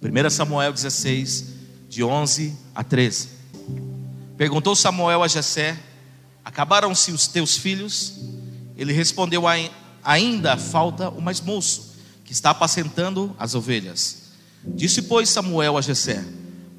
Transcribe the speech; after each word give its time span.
1 0.00 0.30
Samuel 0.30 0.72
16, 0.72 1.44
de 1.88 2.04
11 2.04 2.56
a 2.72 2.84
13. 2.84 3.28
Perguntou 4.36 4.76
Samuel 4.76 5.24
a 5.24 5.28
Jessé: 5.28 5.76
Acabaram-se 6.44 7.10
os 7.10 7.26
teus 7.26 7.56
filhos? 7.56 8.14
Ele 8.76 8.92
respondeu: 8.92 9.42
Ainda 10.04 10.56
falta 10.56 11.08
o 11.08 11.20
mais 11.20 11.40
moço, 11.40 11.96
que 12.24 12.32
está 12.32 12.50
apacentando 12.50 13.34
as 13.38 13.56
ovelhas. 13.56 14.28
Disse, 14.64 15.02
pois, 15.02 15.28
Samuel 15.28 15.76
a 15.76 15.80
Jessé: 15.80 16.24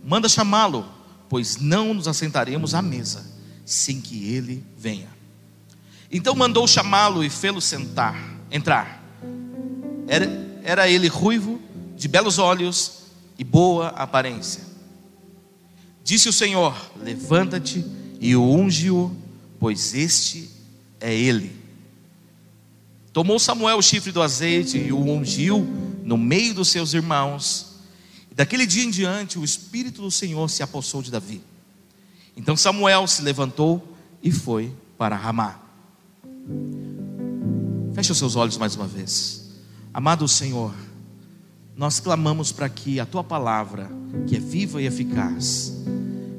Manda 0.02 0.30
chamá-lo, 0.30 0.90
pois 1.28 1.58
não 1.58 1.94
nos 1.94 2.08
assentaremos 2.08 2.74
à 2.74 2.82
mesa 2.82 3.26
sem 3.66 4.00
que 4.00 4.34
ele 4.34 4.66
venha. 4.78 5.10
Então 6.10 6.34
mandou 6.34 6.66
chamá-lo 6.66 7.22
e 7.22 7.30
fê-lo 7.30 7.60
sentar, 7.60 8.16
entrar. 8.50 9.04
Era, 10.08 10.26
era 10.64 10.90
ele 10.90 11.08
ruivo, 11.10 11.62
de 11.98 12.08
belos 12.08 12.40
olhos 12.40 12.99
e 13.40 13.44
boa 13.46 13.88
aparência. 13.88 14.62
Disse 16.04 16.28
o 16.28 16.34
Senhor: 16.34 16.76
Levanta-te 16.98 17.84
e 18.20 18.36
unge-o, 18.36 19.16
pois 19.58 19.96
este 19.96 20.50
é 21.00 21.16
ele. 21.16 21.58
Tomou 23.14 23.40
Samuel 23.40 23.78
o 23.78 23.82
chifre 23.82 24.12
do 24.12 24.22
azeite 24.22 24.78
e 24.78 24.92
o 24.92 25.00
ungiu 25.00 25.66
no 26.04 26.18
meio 26.18 26.54
dos 26.54 26.68
seus 26.68 26.94
irmãos. 26.94 27.78
E 28.30 28.36
daquele 28.36 28.68
dia 28.68 28.84
em 28.84 28.90
diante, 28.92 29.40
o 29.40 29.44
Espírito 29.44 30.02
do 30.02 30.12
Senhor 30.12 30.50
se 30.50 30.62
apossou 30.62 31.02
de 31.02 31.10
Davi. 31.10 31.42
Então 32.36 32.58
Samuel 32.58 33.08
se 33.08 33.22
levantou 33.22 33.98
e 34.22 34.32
foi 34.32 34.72
para 34.98 35.16
Ramá. 35.16 35.60
Feche 37.94 38.12
os 38.12 38.18
seus 38.18 38.36
olhos 38.36 38.58
mais 38.58 38.76
uma 38.76 38.88
vez. 38.88 39.50
Amado 39.94 40.28
Senhor, 40.28 40.74
nós 41.80 41.98
clamamos 41.98 42.52
para 42.52 42.68
que 42.68 43.00
a 43.00 43.06
tua 43.06 43.24
palavra, 43.24 43.90
que 44.28 44.36
é 44.36 44.40
viva 44.40 44.82
e 44.82 44.86
eficaz, 44.86 45.72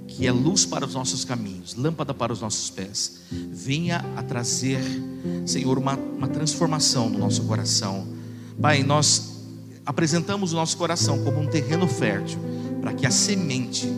que 0.06 0.26
é 0.26 0.30
luz 0.30 0.66
para 0.66 0.84
os 0.84 0.92
nossos 0.92 1.24
caminhos, 1.24 1.74
lâmpada 1.74 2.12
para 2.12 2.30
os 2.30 2.42
nossos 2.42 2.68
pés, 2.68 3.22
venha 3.50 4.04
a 4.18 4.22
trazer, 4.22 4.82
Senhor, 5.46 5.78
uma, 5.78 5.96
uma 5.96 6.28
transformação 6.28 7.08
no 7.08 7.18
nosso 7.18 7.44
coração. 7.44 8.06
Pai, 8.60 8.82
nós 8.82 9.46
apresentamos 9.86 10.52
o 10.52 10.56
nosso 10.56 10.76
coração 10.76 11.24
como 11.24 11.40
um 11.40 11.46
terreno 11.46 11.88
fértil, 11.88 12.38
para 12.82 12.92
que 12.92 13.06
a 13.06 13.10
semente 13.10 13.88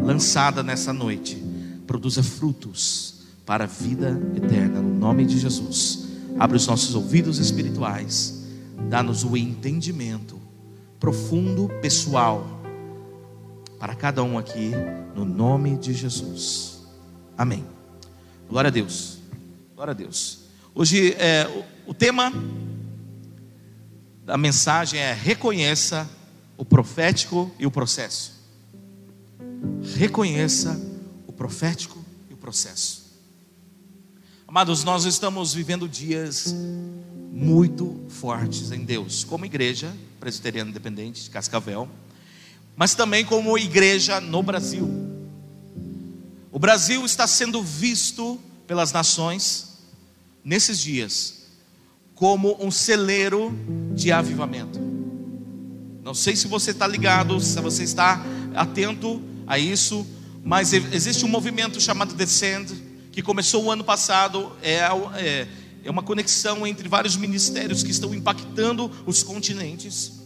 lançada 0.00 0.62
nessa 0.62 0.92
noite 0.92 1.42
produza 1.88 2.22
frutos 2.22 3.14
para 3.44 3.64
a 3.64 3.66
vida 3.66 4.16
eterna, 4.36 4.80
no 4.80 4.96
nome 4.96 5.26
de 5.26 5.40
Jesus. 5.40 6.06
Abre 6.38 6.56
os 6.56 6.68
nossos 6.68 6.94
ouvidos 6.94 7.40
espirituais, 7.40 8.44
dá-nos 8.88 9.24
o 9.24 9.36
entendimento 9.36 10.40
profundo, 11.02 11.68
pessoal, 11.80 12.46
para 13.76 13.92
cada 13.92 14.22
um 14.22 14.38
aqui, 14.38 14.70
no 15.16 15.24
nome 15.24 15.76
de 15.76 15.92
Jesus. 15.92 16.84
Amém. 17.36 17.66
Glória 18.48 18.68
a 18.68 18.70
Deus. 18.70 19.18
Glória 19.74 19.90
a 19.90 19.94
Deus. 19.94 20.42
Hoje 20.72 21.12
é, 21.14 21.48
o, 21.86 21.90
o 21.90 21.92
tema 21.92 22.32
da 24.24 24.38
mensagem 24.38 25.00
é 25.00 25.12
reconheça 25.12 26.08
o 26.56 26.64
profético 26.64 27.50
e 27.58 27.66
o 27.66 27.70
processo. 27.70 28.40
Reconheça 29.96 30.80
o 31.26 31.32
profético 31.32 31.98
e 32.30 32.34
o 32.34 32.36
processo. 32.36 33.02
Amados, 34.46 34.84
nós 34.84 35.04
estamos 35.04 35.52
vivendo 35.52 35.88
dias 35.88 36.54
muito 37.42 38.00
fortes 38.08 38.70
em 38.70 38.84
Deus, 38.84 39.24
como 39.24 39.44
igreja 39.44 39.92
presbiteriana 40.20 40.70
independente 40.70 41.24
de 41.24 41.30
Cascavel, 41.30 41.88
mas 42.76 42.94
também 42.94 43.24
como 43.24 43.58
igreja 43.58 44.20
no 44.20 44.42
Brasil. 44.44 44.88
O 46.52 46.58
Brasil 46.58 47.04
está 47.04 47.26
sendo 47.26 47.60
visto 47.60 48.38
pelas 48.64 48.92
nações 48.92 49.78
nesses 50.44 50.78
dias 50.78 51.42
como 52.14 52.56
um 52.64 52.70
celeiro 52.70 53.52
de 53.92 54.12
avivamento. 54.12 54.78
Não 56.04 56.14
sei 56.14 56.36
se 56.36 56.46
você 56.46 56.70
está 56.70 56.86
ligado, 56.86 57.40
se 57.40 57.60
você 57.60 57.82
está 57.82 58.24
atento 58.54 59.20
a 59.46 59.58
isso, 59.58 60.06
mas 60.44 60.72
existe 60.72 61.24
um 61.24 61.28
movimento 61.28 61.80
chamado 61.80 62.14
Descend, 62.14 62.72
que 63.10 63.20
começou 63.20 63.64
o 63.64 63.70
ano 63.70 63.82
passado, 63.82 64.52
é, 64.62 64.78
é, 65.16 65.48
é 65.84 65.90
uma 65.90 66.02
conexão 66.02 66.66
entre 66.66 66.88
vários 66.88 67.16
ministérios 67.16 67.82
que 67.82 67.90
estão 67.90 68.14
impactando 68.14 68.90
os 69.06 69.22
continentes. 69.22 70.20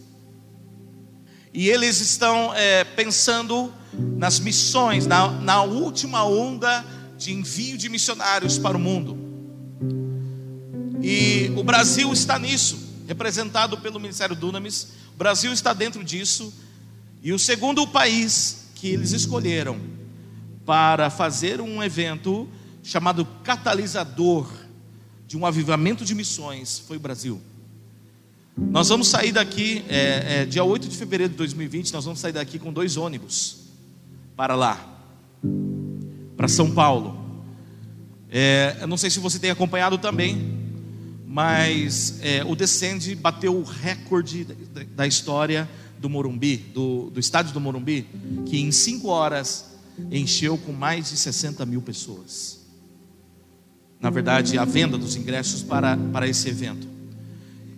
E 1.53 1.69
eles 1.69 1.99
estão 2.01 2.53
é, 2.53 2.83
pensando 2.83 3.73
nas 4.17 4.39
missões, 4.39 5.07
na, 5.07 5.31
na 5.31 5.63
última 5.63 6.23
onda 6.23 6.85
de 7.17 7.33
envio 7.33 7.77
de 7.77 7.89
missionários 7.89 8.59
para 8.59 8.77
o 8.77 8.79
mundo. 8.79 9.17
E 11.01 11.51
o 11.55 11.63
Brasil 11.63 12.11
está 12.13 12.37
nisso, 12.37 12.77
representado 13.07 13.77
pelo 13.77 13.99
Ministério 13.99 14.35
Dunamis. 14.35 14.89
O 15.15 15.17
Brasil 15.17 15.51
está 15.51 15.73
dentro 15.73 16.03
disso. 16.03 16.53
E 17.23 17.33
o 17.33 17.39
segundo 17.39 17.87
país 17.87 18.67
que 18.75 18.89
eles 18.89 19.11
escolheram 19.11 19.79
para 20.65 21.09
fazer 21.09 21.59
um 21.59 21.81
evento 21.81 22.47
chamado 22.83 23.25
catalisador 23.43 24.66
de 25.27 25.37
um 25.37 25.45
avivamento 25.45 26.05
de 26.05 26.15
missões 26.15 26.79
foi 26.79 26.95
o 26.95 26.99
Brasil. 26.99 27.41
Nós 28.57 28.87
vamos 28.87 29.09
sair 29.09 29.33
daqui, 29.33 29.83
é, 29.89 30.41
é, 30.41 30.45
dia 30.45 30.63
8 30.63 30.87
de 30.87 30.95
fevereiro 30.95 31.31
de 31.31 31.37
2020, 31.37 31.91
nós 31.91 32.05
vamos 32.05 32.21
sair 32.21 32.31
daqui 32.31 32.57
com 32.57 32.71
dois 32.71 32.95
ônibus 32.95 33.57
para 34.37 34.55
lá, 34.55 35.03
para 36.37 36.47
São 36.47 36.71
Paulo. 36.71 37.19
É, 38.31 38.77
eu 38.79 38.87
não 38.87 38.95
sei 38.95 39.09
se 39.09 39.19
você 39.19 39.37
tem 39.37 39.51
acompanhado 39.51 39.97
também, 39.97 40.57
mas 41.25 42.19
é, 42.21 42.43
o 42.45 42.55
Descende 42.55 43.13
bateu 43.13 43.55
o 43.55 43.63
recorde 43.63 44.45
da, 44.45 44.83
da 44.95 45.07
história 45.07 45.69
do 45.99 46.09
Morumbi, 46.09 46.57
do, 46.73 47.09
do 47.09 47.19
estádio 47.19 47.53
do 47.53 47.59
Morumbi, 47.59 48.07
que 48.45 48.59
em 48.59 48.71
cinco 48.71 49.09
horas 49.09 49.65
encheu 50.09 50.57
com 50.57 50.71
mais 50.71 51.09
de 51.09 51.17
60 51.17 51.65
mil 51.65 51.81
pessoas. 51.81 52.56
Na 53.99 54.09
verdade, 54.09 54.57
a 54.57 54.65
venda 54.65 54.97
dos 54.97 55.15
ingressos 55.15 55.63
para, 55.63 55.97
para 56.11 56.27
esse 56.27 56.47
evento. 56.49 56.87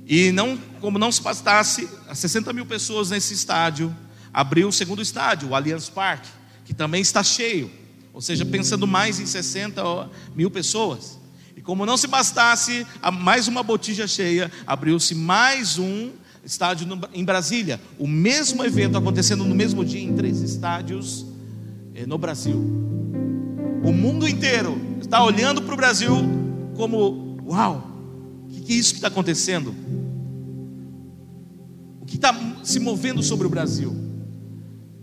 E 0.06 0.32
não, 0.32 0.58
como 0.82 0.98
não 0.98 1.12
se 1.12 1.22
bastasse, 1.22 1.88
60 2.14 2.52
mil 2.52 2.66
pessoas 2.66 3.12
nesse 3.12 3.34
estádio, 3.34 3.96
abriu 4.34 4.68
o 4.68 4.72
segundo 4.72 5.02
estádio, 5.02 5.50
o 5.50 5.56
Allianz 5.56 5.88
Parque, 5.88 6.30
que 6.66 6.74
também 6.74 7.02
está 7.02 7.24
cheio. 7.24 7.72
Ou 8.14 8.22
seja, 8.22 8.46
pensando 8.46 8.88
mais 8.88 9.20
em 9.20 9.26
60 9.26 10.10
mil 10.36 10.50
pessoas. 10.50 11.20
E 11.56 11.62
como 11.62 11.86
não 11.86 11.96
se 11.96 12.08
bastasse 12.08 12.86
mais 13.14 13.48
uma 13.48 13.62
botija 13.62 14.08
cheia, 14.08 14.52
abriu-se 14.66 15.14
mais 15.14 15.78
um 15.78 16.12
estádio 16.44 16.88
em 17.14 17.24
Brasília. 17.24 17.80
O 17.98 18.08
mesmo 18.08 18.64
evento 18.66 18.98
acontecendo 18.98 19.46
no 19.46 19.54
mesmo 19.54 19.86
dia 19.86 20.02
em 20.02 20.16
três 20.16 20.42
estádios 20.42 21.26
eh, 21.94 22.06
no 22.06 22.18
Brasil. 22.18 22.99
O 23.90 23.92
mundo 23.92 24.28
inteiro 24.28 24.80
está 25.02 25.24
olhando 25.24 25.64
para 25.64 25.74
o 25.74 25.76
Brasil 25.76 26.16
como: 26.76 27.40
uau, 27.44 27.92
o 28.46 28.48
que, 28.48 28.62
que 28.62 28.74
é 28.74 28.76
isso 28.76 28.92
que 28.92 29.00
está 29.00 29.08
acontecendo? 29.08 29.74
O 32.00 32.06
que 32.06 32.16
está 32.16 32.32
se 32.64 32.80
movendo 32.80 33.24
sobre 33.24 33.48
o 33.48 33.50
Brasil? 33.50 33.92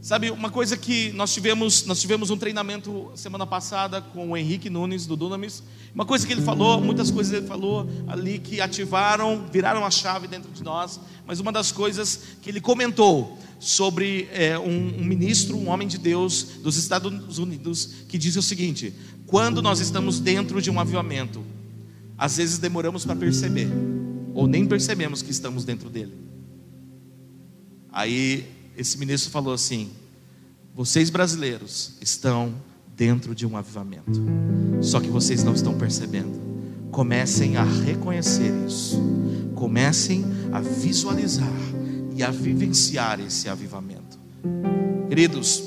Sabe, 0.07 0.31
uma 0.31 0.51
coisa 0.51 0.77
que 0.77 1.11
nós 1.15 1.35
tivemos, 1.35 1.85
nós 1.85 2.01
tivemos 2.01 2.31
um 2.31 2.37
treinamento 2.37 3.11
semana 3.17 3.45
passada 3.45 4.01
com 4.01 4.31
o 4.31 4.37
Henrique 4.37 4.71
Nunes 4.71 5.05
do 5.05 5.17
Dunamis. 5.17 5.65
Uma 5.93 6.07
coisa 6.07 6.25
que 6.25 6.33
ele 6.33 6.43
falou, 6.43 6.81
muitas 6.81 7.11
coisas 7.11 7.33
ele 7.33 7.45
falou 7.45 7.91
ali 8.07 8.39
que 8.39 8.61
ativaram, 8.61 9.49
viraram 9.51 9.85
a 9.85 9.91
chave 9.91 10.29
dentro 10.29 10.53
de 10.53 10.63
nós. 10.63 11.01
Mas 11.27 11.41
uma 11.41 11.51
das 11.51 11.73
coisas 11.73 12.21
que 12.41 12.49
ele 12.49 12.61
comentou 12.61 13.37
sobre 13.59 14.29
é, 14.31 14.57
um, 14.57 15.01
um 15.01 15.05
ministro, 15.05 15.57
um 15.57 15.69
homem 15.71 15.89
de 15.89 15.99
Deus 15.99 16.45
dos 16.63 16.77
Estados 16.77 17.39
Unidos, 17.39 17.91
que 18.09 18.17
diz 18.17 18.37
o 18.37 18.43
seguinte: 18.43 18.95
quando 19.27 19.61
nós 19.61 19.81
estamos 19.81 20.21
dentro 20.21 20.63
de 20.63 20.71
um 20.71 20.79
avivamento, 20.79 21.45
às 22.17 22.37
vezes 22.37 22.59
demoramos 22.59 23.05
para 23.05 23.17
perceber, 23.17 23.69
ou 24.33 24.47
nem 24.47 24.67
percebemos 24.67 25.21
que 25.21 25.33
estamos 25.33 25.65
dentro 25.65 25.91
dele. 25.91 26.15
Aí 27.91 28.56
esse 28.77 28.99
ministro 28.99 29.31
falou 29.31 29.53
assim: 29.53 29.91
vocês 30.75 31.11
brasileiros 31.11 31.93
estão 32.01 32.55
dentro 32.97 33.35
de 33.35 33.47
um 33.47 33.57
avivamento, 33.57 34.23
só 34.83 35.01
que 35.01 35.09
vocês 35.09 35.43
não 35.43 35.55
estão 35.55 35.77
percebendo. 35.77 36.47
Comecem 36.91 37.57
a 37.57 37.65
reconhecer 37.65 38.53
isso, 38.67 38.99
comecem 39.55 40.25
a 40.53 40.61
visualizar 40.61 41.53
e 42.15 42.23
a 42.23 42.31
vivenciar 42.31 43.21
esse 43.21 43.49
avivamento. 43.49 44.19
Queridos, 45.09 45.63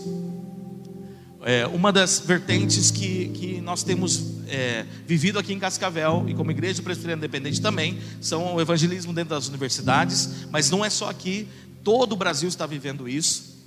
é, 1.43 1.67
uma 1.67 1.91
das 1.91 2.19
vertentes 2.19 2.91
que, 2.91 3.29
que 3.29 3.61
nós 3.61 3.83
temos 3.83 4.39
é, 4.47 4.85
vivido 5.07 5.39
aqui 5.39 5.53
em 5.53 5.59
Cascavel 5.59 6.25
e 6.27 6.33
como 6.33 6.51
igreja 6.51 6.81
presbiteriana 6.81 7.19
independente 7.19 7.61
também 7.61 7.97
são 8.19 8.55
o 8.55 8.61
evangelismo 8.61 9.13
dentro 9.13 9.29
das 9.29 9.47
universidades, 9.47 10.47
mas 10.51 10.69
não 10.69 10.83
é 10.83 10.89
só 10.89 11.09
aqui, 11.09 11.47
todo 11.89 12.13
o 12.13 12.15
Brasil 12.15 12.47
está 12.47 12.67
vivendo 12.67 13.09
isso. 13.09 13.57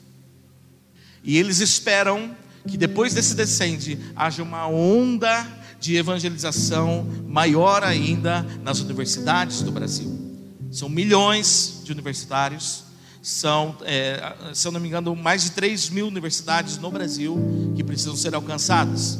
E 1.25 1.37
eles 1.39 1.59
esperam 1.59 2.37
que 2.69 2.77
depois 2.77 3.13
desse 3.13 3.35
descende 3.35 3.99
haja 4.15 4.45
uma 4.45 4.69
onda 4.69 5.45
de 5.81 5.97
evangelização 5.97 7.05
maior 7.27 7.83
ainda 7.83 8.43
nas 8.63 8.79
universidades 8.79 9.63
do 9.63 9.73
Brasil. 9.73 10.37
São 10.71 10.89
milhões 10.89 11.81
de 11.83 11.91
universitários, 11.91 12.85
são, 13.21 13.77
é, 13.83 14.37
se 14.55 14.69
eu 14.69 14.71
não 14.71 14.79
me 14.79 14.87
engano, 14.87 15.17
mais 15.17 15.43
de 15.43 15.51
3 15.51 15.91
mil 15.91 16.07
universidades 16.07 16.79
no 16.79 16.93
Brasil 16.93 17.73
que 17.75 17.83
precisam 17.83 18.15
ser 18.15 18.37
alcançadas. 18.37 19.19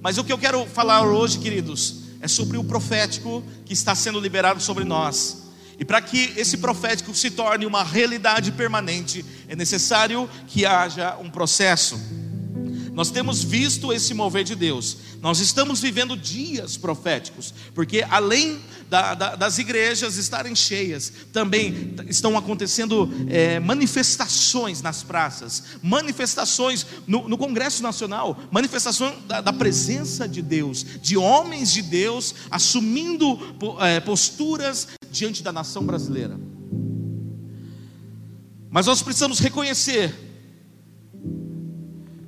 Mas 0.00 0.16
o 0.16 0.22
que 0.22 0.32
eu 0.32 0.38
quero 0.38 0.64
falar 0.66 1.02
hoje, 1.02 1.40
queridos, 1.40 2.02
é 2.20 2.28
sobre 2.28 2.56
o 2.56 2.62
profético 2.62 3.42
que 3.64 3.72
está 3.72 3.96
sendo 3.96 4.20
liberado 4.20 4.60
sobre 4.60 4.84
nós. 4.84 5.41
E 5.78 5.84
para 5.84 6.00
que 6.00 6.32
esse 6.36 6.58
profético 6.58 7.14
se 7.14 7.30
torne 7.30 7.66
uma 7.66 7.82
realidade 7.82 8.52
permanente, 8.52 9.24
é 9.48 9.56
necessário 9.56 10.28
que 10.46 10.64
haja 10.64 11.16
um 11.18 11.30
processo. 11.30 11.98
Nós 12.92 13.10
temos 13.10 13.42
visto 13.42 13.90
esse 13.90 14.12
mover 14.12 14.44
de 14.44 14.54
Deus. 14.54 14.98
Nós 15.22 15.40
estamos 15.40 15.80
vivendo 15.80 16.14
dias 16.14 16.76
proféticos, 16.76 17.54
porque 17.74 18.04
além 18.08 18.60
da, 18.90 19.14
da, 19.14 19.34
das 19.34 19.56
igrejas 19.56 20.16
estarem 20.16 20.54
cheias, 20.54 21.10
também 21.32 21.94
estão 22.06 22.36
acontecendo 22.36 23.10
é, 23.30 23.58
manifestações 23.58 24.82
nas 24.82 25.02
praças, 25.02 25.62
manifestações 25.82 26.86
no, 27.06 27.26
no 27.26 27.38
Congresso 27.38 27.82
Nacional, 27.82 28.38
manifestações 28.50 29.14
da, 29.26 29.40
da, 29.40 29.52
presença 29.52 30.28
de 30.28 30.42
Deus, 30.42 30.84
de 31.00 31.16
homens 31.16 31.72
de 31.72 31.80
Deus 31.80 32.34
assumindo 32.50 33.38
é, 33.80 34.00
posturas 34.00 34.88
diante 35.10 35.42
da 35.42 35.50
nação 35.50 35.84
brasileira. 35.84 36.38
Mas 38.70 38.86
nós 38.86 39.02
precisamos 39.02 39.38
reconhecer 39.38 40.31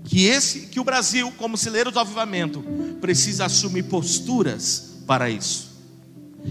que 0.04 0.26
esse 0.26 0.60
que 0.66 0.78
o 0.78 0.84
Brasil, 0.84 1.32
como 1.38 1.56
celeiro 1.56 1.90
do 1.90 1.98
avivamento, 1.98 2.62
precisa 3.00 3.46
assumir 3.46 3.84
posturas 3.84 4.98
para 5.06 5.30
isso. 5.30 5.72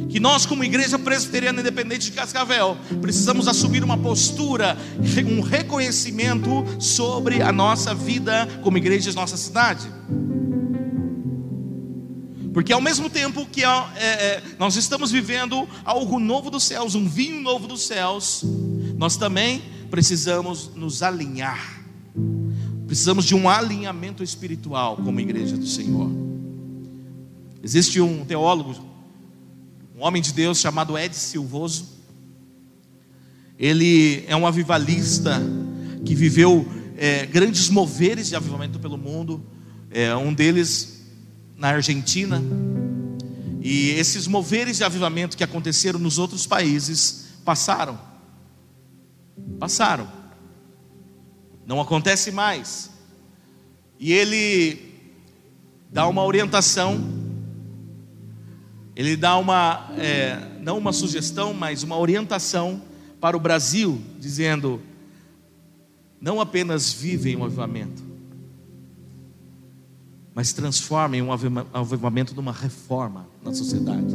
Que 0.10 0.20
nós, 0.20 0.44
como 0.46 0.64
igreja 0.64 0.98
presbiteriana 0.98 1.62
independente 1.62 2.10
de 2.10 2.14
Cascavel, 2.14 2.76
precisamos 3.00 3.48
assumir 3.48 3.84
uma 3.84 3.96
postura, 3.96 4.76
um 5.28 5.42
reconhecimento 5.42 6.66
sobre 6.80 7.44
a 7.44 7.52
nossa 7.52 7.94
vida 7.94 8.48
como 8.64 8.78
igreja 8.78 9.12
de 9.12 9.16
nossa 9.16 9.38
cidade. 9.38 9.88
Porque 12.52 12.74
ao 12.74 12.82
mesmo 12.82 13.08
tempo 13.08 13.46
que 13.46 13.64
é, 13.64 13.68
é, 13.98 14.44
nós 14.58 14.76
estamos 14.76 15.12
vivendo 15.12 15.68
algo 15.86 16.20
novo 16.20 16.50
dos 16.50 16.64
céus, 16.64 16.96
um 16.96 17.08
vinho 17.08 17.40
novo 17.42 17.68
dos 17.68 17.86
céus, 17.86 18.44
nós 18.98 19.16
também 19.16 19.62
precisamos 19.92 20.72
nos 20.76 21.04
alinhar 21.04 21.83
Precisamos 22.94 23.26
de 23.26 23.34
um 23.34 23.50
alinhamento 23.50 24.24
espiritual 24.24 24.98
como 24.98 25.20
igreja 25.20 25.58
do 25.58 25.66
Senhor. 25.66 26.12
Existe 27.64 28.00
um 28.00 28.24
teólogo, 28.24 28.76
um 29.98 30.04
homem 30.04 30.22
de 30.22 30.32
Deus 30.32 30.60
chamado 30.60 30.96
Ed 30.96 31.16
Silvoso. 31.16 31.90
Ele 33.58 34.24
é 34.28 34.36
um 34.36 34.46
avivalista 34.46 35.42
que 36.06 36.14
viveu 36.14 36.68
é, 36.96 37.26
grandes 37.26 37.68
moveres 37.68 38.28
de 38.28 38.36
avivamento 38.36 38.78
pelo 38.78 38.96
mundo. 38.96 39.44
É, 39.90 40.16
um 40.16 40.32
deles 40.32 41.02
na 41.58 41.70
Argentina. 41.70 42.44
E 43.60 43.90
esses 43.90 44.28
moveres 44.28 44.78
de 44.78 44.84
avivamento 44.84 45.36
que 45.36 45.44
aconteceram 45.44 45.98
nos 45.98 46.20
outros 46.20 46.46
países 46.46 47.26
passaram. 47.44 48.00
Passaram 49.60 50.23
não 51.66 51.80
acontece 51.80 52.32
mais. 52.32 52.90
E 54.00 54.12
ele 54.12 54.94
dá 55.92 56.08
uma 56.08 56.24
orientação, 56.24 57.02
ele 58.96 59.16
dá 59.16 59.38
uma, 59.38 59.92
é, 59.98 60.60
não 60.62 60.78
uma 60.78 60.92
sugestão, 60.92 61.54
mas 61.54 61.84
uma 61.84 61.98
orientação 61.98 62.82
para 63.20 63.38
o 63.38 63.40
Brasil, 63.40 64.02
dizendo: 64.20 64.82
não 66.20 66.42
apenas 66.42 66.92
vivem 66.92 67.36
um 67.36 67.46
avivamento, 67.46 68.04
mas 70.36 70.52
transformem 70.52 71.22
um 71.22 71.32
avivamento 71.32 72.36
numa 72.36 72.52
reforma 72.52 73.28
na 73.42 73.54
sociedade. 73.54 74.14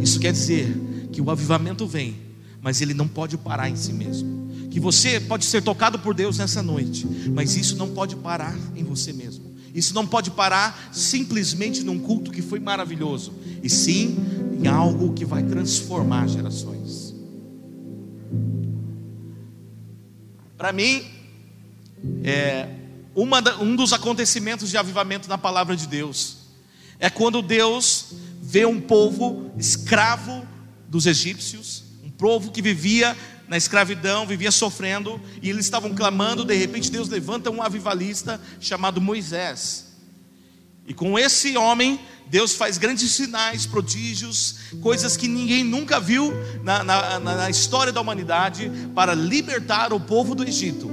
Isso 0.00 0.18
quer 0.18 0.32
dizer 0.32 1.08
que 1.12 1.20
o 1.20 1.30
avivamento 1.30 1.86
vem, 1.86 2.16
mas 2.62 2.80
ele 2.80 2.94
não 2.94 3.06
pode 3.06 3.36
parar 3.36 3.68
em 3.68 3.76
si 3.76 3.92
mesmo 3.92 4.37
que 4.70 4.78
você 4.78 5.18
pode 5.20 5.44
ser 5.44 5.62
tocado 5.62 5.98
por 5.98 6.14
Deus 6.14 6.38
nessa 6.38 6.62
noite, 6.62 7.06
mas 7.32 7.56
isso 7.56 7.76
não 7.76 7.88
pode 7.90 8.16
parar 8.16 8.56
em 8.76 8.84
você 8.84 9.12
mesmo. 9.12 9.56
Isso 9.74 9.94
não 9.94 10.06
pode 10.06 10.30
parar 10.30 10.90
simplesmente 10.92 11.82
num 11.82 11.98
culto 11.98 12.30
que 12.30 12.42
foi 12.42 12.58
maravilhoso, 12.58 13.32
e 13.62 13.70
sim 13.70 14.16
em 14.60 14.66
algo 14.66 15.14
que 15.14 15.24
vai 15.24 15.42
transformar 15.42 16.26
gerações. 16.26 17.14
Para 20.56 20.72
mim, 20.72 21.04
é, 22.24 22.68
uma, 23.14 23.40
um 23.60 23.76
dos 23.76 23.92
acontecimentos 23.92 24.70
de 24.70 24.76
avivamento 24.76 25.28
na 25.28 25.38
palavra 25.38 25.76
de 25.76 25.86
Deus 25.86 26.38
é 26.98 27.08
quando 27.08 27.40
Deus 27.40 28.06
vê 28.42 28.66
um 28.66 28.80
povo 28.80 29.52
escravo 29.56 30.46
dos 30.88 31.06
egípcios, 31.06 31.84
um 32.04 32.10
povo 32.10 32.50
que 32.50 32.60
vivia 32.60 33.16
na 33.48 33.56
escravidão, 33.56 34.26
vivia 34.26 34.50
sofrendo, 34.50 35.20
e 35.42 35.48
eles 35.48 35.64
estavam 35.64 35.94
clamando, 35.94 36.44
de 36.44 36.54
repente 36.54 36.90
Deus 36.90 37.08
levanta 37.08 37.50
um 37.50 37.62
avivalista 37.62 38.40
chamado 38.60 39.00
Moisés. 39.00 39.86
E 40.86 40.92
com 40.92 41.18
esse 41.18 41.56
homem, 41.56 41.98
Deus 42.26 42.54
faz 42.54 42.76
grandes 42.76 43.10
sinais, 43.12 43.66
prodígios, 43.66 44.56
coisas 44.82 45.16
que 45.16 45.26
ninguém 45.26 45.64
nunca 45.64 45.98
viu 45.98 46.32
na, 46.62 46.84
na, 46.84 47.18
na 47.18 47.50
história 47.50 47.92
da 47.92 48.00
humanidade, 48.00 48.70
para 48.94 49.14
libertar 49.14 49.92
o 49.92 50.00
povo 50.00 50.34
do 50.34 50.44
Egito. 50.44 50.90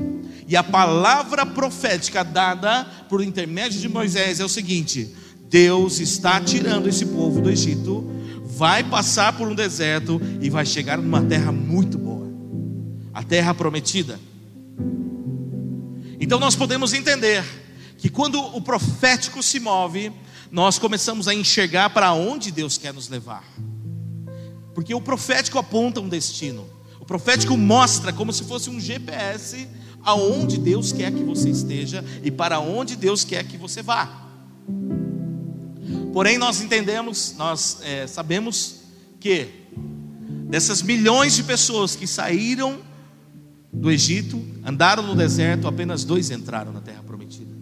E 0.47 0.55
a 0.55 0.63
palavra 0.63 1.45
profética 1.45 2.23
dada 2.23 2.85
por 3.09 3.21
intermédio 3.21 3.79
de 3.79 3.89
Moisés 3.89 4.39
é 4.39 4.45
o 4.45 4.49
seguinte: 4.49 5.13
Deus 5.49 5.99
está 5.99 6.39
tirando 6.39 6.87
esse 6.87 7.05
povo 7.05 7.41
do 7.41 7.49
Egito, 7.49 8.09
vai 8.45 8.83
passar 8.83 9.33
por 9.33 9.47
um 9.47 9.55
deserto 9.55 10.21
e 10.41 10.49
vai 10.49 10.65
chegar 10.65 10.97
numa 10.97 11.21
terra 11.21 11.51
muito 11.51 11.97
boa 11.97 12.14
a 13.15 13.23
terra 13.23 13.53
prometida. 13.53 14.19
Então 16.19 16.37
nós 16.37 16.53
podemos 16.53 16.91
entender 16.91 17.45
que 17.97 18.09
quando 18.09 18.37
o 18.39 18.61
profético 18.61 19.41
se 19.41 19.57
move, 19.57 20.11
nós 20.51 20.77
começamos 20.77 21.25
a 21.29 21.33
enxergar 21.33 21.91
para 21.91 22.11
onde 22.11 22.51
Deus 22.51 22.77
quer 22.77 22.93
nos 22.93 23.07
levar. 23.07 23.45
Porque 24.73 24.93
o 24.93 24.99
profético 24.99 25.57
aponta 25.57 26.01
um 26.01 26.09
destino. 26.09 26.67
O 26.99 27.05
profético 27.05 27.55
mostra 27.55 28.11
como 28.11 28.33
se 28.33 28.43
fosse 28.43 28.69
um 28.69 28.81
GPS 28.81 29.65
aonde 30.03 30.57
Deus 30.57 30.91
quer 30.91 31.09
que 31.11 31.23
você 31.23 31.49
esteja 31.49 32.03
e 32.21 32.29
para 32.29 32.59
onde 32.59 32.97
Deus 32.97 33.23
quer 33.23 33.45
que 33.45 33.55
você 33.55 33.81
vá. 33.81 34.23
Porém, 36.11 36.37
nós 36.37 36.59
entendemos, 36.59 37.33
nós 37.37 37.77
é, 37.81 38.07
sabemos 38.07 38.81
que 39.21 39.47
dessas 40.49 40.81
milhões 40.81 41.33
de 41.35 41.43
pessoas 41.43 41.95
que 41.95 42.05
saíram 42.05 42.79
do 43.75 43.91
Egito, 43.91 44.41
andaram 44.63 45.03
no 45.03 45.15
deserto, 45.15 45.67
apenas 45.67 46.03
dois 46.03 46.31
entraram 46.31 46.71
na 46.71 46.81
terra 46.81 47.03
prometida. 47.05 47.53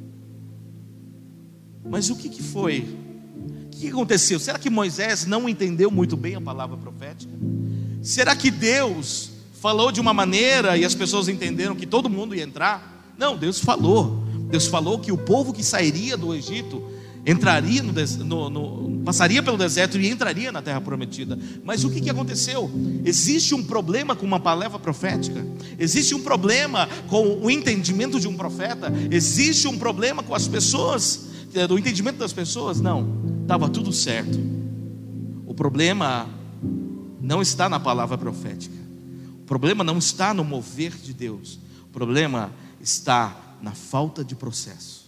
Mas 1.90 2.10
o 2.10 2.16
que, 2.16 2.30
que 2.30 2.42
foi? 2.42 2.98
O 3.66 3.70
que 3.70 3.90
aconteceu? 3.90 4.40
Será 4.40 4.58
que 4.58 4.70
Moisés 4.70 5.26
não 5.26 5.50
entendeu 5.50 5.92
muito 5.92 6.16
bem 6.16 6.36
a 6.36 6.42
palavra 6.42 6.78
profética? 6.78 7.32
Será 8.02 8.36
que 8.36 8.50
Deus 8.50 9.32
falou 9.60 9.92
de 9.92 10.00
uma 10.00 10.14
maneira 10.14 10.78
e 10.78 10.86
as 10.86 10.96
pessoas 10.96 11.28
entenderam 11.28 11.76
que 11.76 11.86
todo 11.86 12.10
mundo 12.10 12.36
ia 12.36 12.44
entrar? 12.44 13.14
Não, 13.18 13.36
Deus 13.36 13.60
falou. 13.60 14.24
Deus 14.50 14.68
falou 14.68 15.00
que 15.00 15.12
o 15.12 15.18
povo 15.18 15.52
que 15.52 15.64
sairia 15.64 16.16
do 16.16 16.34
Egito 16.34 16.84
entraria 17.26 17.82
no, 17.82 17.94
no, 18.26 18.50
no, 18.50 19.04
passaria 19.04 19.42
pelo 19.42 19.58
deserto 19.58 19.98
e 19.98 20.10
entraria 20.10 20.52
na 20.52 20.62
terra 20.62 20.82
prometida. 20.82 21.38
Mas 21.64 21.84
o 21.84 21.90
que, 21.90 22.02
que 22.02 22.10
aconteceu? 22.10 22.70
Existe 23.06 23.56
um 23.56 23.64
problema 23.64 24.16
com 24.16 24.26
uma 24.26 24.40
palavra 24.40 24.78
profética? 24.78 25.46
Existe 25.80 26.14
um 26.14 26.22
problema 26.22 26.88
com 27.08 27.40
o 27.42 27.50
entendimento 27.50 28.20
de 28.20 28.28
um 28.28 28.36
profeta? 28.36 28.92
Existe 29.10 29.68
um 29.68 29.78
problema 29.78 30.22
com 30.22 30.36
as 30.36 30.48
pessoas, 30.48 31.28
eh, 31.54 31.66
do 31.66 31.78
entendimento 31.78 32.18
das 32.18 32.34
pessoas? 32.34 32.82
Não, 32.82 33.08
estava 33.42 33.70
tudo 33.70 33.94
certo. 33.94 34.40
O 35.46 35.54
problema 35.54 36.28
não 37.22 37.42
está 37.42 37.70
na 37.70 37.80
palavra 37.80 38.18
profética. 38.18 38.76
O 39.42 39.46
problema 39.46 39.84
não 39.84 39.98
está 39.98 40.34
no 40.34 40.44
mover 40.44 40.92
de 40.92 41.14
Deus. 41.14 41.60
O 41.86 41.90
problema 41.94 42.52
está 42.82 43.58
na 43.62 43.72
falta 43.72 44.26
de 44.26 44.36
processo. 44.36 45.04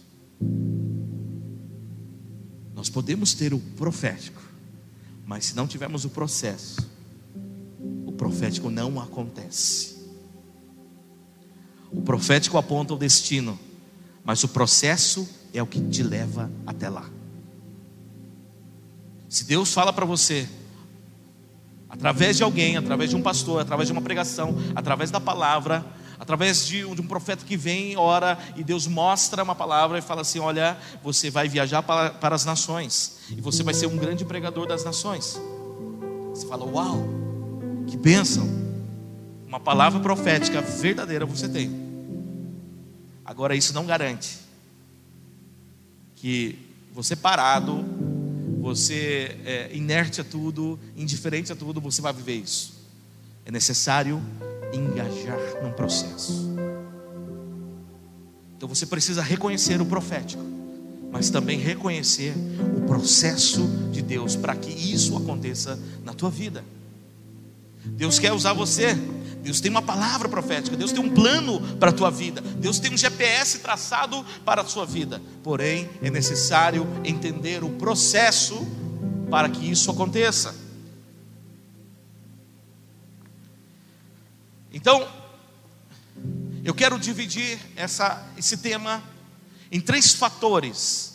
Nós 2.76 2.90
podemos 2.90 3.32
ter 3.32 3.54
o 3.54 3.58
profético, 3.58 4.42
mas 5.24 5.46
se 5.46 5.56
não 5.56 5.66
tivermos 5.66 6.04
o 6.04 6.10
processo, 6.10 6.86
o 8.04 8.12
profético 8.12 8.68
não 8.68 9.00
acontece. 9.00 9.96
O 11.90 12.02
profético 12.02 12.58
aponta 12.58 12.92
o 12.92 12.98
destino, 12.98 13.58
mas 14.22 14.44
o 14.44 14.48
processo 14.48 15.26
é 15.54 15.62
o 15.62 15.66
que 15.66 15.80
te 15.88 16.02
leva 16.02 16.50
até 16.66 16.90
lá. 16.90 17.08
Se 19.26 19.44
Deus 19.44 19.72
fala 19.72 19.90
para 19.90 20.04
você, 20.04 20.46
através 21.88 22.36
de 22.36 22.42
alguém, 22.42 22.76
através 22.76 23.08
de 23.08 23.16
um 23.16 23.22
pastor, 23.22 23.62
através 23.62 23.88
de 23.88 23.92
uma 23.92 24.02
pregação, 24.02 24.54
através 24.74 25.10
da 25.10 25.18
palavra, 25.18 25.82
através 26.18 26.66
de, 26.66 26.82
de 26.94 27.00
um 27.00 27.06
profeta 27.06 27.44
que 27.44 27.56
vem, 27.56 27.96
ora, 27.96 28.38
e 28.56 28.64
Deus 28.64 28.86
mostra 28.86 29.42
uma 29.42 29.54
palavra 29.54 29.98
e 29.98 30.02
fala 30.02 30.22
assim: 30.22 30.38
Olha, 30.38 30.76
você 31.02 31.30
vai 31.30 31.48
viajar 31.48 31.82
para, 31.82 32.10
para 32.10 32.34
as 32.34 32.44
nações, 32.44 33.18
e 33.30 33.40
você 33.40 33.62
vai 33.62 33.74
ser 33.74 33.86
um 33.86 33.96
grande 33.96 34.24
pregador 34.24 34.66
das 34.66 34.84
nações. 34.84 35.40
Você 36.30 36.46
fala: 36.46 36.64
Uau, 36.64 37.04
que 37.86 37.96
bênção! 37.96 38.48
Uma 39.46 39.60
palavra 39.60 40.00
profética 40.00 40.60
verdadeira 40.60 41.24
você 41.24 41.48
tem. 41.48 41.86
Agora, 43.24 43.54
isso 43.54 43.72
não 43.72 43.86
garante 43.86 44.38
que 46.16 46.58
você 46.92 47.14
parado, 47.14 47.84
você 48.60 49.38
é, 49.44 49.70
inerte 49.72 50.20
a 50.20 50.24
tudo, 50.24 50.78
indiferente 50.96 51.52
a 51.52 51.56
tudo, 51.56 51.80
você 51.80 52.00
vai 52.00 52.12
viver 52.12 52.36
isso. 52.36 52.74
É 53.44 53.50
necessário 53.50 54.20
engajar 54.72 55.38
num 55.62 55.72
processo. 55.72 56.54
Então 58.56 58.68
você 58.68 58.86
precisa 58.86 59.22
reconhecer 59.22 59.80
o 59.80 59.86
profético, 59.86 60.42
mas 61.12 61.30
também 61.30 61.58
reconhecer 61.58 62.34
o 62.76 62.80
processo 62.82 63.66
de 63.92 64.02
Deus 64.02 64.34
para 64.34 64.56
que 64.56 64.70
isso 64.70 65.16
aconteça 65.16 65.78
na 66.04 66.12
tua 66.12 66.30
vida. 66.30 66.64
Deus 67.84 68.18
quer 68.18 68.32
usar 68.32 68.52
você. 68.52 68.96
Deus 69.46 69.60
tem 69.60 69.70
uma 69.70 69.82
palavra 69.82 70.28
profética, 70.28 70.76
Deus 70.76 70.90
tem 70.90 71.00
um 71.00 71.08
plano 71.08 71.60
para 71.76 71.90
a 71.90 71.92
tua 71.92 72.10
vida, 72.10 72.40
Deus 72.40 72.80
tem 72.80 72.92
um 72.92 72.96
GPS 72.96 73.60
traçado 73.60 74.26
para 74.44 74.62
a 74.62 74.64
sua 74.64 74.84
vida. 74.84 75.22
Porém, 75.40 75.88
é 76.02 76.10
necessário 76.10 76.84
entender 77.04 77.62
o 77.62 77.70
processo 77.70 78.66
para 79.30 79.48
que 79.48 79.70
isso 79.70 79.88
aconteça. 79.88 80.65
Então, 84.76 85.08
eu 86.62 86.74
quero 86.74 86.98
dividir 86.98 87.58
essa, 87.76 88.30
esse 88.36 88.58
tema 88.58 89.02
em 89.72 89.80
três 89.80 90.12
fatores 90.12 91.14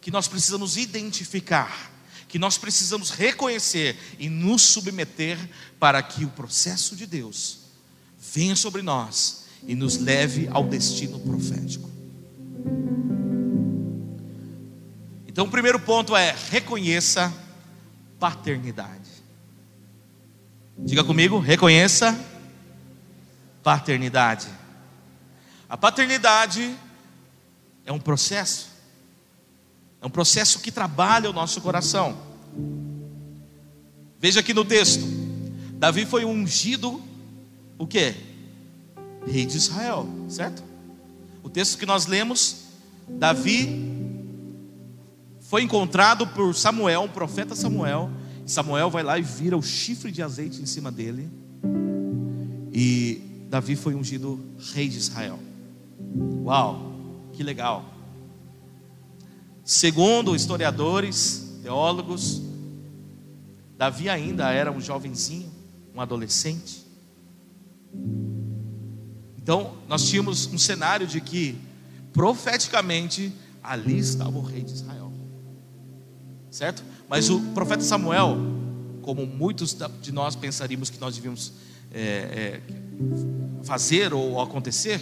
que 0.00 0.10
nós 0.10 0.26
precisamos 0.26 0.76
identificar, 0.76 1.92
que 2.26 2.36
nós 2.36 2.58
precisamos 2.58 3.10
reconhecer 3.10 3.96
e 4.18 4.28
nos 4.28 4.62
submeter 4.62 5.38
para 5.78 6.02
que 6.02 6.24
o 6.24 6.30
processo 6.30 6.96
de 6.96 7.06
Deus 7.06 7.60
venha 8.18 8.56
sobre 8.56 8.82
nós 8.82 9.44
e 9.68 9.76
nos 9.76 9.98
leve 9.98 10.48
ao 10.50 10.64
destino 10.64 11.20
profético. 11.20 11.88
Então, 15.28 15.44
o 15.44 15.50
primeiro 15.50 15.78
ponto 15.78 16.16
é 16.16 16.34
reconheça 16.50 17.32
paternidade. 18.18 19.08
Diga 20.76 21.04
comigo, 21.04 21.38
reconheça 21.38 22.18
paternidade. 23.66 24.46
A 25.68 25.76
paternidade 25.76 26.72
é 27.84 27.90
um 27.90 27.98
processo, 27.98 28.68
é 30.00 30.06
um 30.06 30.08
processo 30.08 30.60
que 30.60 30.70
trabalha 30.70 31.28
o 31.28 31.32
nosso 31.32 31.60
coração. 31.60 32.16
Veja 34.20 34.38
aqui 34.38 34.54
no 34.54 34.64
texto: 34.64 35.04
Davi 35.72 36.06
foi 36.06 36.24
ungido, 36.24 37.02
o 37.76 37.88
que? 37.88 38.14
Rei 39.26 39.44
de 39.44 39.56
Israel, 39.56 40.08
certo? 40.28 40.62
O 41.42 41.50
texto 41.50 41.76
que 41.76 41.86
nós 41.86 42.06
lemos, 42.06 42.66
Davi 43.08 43.84
foi 45.40 45.62
encontrado 45.62 46.24
por 46.24 46.54
Samuel, 46.54 47.02
um 47.02 47.08
profeta 47.08 47.56
Samuel. 47.56 48.12
Samuel 48.46 48.90
vai 48.90 49.02
lá 49.02 49.18
e 49.18 49.22
vira 49.22 49.56
o 49.56 49.62
chifre 49.62 50.12
de 50.12 50.22
azeite 50.22 50.62
em 50.62 50.66
cima 50.66 50.92
dele. 50.92 51.28
E 52.72 53.26
Davi 53.48 53.76
foi 53.76 53.94
ungido 53.94 54.40
rei 54.72 54.88
de 54.88 54.98
Israel. 54.98 55.38
Uau, 56.44 56.92
que 57.32 57.42
legal. 57.42 57.84
Segundo 59.64 60.34
historiadores, 60.34 61.58
teólogos, 61.62 62.42
Davi 63.76 64.08
ainda 64.08 64.50
era 64.50 64.70
um 64.70 64.80
jovenzinho, 64.80 65.50
um 65.94 66.00
adolescente. 66.00 66.84
Então, 69.36 69.76
nós 69.88 70.08
tínhamos 70.08 70.46
um 70.46 70.58
cenário 70.58 71.06
de 71.06 71.20
que, 71.20 71.58
profeticamente, 72.12 73.32
ali 73.62 73.98
estava 73.98 74.36
o 74.36 74.42
rei 74.42 74.62
de 74.62 74.72
Israel. 74.72 75.12
Certo? 76.50 76.82
Mas 77.08 77.28
o 77.28 77.40
profeta 77.52 77.82
Samuel, 77.82 78.38
como 79.02 79.26
muitos 79.26 79.76
de 80.00 80.10
nós 80.10 80.34
pensaríamos 80.34 80.90
que 80.90 80.98
nós 80.98 81.14
devíamos 81.14 81.52
é, 81.92 82.00
é, 82.00 82.60
fazer 83.64 84.12
ou 84.14 84.40
acontecer, 84.40 85.00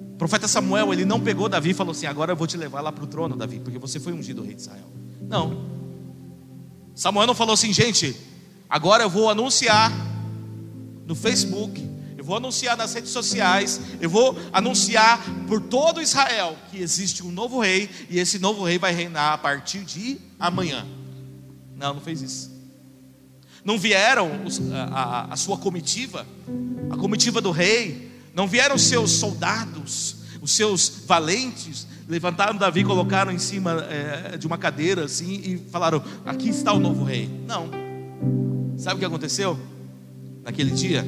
o 0.00 0.16
profeta 0.16 0.46
Samuel, 0.46 0.92
ele 0.92 1.04
não 1.04 1.20
pegou 1.20 1.48
Davi 1.48 1.70
e 1.70 1.74
falou 1.74 1.92
assim: 1.92 2.06
agora 2.06 2.32
eu 2.32 2.36
vou 2.36 2.46
te 2.46 2.56
levar 2.56 2.80
lá 2.80 2.92
para 2.92 3.04
o 3.04 3.06
trono, 3.06 3.36
Davi, 3.36 3.58
porque 3.60 3.78
você 3.78 3.98
foi 3.98 4.12
ungido 4.12 4.42
rei 4.42 4.54
de 4.54 4.60
Israel. 4.60 4.86
Não. 5.22 5.72
Samuel 6.94 7.26
não 7.26 7.34
falou 7.34 7.54
assim, 7.54 7.72
gente, 7.72 8.14
agora 8.68 9.02
eu 9.02 9.10
vou 9.10 9.30
anunciar 9.30 9.90
no 11.06 11.14
Facebook, 11.14 11.80
eu 12.18 12.24
vou 12.24 12.36
anunciar 12.36 12.76
nas 12.76 12.92
redes 12.92 13.10
sociais, 13.10 13.80
eu 14.00 14.10
vou 14.10 14.36
anunciar 14.52 15.24
por 15.48 15.60
todo 15.60 16.02
Israel 16.02 16.56
que 16.70 16.78
existe 16.78 17.24
um 17.24 17.32
novo 17.32 17.60
rei 17.60 17.88
e 18.10 18.18
esse 18.18 18.38
novo 18.38 18.62
rei 18.62 18.78
vai 18.78 18.92
reinar 18.92 19.32
a 19.32 19.38
partir 19.38 19.80
de 19.84 20.18
amanhã. 20.38 20.86
Não, 21.74 21.94
não 21.94 22.00
fez 22.00 22.20
isso 22.20 22.51
não 23.64 23.78
vieram 23.78 24.30
a, 24.72 24.82
a, 24.82 25.32
a 25.32 25.36
sua 25.36 25.56
comitiva, 25.56 26.26
a 26.90 26.96
comitiva 26.96 27.40
do 27.40 27.50
rei, 27.50 28.10
não 28.34 28.46
vieram 28.46 28.74
os 28.74 28.82
seus 28.82 29.12
soldados, 29.12 30.16
os 30.40 30.52
seus 30.52 31.04
valentes, 31.06 31.86
levantaram 32.08 32.56
Davi, 32.56 32.84
colocaram 32.84 33.30
em 33.30 33.38
cima 33.38 33.84
é, 33.88 34.36
de 34.36 34.46
uma 34.46 34.58
cadeira 34.58 35.04
assim 35.04 35.40
e 35.44 35.58
falaram: 35.70 36.02
Aqui 36.24 36.48
está 36.48 36.72
o 36.72 36.80
novo 36.80 37.04
rei. 37.04 37.28
Não. 37.46 37.70
Sabe 38.76 38.96
o 38.96 38.98
que 38.98 39.04
aconteceu? 39.04 39.58
Naquele 40.42 40.72
dia, 40.72 41.06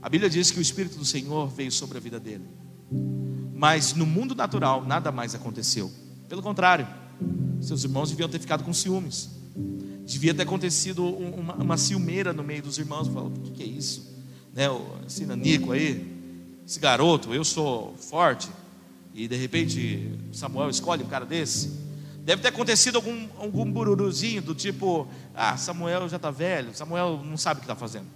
a 0.00 0.08
Bíblia 0.08 0.30
diz 0.30 0.50
que 0.50 0.58
o 0.58 0.62
Espírito 0.62 0.98
do 0.98 1.04
Senhor 1.04 1.48
veio 1.48 1.72
sobre 1.72 1.98
a 1.98 2.00
vida 2.00 2.20
dele. 2.20 2.44
Mas 3.54 3.94
no 3.94 4.06
mundo 4.06 4.34
natural, 4.34 4.84
nada 4.84 5.10
mais 5.10 5.34
aconteceu. 5.34 5.90
Pelo 6.28 6.42
contrário, 6.42 6.86
seus 7.60 7.82
irmãos 7.82 8.10
deviam 8.10 8.28
ter 8.28 8.38
ficado 8.38 8.62
com 8.62 8.72
ciúmes. 8.72 9.30
Devia 10.06 10.32
ter 10.32 10.44
acontecido 10.44 11.04
uma, 11.04 11.54
uma 11.54 11.76
ciumeira 11.76 12.32
no 12.32 12.44
meio 12.44 12.62
dos 12.62 12.78
irmãos. 12.78 13.08
Falou, 13.08 13.28
o 13.28 13.40
que, 13.40 13.50
que 13.50 13.62
é 13.64 13.66
isso? 13.66 14.14
Né, 14.54 14.66
esse 15.04 15.26
nanico 15.26 15.72
aí, 15.72 16.06
esse 16.64 16.78
garoto, 16.78 17.34
eu 17.34 17.44
sou 17.44 17.94
forte. 17.96 18.48
E 19.12 19.26
de 19.26 19.34
repente 19.34 20.08
Samuel 20.32 20.70
escolhe 20.70 21.02
um 21.02 21.08
cara 21.08 21.26
desse. 21.26 21.72
Deve 22.20 22.40
ter 22.40 22.48
acontecido 22.48 22.96
algum, 22.96 23.28
algum 23.38 23.70
bururuzinho 23.70 24.40
do 24.42 24.54
tipo: 24.54 25.08
Ah, 25.34 25.56
Samuel 25.56 26.08
já 26.08 26.16
está 26.16 26.30
velho, 26.30 26.74
Samuel 26.74 27.20
não 27.24 27.36
sabe 27.36 27.58
o 27.58 27.60
que 27.62 27.64
está 27.64 27.74
fazendo. 27.74 28.06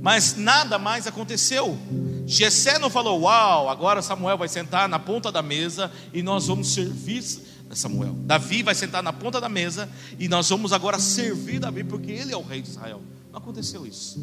Mas 0.00 0.36
nada 0.36 0.78
mais 0.78 1.06
aconteceu. 1.06 1.78
Jessé 2.26 2.78
não 2.78 2.90
falou: 2.90 3.20
Uau, 3.20 3.68
agora 3.68 4.02
Samuel 4.02 4.38
vai 4.38 4.48
sentar 4.48 4.88
na 4.88 4.98
ponta 4.98 5.30
da 5.30 5.42
mesa 5.42 5.92
e 6.12 6.22
nós 6.22 6.48
vamos 6.48 6.72
servir 6.72 7.22
Samuel. 7.76 8.14
Davi 8.24 8.62
vai 8.62 8.74
sentar 8.74 9.02
na 9.02 9.12
ponta 9.12 9.40
da 9.40 9.48
mesa 9.48 9.88
e 10.18 10.28
nós 10.28 10.48
vamos 10.48 10.72
agora 10.72 10.98
servir 10.98 11.58
Davi 11.58 11.84
porque 11.84 12.10
ele 12.10 12.32
é 12.32 12.36
o 12.36 12.42
rei 12.42 12.62
de 12.62 12.68
Israel. 12.68 13.00
Não 13.30 13.38
aconteceu 13.38 13.86
isso. 13.86 14.20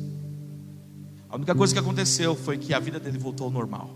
A 1.29 1.35
única 1.35 1.53
coisa 1.53 1.73
que 1.73 1.79
aconteceu 1.79 2.35
foi 2.35 2.57
que 2.57 2.73
a 2.73 2.79
vida 2.79 2.99
dele 2.99 3.17
voltou 3.17 3.45
ao 3.45 3.51
normal. 3.51 3.95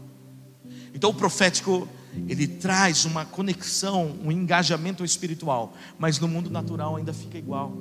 Então 0.93 1.10
o 1.10 1.13
profético, 1.13 1.88
ele 2.27 2.48
traz 2.48 3.03
uma 3.05 3.25
conexão, 3.25 4.15
um 4.24 4.31
engajamento 4.31 5.03
espiritual, 5.03 5.74
mas 5.98 6.19
no 6.19 6.27
mundo 6.27 6.51
natural 6.51 6.95
ainda 6.95 7.12
fica 7.12 7.38
igual. 7.38 7.74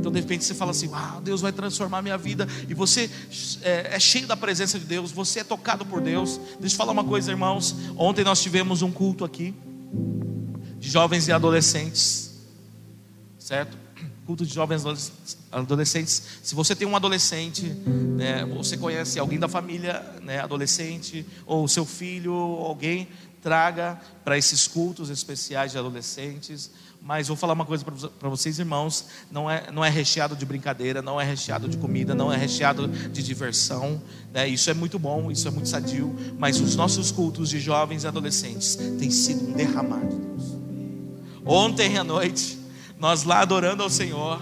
Então 0.00 0.10
de 0.10 0.20
repente 0.20 0.44
você 0.44 0.54
fala 0.54 0.72
assim: 0.72 0.88
Uau, 0.88 1.20
Deus 1.20 1.40
vai 1.40 1.52
transformar 1.52 2.02
minha 2.02 2.18
vida, 2.18 2.48
e 2.68 2.74
você 2.74 3.08
é, 3.62 3.94
é 3.94 4.00
cheio 4.00 4.26
da 4.26 4.36
presença 4.36 4.76
de 4.78 4.84
Deus, 4.84 5.12
você 5.12 5.40
é 5.40 5.44
tocado 5.44 5.86
por 5.86 6.00
Deus. 6.00 6.40
Deixa 6.58 6.74
eu 6.74 6.78
falar 6.78 6.90
uma 6.90 7.04
coisa, 7.04 7.30
irmãos. 7.30 7.76
Ontem 7.96 8.24
nós 8.24 8.42
tivemos 8.42 8.82
um 8.82 8.90
culto 8.90 9.24
aqui 9.24 9.54
de 10.78 10.88
jovens 10.88 11.28
e 11.28 11.32
adolescentes, 11.32 12.34
certo? 13.38 13.76
Culto 14.26 14.44
de 14.44 14.52
jovens 14.52 14.84
adolescentes. 15.50 16.22
Se 16.42 16.54
você 16.54 16.76
tem 16.76 16.86
um 16.86 16.94
adolescente, 16.94 17.62
né, 17.62 18.44
você 18.44 18.76
conhece 18.76 19.18
alguém 19.18 19.38
da 19.38 19.48
família, 19.48 20.04
né, 20.22 20.40
adolescente, 20.40 21.26
ou 21.46 21.66
seu 21.66 21.86
filho, 21.86 22.32
alguém, 22.32 23.08
traga 23.42 23.98
para 24.24 24.36
esses 24.36 24.66
cultos 24.66 25.10
especiais 25.10 25.72
de 25.72 25.78
adolescentes, 25.78 26.70
Mas 27.00 27.28
vou 27.28 27.36
falar 27.36 27.52
uma 27.52 27.64
coisa 27.64 27.84
para 27.84 28.28
vocês, 28.28 28.58
irmãos: 28.58 29.06
não 29.30 29.50
é, 29.50 29.70
não 29.70 29.84
é 29.84 29.88
recheado 29.88 30.34
de 30.34 30.44
brincadeira, 30.44 31.00
não 31.00 31.20
é 31.20 31.24
recheado 31.24 31.68
de 31.68 31.76
comida, 31.76 32.14
não 32.14 32.32
é 32.32 32.36
recheado 32.36 32.88
de 32.88 33.22
diversão. 33.22 34.02
Né? 34.32 34.48
Isso 34.48 34.68
é 34.68 34.74
muito 34.74 34.98
bom, 34.98 35.30
isso 35.30 35.46
é 35.46 35.50
muito 35.50 35.68
sadio. 35.68 36.14
Mas 36.38 36.60
os 36.60 36.74
nossos 36.74 37.12
cultos 37.12 37.50
de 37.50 37.60
jovens 37.60 38.04
e 38.04 38.06
adolescentes 38.08 38.76
têm 38.98 39.10
sido 39.10 39.48
um 39.48 39.52
derramar 39.52 40.00
de 40.00 40.16
Deus. 40.16 40.57
Ontem 41.44 41.96
à 41.98 42.04
noite, 42.04 42.58
nós 42.98 43.24
lá 43.24 43.40
adorando 43.40 43.82
ao 43.82 43.90
Senhor, 43.90 44.40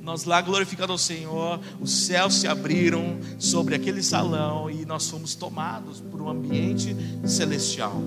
nós 0.00 0.24
lá 0.24 0.40
glorificando 0.40 0.92
ao 0.92 0.98
Senhor, 0.98 1.60
os 1.80 2.06
céus 2.06 2.40
se 2.40 2.48
abriram 2.48 3.20
sobre 3.38 3.74
aquele 3.74 4.02
salão 4.02 4.68
e 4.68 4.84
nós 4.84 5.08
fomos 5.08 5.34
tomados 5.34 6.00
por 6.00 6.20
um 6.20 6.28
ambiente 6.28 6.96
celestial. 7.24 8.02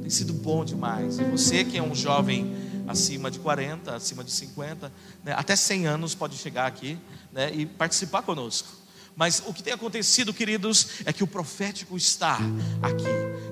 Tem 0.00 0.08
sido 0.08 0.32
bom 0.32 0.64
demais. 0.64 1.18
E 1.18 1.24
você 1.24 1.62
que 1.62 1.76
é 1.76 1.82
um 1.82 1.94
jovem 1.94 2.50
acima 2.88 3.30
de 3.30 3.38
40, 3.38 3.94
acima 3.94 4.24
de 4.24 4.30
50, 4.30 4.92
né, 5.22 5.34
até 5.36 5.54
100 5.54 5.86
anos 5.86 6.14
pode 6.14 6.36
chegar 6.36 6.66
aqui 6.66 6.98
né, 7.32 7.52
e 7.54 7.66
participar 7.66 8.22
conosco. 8.22 8.68
Mas 9.14 9.42
o 9.46 9.52
que 9.52 9.62
tem 9.62 9.72
acontecido, 9.72 10.32
queridos, 10.32 11.02
é 11.04 11.12
que 11.12 11.22
o 11.22 11.26
profético 11.26 11.96
está 11.96 12.38
aqui, 12.80 13.04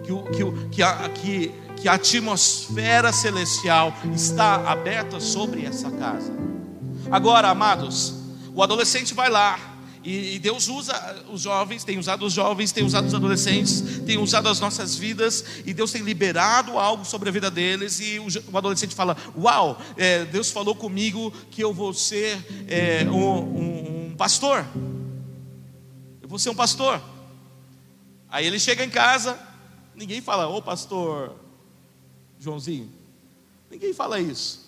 que, 0.05 0.13
o, 0.13 0.23
que, 0.25 0.43
o, 0.43 0.69
que, 0.71 0.83
a, 0.83 1.09
que, 1.11 1.53
que 1.81 1.89
a 1.89 1.95
atmosfera 1.95 3.13
celestial 3.13 3.95
está 4.15 4.71
aberta 4.71 5.21
sobre 5.21 5.65
essa 5.65 5.91
casa. 5.91 6.33
Agora, 7.11 7.49
amados, 7.49 8.15
o 8.55 8.63
adolescente 8.63 9.15
vai 9.15 9.31
lá, 9.31 9.69
e, 10.05 10.39
Deus 10.39 10.69
usa 10.69 11.25
os 11.31 11.43
jovens, 11.43 11.85
tem 11.85 11.99
usado 11.99 12.25
os 12.25 12.33
jovens, 12.33 12.73
tem 12.73 12.85
usado 12.85 13.07
os 13.07 13.15
adolescentes, 13.15 14.01
tem 14.07 14.17
usado 14.17 14.49
as 14.49 14.59
nossas 14.59 14.97
vidas, 14.97 15.45
e 15.67 15.75
Deus 15.75 15.93
tem 15.93 16.03
liberado 16.03 16.79
algo 16.79 17.05
sobre 17.05 17.29
a 17.29 17.33
vida 17.33 17.51
deles. 17.51 18.01
E 18.01 18.19
o, 18.19 18.57
adolescente 18.57 18.95
fala: 18.95 19.17
Uau, 19.37 19.79
é, 19.97 20.25
Deus 20.25 20.51
falou 20.51 20.75
comigo 20.75 21.31
que 21.51 21.63
eu 21.63 21.75
vou 21.75 21.93
ser 21.93 22.39
é, 22.69 23.05
um, 23.11 24.11
um, 24.11 24.15
pastor. 24.17 24.65
Eu 26.23 26.29
vou 26.29 26.39
ser 26.39 26.51
um 26.51 26.55
pastor. 26.55 27.03
Aí 28.31 28.47
ele 28.47 28.59
chega 28.59 28.85
em 28.85 28.91
casa, 28.91 29.39
ninguém 29.95 30.23
fala: 30.23 30.49
Ô 30.49 30.63
pastor 30.63 31.48
Joãozinho. 32.39 32.89
Ninguém 33.71 33.93
fala 33.93 34.21
isso. 34.21 34.67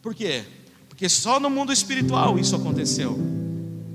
Por 0.00 0.14
quê? 0.14 0.44
Porque 0.88 1.08
só 1.08 1.38
no 1.38 1.50
mundo 1.50 1.72
espiritual 1.72 2.38
isso 2.38 2.56
aconteceu. 2.56 3.18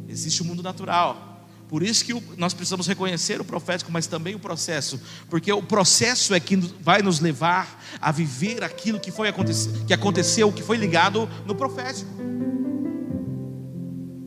Existe 0.08 0.42
o 0.42 0.46
mundo 0.46 0.62
natural. 0.62 1.34
Por 1.68 1.82
isso 1.82 2.06
que 2.06 2.14
nós 2.38 2.54
precisamos 2.54 2.86
reconhecer 2.86 3.42
o 3.42 3.44
profético, 3.44 3.92
mas 3.92 4.06
também 4.06 4.36
o 4.36 4.40
processo, 4.40 5.02
porque 5.28 5.52
o 5.52 5.64
processo 5.64 6.36
é 6.36 6.40
que 6.40 6.56
vai 6.56 7.02
nos 7.02 7.20
levar 7.20 7.84
a 8.00 8.12
viver 8.12 8.64
aquilo 8.64 9.00
que 9.00 9.10
foi 9.10 9.28
que 9.88 9.94
aconteceu, 9.94 10.52
que 10.52 10.62
foi 10.62 10.78
ligado 10.78 11.28
no 11.48 11.56
profético. 11.56 12.12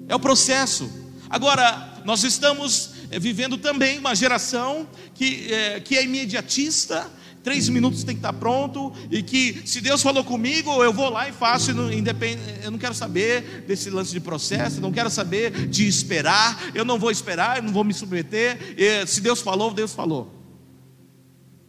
É 0.08 0.14
o 0.14 0.18
processo. 0.18 0.90
Agora, 1.30 2.02
nós 2.04 2.24
estamos 2.24 2.90
eh, 3.10 3.18
vivendo 3.18 3.58
também 3.58 3.98
uma 3.98 4.14
geração 4.14 4.88
que 5.14 5.52
é, 5.52 5.80
que 5.80 5.96
é 5.96 6.04
imediatista, 6.04 7.10
três 7.46 7.68
minutos 7.68 8.02
tem 8.02 8.16
que 8.16 8.18
estar 8.18 8.32
pronto, 8.32 8.92
e 9.08 9.22
que 9.22 9.62
se 9.64 9.80
Deus 9.80 10.02
falou 10.02 10.24
comigo, 10.24 10.82
eu 10.82 10.92
vou 10.92 11.08
lá 11.08 11.28
e 11.28 11.32
faço, 11.32 11.70
eu 11.70 12.70
não 12.72 12.76
quero 12.76 12.92
saber 12.92 13.62
desse 13.68 13.88
lance 13.88 14.10
de 14.10 14.18
processo, 14.18 14.80
não 14.80 14.90
quero 14.90 15.08
saber 15.08 15.68
de 15.68 15.86
esperar, 15.86 16.74
eu 16.74 16.84
não 16.84 16.98
vou 16.98 17.08
esperar, 17.08 17.58
eu 17.58 17.62
não 17.62 17.72
vou 17.72 17.84
me 17.84 17.94
submeter, 17.94 18.58
se 19.06 19.20
Deus 19.20 19.40
falou, 19.40 19.72
Deus 19.72 19.92
falou. 19.92 20.34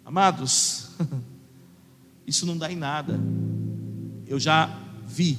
Amados, 0.04 0.88
isso 2.26 2.48
não 2.48 2.58
dá 2.58 2.72
em 2.72 2.76
nada. 2.76 3.20
Eu 4.26 4.40
já 4.40 4.76
vi, 5.06 5.38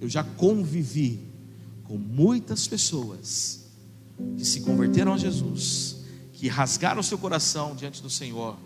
eu 0.00 0.08
já 0.08 0.24
convivi 0.24 1.20
com 1.84 1.98
muitas 1.98 2.66
pessoas 2.66 3.66
que 4.38 4.44
se 4.46 4.62
converteram 4.62 5.12
a 5.12 5.18
Jesus, 5.18 5.96
que 6.32 6.48
rasgaram 6.48 7.02
seu 7.02 7.18
coração 7.18 7.76
diante 7.76 8.02
do 8.02 8.08
Senhor 8.08 8.56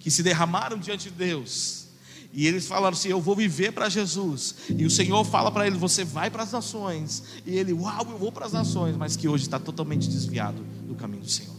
que 0.00 0.10
se 0.10 0.22
derramaram 0.22 0.78
diante 0.78 1.10
de 1.10 1.14
Deus. 1.14 1.86
E 2.32 2.46
eles 2.46 2.66
falaram 2.66 2.96
assim: 2.96 3.08
Eu 3.08 3.20
vou 3.20 3.36
viver 3.36 3.72
para 3.72 3.88
Jesus. 3.88 4.56
E 4.68 4.84
o 4.84 4.90
Senhor 4.90 5.24
fala 5.24 5.52
para 5.52 5.66
ele: 5.66 5.76
Você 5.76 6.04
vai 6.04 6.30
para 6.30 6.42
as 6.42 6.52
nações. 6.52 7.22
E 7.46 7.56
ele, 7.56 7.72
Uau, 7.72 8.06
eu 8.10 8.18
vou 8.18 8.32
para 8.32 8.46
as 8.46 8.52
nações. 8.52 8.96
Mas 8.96 9.14
que 9.14 9.28
hoje 9.28 9.44
está 9.44 9.58
totalmente 9.58 10.08
desviado 10.08 10.62
do 10.88 10.94
caminho 10.94 11.22
do 11.22 11.30
Senhor. 11.30 11.56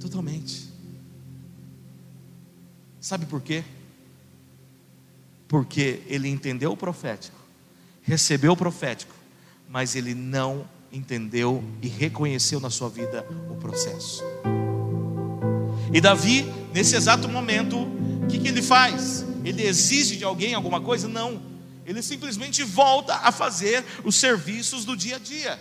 Totalmente. 0.00 0.68
Sabe 3.00 3.26
por 3.26 3.40
quê? 3.40 3.62
Porque 5.46 6.02
ele 6.06 6.28
entendeu 6.28 6.72
o 6.72 6.76
profético, 6.76 7.38
recebeu 8.02 8.52
o 8.52 8.56
profético, 8.56 9.14
mas 9.68 9.94
ele 9.94 10.12
não 10.12 10.66
entendeu 10.90 11.62
e 11.80 11.86
reconheceu 11.86 12.58
na 12.58 12.70
sua 12.70 12.88
vida 12.88 13.24
o 13.48 13.54
processo. 13.56 14.24
E 15.92 16.00
Davi, 16.00 16.44
nesse 16.74 16.96
exato 16.96 17.28
momento, 17.28 17.78
o 17.78 18.26
que, 18.28 18.38
que 18.38 18.48
ele 18.48 18.62
faz? 18.62 19.24
Ele 19.44 19.62
exige 19.62 20.16
de 20.16 20.24
alguém 20.24 20.54
alguma 20.54 20.80
coisa? 20.80 21.06
Não. 21.06 21.40
Ele 21.84 22.02
simplesmente 22.02 22.64
volta 22.64 23.14
a 23.14 23.30
fazer 23.30 23.84
os 24.04 24.16
serviços 24.16 24.84
do 24.84 24.96
dia 24.96 25.16
a 25.16 25.18
dia. 25.18 25.58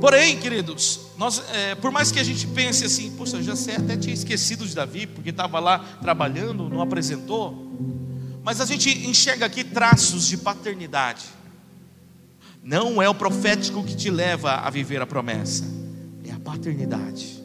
Porém, 0.00 0.38
queridos, 0.38 1.00
nós, 1.16 1.42
é, 1.52 1.74
por 1.74 1.90
mais 1.90 2.12
que 2.12 2.20
a 2.20 2.24
gente 2.24 2.46
pense 2.48 2.84
assim, 2.84 3.10
poxa, 3.12 3.42
já 3.42 3.56
sei, 3.56 3.76
até 3.76 3.96
tinha 3.96 4.14
esquecido 4.14 4.66
de 4.66 4.74
Davi, 4.74 5.06
porque 5.06 5.30
estava 5.30 5.58
lá 5.58 5.78
trabalhando, 6.00 6.68
não 6.68 6.80
apresentou, 6.80 7.70
mas 8.42 8.60
a 8.60 8.66
gente 8.66 8.90
enxerga 9.06 9.46
aqui 9.46 9.62
traços 9.62 10.26
de 10.26 10.36
paternidade. 10.36 11.24
Não 12.62 13.00
é 13.02 13.08
o 13.08 13.14
profético 13.14 13.82
que 13.82 13.96
te 13.96 14.10
leva 14.10 14.54
a 14.54 14.70
viver 14.70 15.00
a 15.00 15.06
promessa 15.06 15.81
paternidade. 16.52 17.42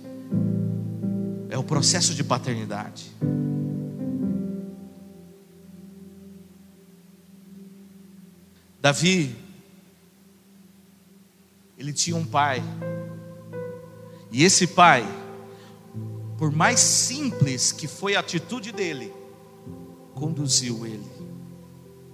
É 1.50 1.58
o 1.58 1.64
processo 1.64 2.14
de 2.14 2.26
paternidade. 2.26 3.10
Davi, 8.82 9.34
ele 11.78 11.94
tinha 11.94 12.18
um 12.18 12.26
pai, 12.26 12.62
e 14.30 14.44
esse 14.44 14.68
pai, 14.68 15.06
por 16.38 16.52
mais 16.52 16.80
simples 16.82 17.72
que 17.72 17.88
foi 17.88 18.16
a 18.16 18.20
atitude 18.20 18.74
dele, 18.74 19.14
conduziu 20.14 20.86
ele 20.86 21.10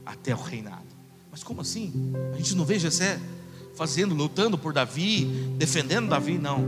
até 0.06 0.34
o 0.36 0.41
reinado. 0.41 0.93
Mas 1.32 1.43
como 1.43 1.62
assim? 1.62 2.13
A 2.34 2.38
gente 2.38 2.56
não 2.56 2.65
vê 2.65 2.77
Jessé 2.77 3.19
fazendo, 3.75 4.13
lutando 4.13 4.57
por 4.57 4.73
Davi, 4.73 5.25
defendendo 5.57 6.09
Davi, 6.09 6.38
não. 6.38 6.65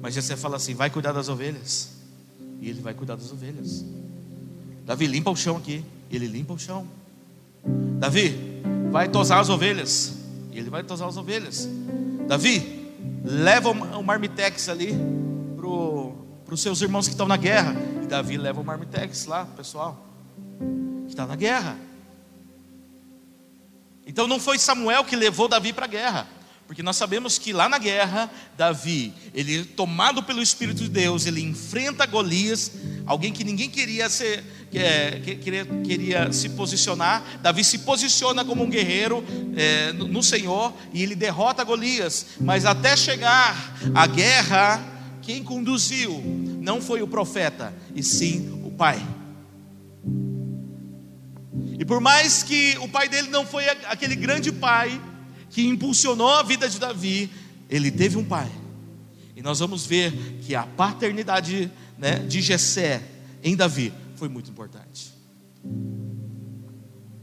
Mas 0.00 0.14
Jessé 0.14 0.36
fala 0.36 0.56
assim: 0.56 0.74
vai 0.74 0.90
cuidar 0.90 1.12
das 1.12 1.28
ovelhas. 1.28 1.90
E 2.60 2.68
ele 2.68 2.80
vai 2.80 2.94
cuidar 2.94 3.16
das 3.16 3.30
ovelhas. 3.32 3.84
Davi 4.84 5.06
limpa 5.06 5.30
o 5.30 5.36
chão 5.36 5.56
aqui. 5.56 5.84
Ele 6.10 6.26
limpa 6.26 6.52
o 6.52 6.58
chão. 6.58 6.86
Davi, 7.98 8.62
vai 8.90 9.08
tosar 9.08 9.40
as 9.40 9.48
ovelhas. 9.48 10.14
E 10.52 10.58
ele 10.58 10.70
vai 10.70 10.82
tosar 10.82 11.08
as 11.08 11.16
ovelhas. 11.16 11.68
Davi, 12.28 12.92
leva 13.24 13.70
o 13.70 14.02
marmitex 14.02 14.68
ali 14.68 14.94
para 15.56 16.54
os 16.54 16.60
seus 16.60 16.80
irmãos 16.80 17.06
que 17.06 17.14
estão 17.14 17.26
na 17.26 17.36
guerra. 17.36 17.74
E 18.02 18.06
Davi 18.06 18.36
leva 18.36 18.60
o 18.60 18.64
marmitex 18.64 19.26
lá, 19.26 19.44
pessoal, 19.44 20.06
que 21.06 21.12
está 21.12 21.26
na 21.26 21.34
guerra. 21.34 21.76
Então 24.06 24.26
não 24.26 24.38
foi 24.38 24.58
Samuel 24.58 25.04
que 25.04 25.16
levou 25.16 25.48
Davi 25.48 25.72
para 25.72 25.86
a 25.86 25.88
guerra, 25.88 26.28
porque 26.66 26.82
nós 26.82 26.96
sabemos 26.96 27.38
que 27.38 27.52
lá 27.52 27.68
na 27.68 27.78
guerra, 27.78 28.30
Davi, 28.56 29.12
ele 29.34 29.64
tomado 29.64 30.22
pelo 30.22 30.42
Espírito 30.42 30.82
de 30.82 30.88
Deus, 30.88 31.26
ele 31.26 31.42
enfrenta 31.42 32.06
Golias, 32.06 32.72
alguém 33.06 33.32
que 33.32 33.44
ninguém 33.44 33.68
queria 33.68 34.08
ser, 34.08 34.42
é, 34.72 35.20
queria, 35.20 35.66
queria 35.84 36.32
se 36.32 36.48
posicionar. 36.50 37.22
Davi 37.42 37.62
se 37.62 37.78
posiciona 37.78 38.44
como 38.44 38.64
um 38.64 38.70
guerreiro 38.70 39.22
é, 39.56 39.92
no 39.92 40.22
Senhor 40.22 40.72
e 40.92 41.02
ele 41.02 41.14
derrota 41.14 41.62
Golias. 41.64 42.26
Mas 42.40 42.64
até 42.64 42.96
chegar 42.96 43.76
à 43.94 44.06
guerra, 44.06 44.82
quem 45.20 45.44
conduziu 45.44 46.22
não 46.60 46.80
foi 46.80 47.02
o 47.02 47.06
profeta, 47.06 47.74
e 47.94 48.02
sim 48.02 48.62
o 48.64 48.70
pai. 48.70 49.06
E 51.84 51.86
por 51.86 52.00
mais 52.00 52.42
que 52.42 52.78
o 52.78 52.88
pai 52.88 53.10
dele 53.10 53.28
não 53.28 53.44
foi 53.44 53.68
aquele 53.68 54.16
grande 54.16 54.50
pai 54.50 54.98
que 55.50 55.66
impulsionou 55.66 56.30
a 56.30 56.42
vida 56.42 56.66
de 56.66 56.78
Davi, 56.78 57.30
ele 57.68 57.90
teve 57.90 58.16
um 58.16 58.24
pai. 58.24 58.50
E 59.36 59.42
nós 59.42 59.58
vamos 59.58 59.84
ver 59.84 60.10
que 60.40 60.54
a 60.54 60.62
paternidade 60.62 61.70
né, 61.98 62.20
de 62.20 62.40
Jessé 62.40 63.02
em 63.42 63.54
Davi 63.54 63.92
foi 64.16 64.30
muito 64.30 64.50
importante. 64.50 65.12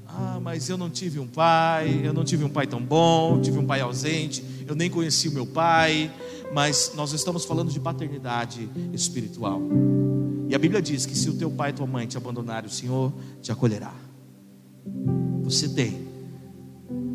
Ah, 0.05 0.39
mas 0.39 0.69
eu 0.69 0.77
não 0.77 0.91
tive 0.91 1.19
um 1.19 1.27
pai, 1.27 1.99
eu 2.03 2.13
não 2.13 2.23
tive 2.23 2.43
um 2.43 2.49
pai 2.49 2.67
tão 2.67 2.83
bom, 2.83 3.41
tive 3.41 3.57
um 3.57 3.65
pai 3.65 3.81
ausente, 3.81 4.45
eu 4.67 4.75
nem 4.75 4.91
conheci 4.91 5.27
o 5.27 5.31
meu 5.31 5.47
pai, 5.47 6.13
mas 6.53 6.91
nós 6.93 7.13
estamos 7.13 7.45
falando 7.45 7.71
de 7.71 7.79
paternidade 7.79 8.69
espiritual. 8.93 9.59
E 10.47 10.53
a 10.53 10.59
Bíblia 10.59 10.83
diz 10.83 11.07
que 11.07 11.15
se 11.15 11.31
o 11.31 11.33
teu 11.33 11.49
pai 11.49 11.71
e 11.71 11.73
tua 11.73 11.87
mãe 11.87 12.05
te 12.05 12.15
abandonarem, 12.15 12.69
o 12.69 12.71
Senhor 12.71 13.11
te 13.41 13.51
acolherá. 13.51 14.10
Você 15.43 15.67
tem 15.69 16.07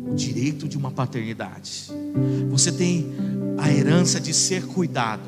o 0.09 0.15
direito 0.15 0.67
de 0.67 0.77
uma 0.77 0.91
paternidade. 0.91 1.87
Você 2.49 2.71
tem 2.71 3.07
a 3.57 3.71
herança 3.71 4.19
de 4.19 4.33
ser 4.33 4.65
cuidado, 4.67 5.27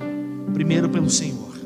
primeiro 0.54 0.90
pelo 0.90 1.10
Senhor, 1.10 1.58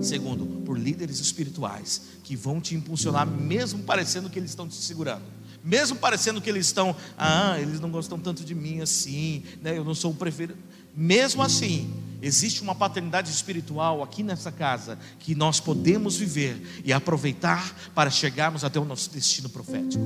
segundo, 0.00 0.46
por 0.64 0.78
líderes 0.78 1.18
espirituais 1.20 2.02
que 2.22 2.36
vão 2.36 2.60
te 2.60 2.74
impulsionar, 2.74 3.26
mesmo 3.26 3.82
parecendo 3.82 4.30
que 4.30 4.38
eles 4.38 4.50
estão 4.50 4.68
te 4.68 4.74
segurando. 4.74 5.24
Mesmo 5.64 5.96
parecendo 5.96 6.40
que 6.40 6.50
eles 6.50 6.66
estão, 6.66 6.94
ah, 7.16 7.56
eles 7.60 7.78
não 7.78 7.90
gostam 7.90 8.18
tanto 8.18 8.44
de 8.44 8.54
mim 8.54 8.80
assim, 8.80 9.44
né? 9.62 9.78
eu 9.78 9.84
não 9.84 9.94
sou 9.94 10.10
o 10.10 10.14
preferido. 10.14 10.58
Mesmo 10.94 11.40
assim, 11.42 11.88
existe 12.22 12.62
uma 12.62 12.74
paternidade 12.74 13.30
espiritual 13.30 14.02
aqui 14.02 14.22
nessa 14.22 14.52
casa 14.52 14.96
que 15.18 15.34
nós 15.34 15.58
podemos 15.58 16.16
viver 16.16 16.82
e 16.84 16.92
aproveitar 16.92 17.76
para 17.94 18.08
chegarmos 18.08 18.62
até 18.62 18.78
o 18.78 18.84
nosso 18.84 19.10
destino 19.10 19.48
profético. 19.48 20.02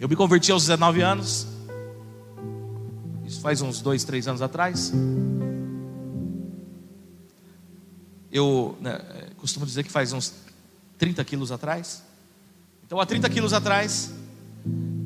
Eu 0.00 0.08
me 0.08 0.16
converti 0.16 0.50
aos 0.50 0.62
19 0.62 1.00
anos, 1.00 1.46
isso 3.24 3.40
faz 3.40 3.62
uns 3.62 3.80
dois, 3.80 4.04
três 4.04 4.26
anos 4.26 4.42
atrás. 4.42 4.92
Eu 8.30 8.76
né, 8.80 8.98
costumo 9.36 9.64
dizer 9.64 9.84
que 9.84 9.90
faz 9.90 10.12
uns 10.12 10.34
30 10.98 11.24
quilos 11.24 11.52
atrás. 11.52 12.02
Então, 12.84 12.98
há 13.00 13.06
30 13.06 13.28
quilos 13.30 13.52
atrás, 13.52 14.12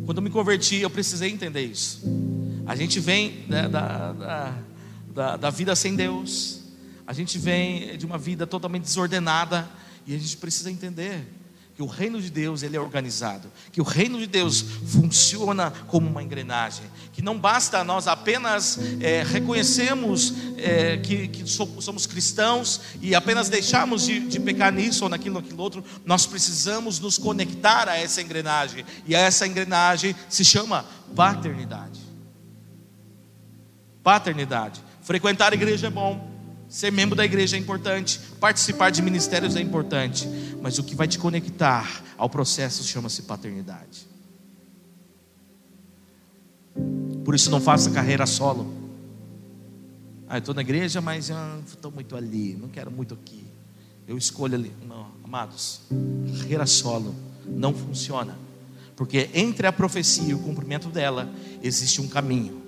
quando 0.04 0.18
eu 0.18 0.22
me 0.22 0.30
converti, 0.30 0.76
eu 0.76 0.90
precisei 0.90 1.30
entender 1.30 1.62
isso. 1.62 2.00
A 2.66 2.76
gente 2.76 3.00
vem 3.00 3.44
né, 3.48 3.68
da, 3.68 4.12
da, 4.12 4.54
da, 5.14 5.36
da 5.36 5.50
vida 5.50 5.74
sem 5.74 5.96
Deus, 5.96 6.60
a 7.06 7.12
gente 7.12 7.38
vem 7.38 7.96
de 7.98 8.06
uma 8.06 8.16
vida 8.16 8.46
totalmente 8.46 8.84
desordenada, 8.84 9.68
e 10.06 10.14
a 10.14 10.18
gente 10.18 10.36
precisa 10.36 10.70
entender 10.70 11.26
que 11.74 11.82
o 11.82 11.86
reino 11.86 12.20
de 12.20 12.30
Deus 12.30 12.62
ele 12.62 12.76
é 12.76 12.80
organizado, 12.80 13.50
que 13.72 13.80
o 13.80 13.84
reino 13.84 14.18
de 14.18 14.26
Deus 14.26 14.60
funciona 14.60 15.70
como 15.88 16.08
uma 16.08 16.22
engrenagem, 16.22 16.84
que 17.12 17.22
não 17.22 17.38
basta 17.38 17.82
nós 17.82 18.06
apenas 18.06 18.78
é, 19.00 19.22
reconhecermos 19.22 20.34
é, 20.58 20.98
que, 20.98 21.28
que, 21.28 21.48
somos 21.48 22.06
cristãos 22.06 22.80
e 23.00 23.14
apenas 23.14 23.48
deixarmos 23.48 24.04
de, 24.04 24.20
de 24.20 24.38
pecar 24.38 24.72
nisso 24.72 25.04
ou 25.04 25.08
naquilo 25.08 25.36
ou 25.36 25.42
naquilo 25.42 25.62
outro, 25.62 25.84
nós 26.04 26.26
precisamos 26.26 27.00
nos 27.00 27.16
conectar 27.16 27.88
a 27.88 27.96
essa 27.96 28.20
engrenagem, 28.20 28.84
e 29.06 29.14
essa 29.14 29.46
engrenagem 29.46 30.14
se 30.28 30.44
chama 30.44 30.84
paternidade. 31.16 32.01
Paternidade. 34.02 34.82
Frequentar 35.02 35.52
a 35.52 35.54
igreja 35.54 35.88
é 35.88 35.90
bom, 35.90 36.32
Ser 36.72 36.90
membro 36.90 37.14
da 37.14 37.22
igreja 37.22 37.54
é 37.54 37.60
importante, 37.60 38.18
participar 38.40 38.88
de 38.88 39.02
ministérios 39.02 39.56
é 39.56 39.60
importante, 39.60 40.26
mas 40.58 40.78
o 40.78 40.82
que 40.82 40.94
vai 40.94 41.06
te 41.06 41.18
conectar 41.18 42.02
ao 42.16 42.30
processo 42.30 42.82
chama-se 42.82 43.24
paternidade. 43.24 44.08
Por 47.26 47.34
isso 47.34 47.50
não 47.50 47.60
faça 47.60 47.90
carreira 47.90 48.24
solo. 48.24 48.72
Ah, 50.26 50.36
eu 50.36 50.38
estou 50.38 50.54
na 50.54 50.62
igreja, 50.62 51.02
mas 51.02 51.30
estou 51.66 51.90
muito 51.90 52.16
ali, 52.16 52.56
não 52.58 52.70
quero 52.70 52.90
muito 52.90 53.12
aqui. 53.12 53.44
Eu 54.08 54.16
escolho 54.16 54.54
ali. 54.54 54.72
Não, 54.88 55.08
amados, 55.22 55.82
carreira 56.40 56.64
solo 56.64 57.14
não 57.46 57.74
funciona. 57.74 58.34
Porque 58.96 59.28
entre 59.34 59.66
a 59.66 59.72
profecia 59.74 60.30
e 60.30 60.34
o 60.34 60.38
cumprimento 60.38 60.88
dela 60.88 61.30
existe 61.62 62.00
um 62.00 62.08
caminho. 62.08 62.61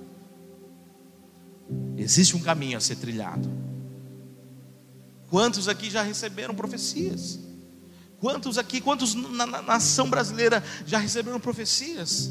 Existe 1.97 2.37
um 2.37 2.41
caminho 2.41 2.77
a 2.77 2.81
ser 2.81 2.97
trilhado. 2.97 3.51
Quantos 5.31 5.69
aqui 5.69 5.91
já 5.91 6.03
receberam 6.03 6.55
profecias? 6.55 7.39
Quantos 8.19 8.57
aqui, 8.57 8.81
quantos 8.81 9.15
na, 9.15 9.47
na 9.47 9.63
nação 9.63 10.09
brasileira 10.09 10.63
já 10.87 10.99
receberam 10.99 11.41
profecias? 11.41 12.31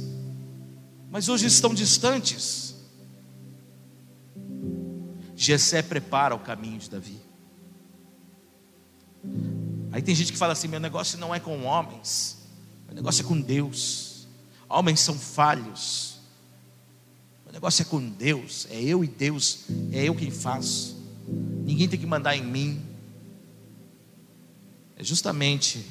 Mas 1.11 1.29
hoje 1.29 1.45
estão 1.45 1.73
distantes. 1.73 2.75
Jessé 5.35 5.81
prepara 5.81 6.33
o 6.33 6.39
caminho 6.39 6.79
de 6.79 6.89
Davi. 6.89 7.21
Aí 9.91 10.01
tem 10.01 10.15
gente 10.15 10.31
que 10.31 10.37
fala 10.37 10.53
assim: 10.53 10.67
meu 10.67 10.79
negócio 10.79 11.19
não 11.19 11.33
é 11.33 11.39
com 11.39 11.63
homens, 11.63 12.39
meu 12.87 12.95
negócio 12.95 13.23
é 13.23 13.27
com 13.27 13.39
Deus. 13.39 14.27
Homens 14.67 15.01
são 15.01 15.13
falhos. 15.13 16.12
Meu 17.53 17.59
negócio 17.59 17.83
é 17.83 17.85
com 17.85 18.09
Deus, 18.09 18.65
é 18.71 18.81
eu 18.81 19.03
e 19.03 19.07
Deus, 19.07 19.65
é 19.91 20.03
eu 20.03 20.15
quem 20.15 20.31
faço. 20.31 20.97
Ninguém 21.63 21.87
tem 21.87 21.99
que 21.99 22.05
mandar 22.07 22.35
em 22.35 22.43
mim. 22.43 22.81
É 24.97 25.03
justamente 25.03 25.85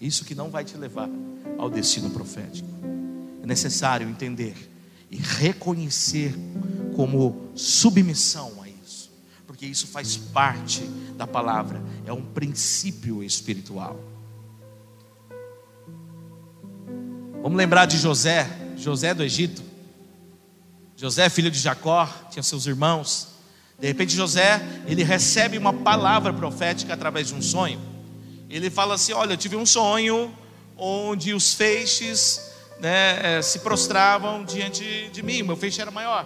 isso 0.00 0.24
que 0.24 0.34
não 0.34 0.48
vai 0.48 0.64
te 0.64 0.74
levar 0.74 1.10
ao 1.58 1.68
destino 1.68 2.08
profético. 2.08 2.66
É 3.42 3.46
necessário 3.46 4.08
entender 4.08 4.54
e 5.10 5.18
reconhecer 5.18 6.34
como 6.96 7.50
submissão 7.54 8.62
a 8.62 8.68
isso, 8.70 9.10
porque 9.46 9.66
isso 9.66 9.88
faz 9.88 10.16
parte 10.16 10.80
da 11.18 11.26
palavra, 11.26 11.82
é 12.06 12.12
um 12.14 12.24
princípio 12.24 13.22
espiritual. 13.22 14.00
Vamos 17.42 17.58
lembrar 17.58 17.84
de 17.84 17.98
José, 17.98 18.48
José 18.78 19.12
do 19.12 19.22
Egito. 19.22 19.71
José, 21.02 21.28
filho 21.28 21.50
de 21.50 21.58
Jacó, 21.58 22.08
tinha 22.30 22.44
seus 22.44 22.64
irmãos. 22.64 23.26
De 23.76 23.88
repente, 23.88 24.14
José, 24.14 24.62
ele 24.86 25.02
recebe 25.02 25.58
uma 25.58 25.72
palavra 25.72 26.32
profética 26.32 26.94
através 26.94 27.26
de 27.26 27.34
um 27.34 27.42
sonho. 27.42 27.80
Ele 28.48 28.70
fala 28.70 28.94
assim: 28.94 29.12
Olha, 29.12 29.32
eu 29.32 29.36
tive 29.36 29.56
um 29.56 29.66
sonho 29.66 30.32
onde 30.76 31.34
os 31.34 31.54
feixes 31.54 32.52
né, 32.78 33.38
eh, 33.38 33.42
se 33.42 33.58
prostravam 33.58 34.44
diante 34.44 35.10
de 35.12 35.22
mim, 35.24 35.42
meu 35.42 35.56
feixe 35.56 35.80
era 35.80 35.90
maior. 35.90 36.24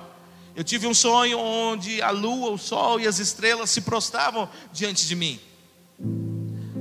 Eu 0.54 0.62
tive 0.62 0.86
um 0.86 0.92
sonho 0.92 1.38
onde 1.38 2.02
a 2.02 2.10
lua, 2.10 2.50
o 2.50 2.58
sol 2.58 3.00
e 3.00 3.06
as 3.06 3.18
estrelas 3.18 3.70
se 3.70 3.80
prostravam 3.80 4.46
diante 4.74 5.06
de 5.06 5.16
mim. 5.16 5.40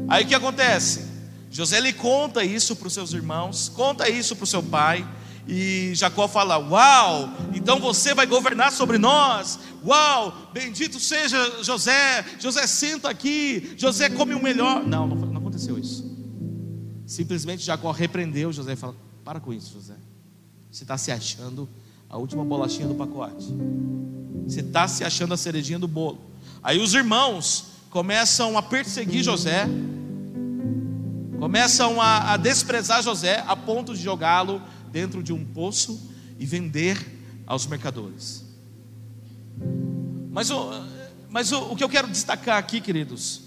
Aí 0.10 0.26
o 0.26 0.28
que 0.28 0.36
acontece? 0.36 1.08
José 1.50 1.80
lhe 1.80 1.94
conta 1.94 2.44
isso 2.44 2.76
para 2.76 2.90
os 2.90 2.94
seus 2.94 3.14
irmãos, 3.14 3.70
conta 3.70 4.10
isso 4.10 4.36
para 4.36 4.44
o 4.44 4.48
seu 4.48 4.62
pai, 4.62 5.08
e 5.48 5.92
Jacó 5.94 6.28
fala: 6.28 6.58
Uau, 6.58 7.30
então 7.54 7.80
você 7.80 8.14
vai 8.14 8.26
governar 8.26 8.72
sobre 8.72 8.98
nós. 8.98 9.60
Uau, 9.86 10.50
bendito 10.54 11.00
seja 11.00 11.64
José. 11.64 12.26
José 12.40 12.66
senta 12.66 13.10
aqui. 13.10 13.74
José 13.78 14.10
come 14.10 14.34
o 14.34 14.42
melhor. 14.42 14.86
Não, 14.86 15.08
não, 15.08 15.38
aconteceu 15.38 15.78
isso. 15.78 16.04
Simplesmente 17.06 17.64
Jacó 17.64 17.92
repreendeu 17.92 18.52
José 18.52 18.74
e 18.74 18.76
falou: 18.76 18.96
Para 19.24 19.40
com 19.40 19.54
isso, 19.54 19.74
José. 19.74 19.96
Você 20.72 20.84
está 20.84 20.98
se 20.98 21.12
achando 21.12 21.70
a 22.10 22.18
última 22.18 22.44
bolachinha 22.44 22.88
do 22.88 22.96
pacote. 22.96 23.48
Você 24.48 24.62
está 24.62 24.88
se 24.88 25.04
achando 25.04 25.34
a 25.34 25.38
cerejinha 25.38 25.80
do 25.80 25.88
bolo. 25.88 26.20
Aí 26.64 26.80
os 26.80 26.94
irmãos 26.94 27.68
começam 27.90 28.58
a 28.58 28.62
perseguir 28.62 29.24
José, 29.24 29.68
começam 31.40 32.02
a, 32.02 32.34
a 32.34 32.38
desprezar 32.38 33.02
José 33.02 33.44
a 33.48 33.56
ponto 33.56 33.94
de 33.94 34.02
jogá-lo 34.02 34.62
dentro 34.96 35.22
de 35.22 35.34
um 35.34 35.44
poço 35.44 36.10
e 36.40 36.46
vender 36.46 36.98
aos 37.46 37.68
mercadores. 37.68 38.46
Mas, 40.32 40.50
o, 40.50 40.70
mas 41.28 41.52
o, 41.52 41.74
o 41.74 41.76
que 41.76 41.84
eu 41.84 41.90
quero 41.90 42.08
destacar 42.08 42.58
aqui, 42.58 42.80
queridos, 42.80 43.42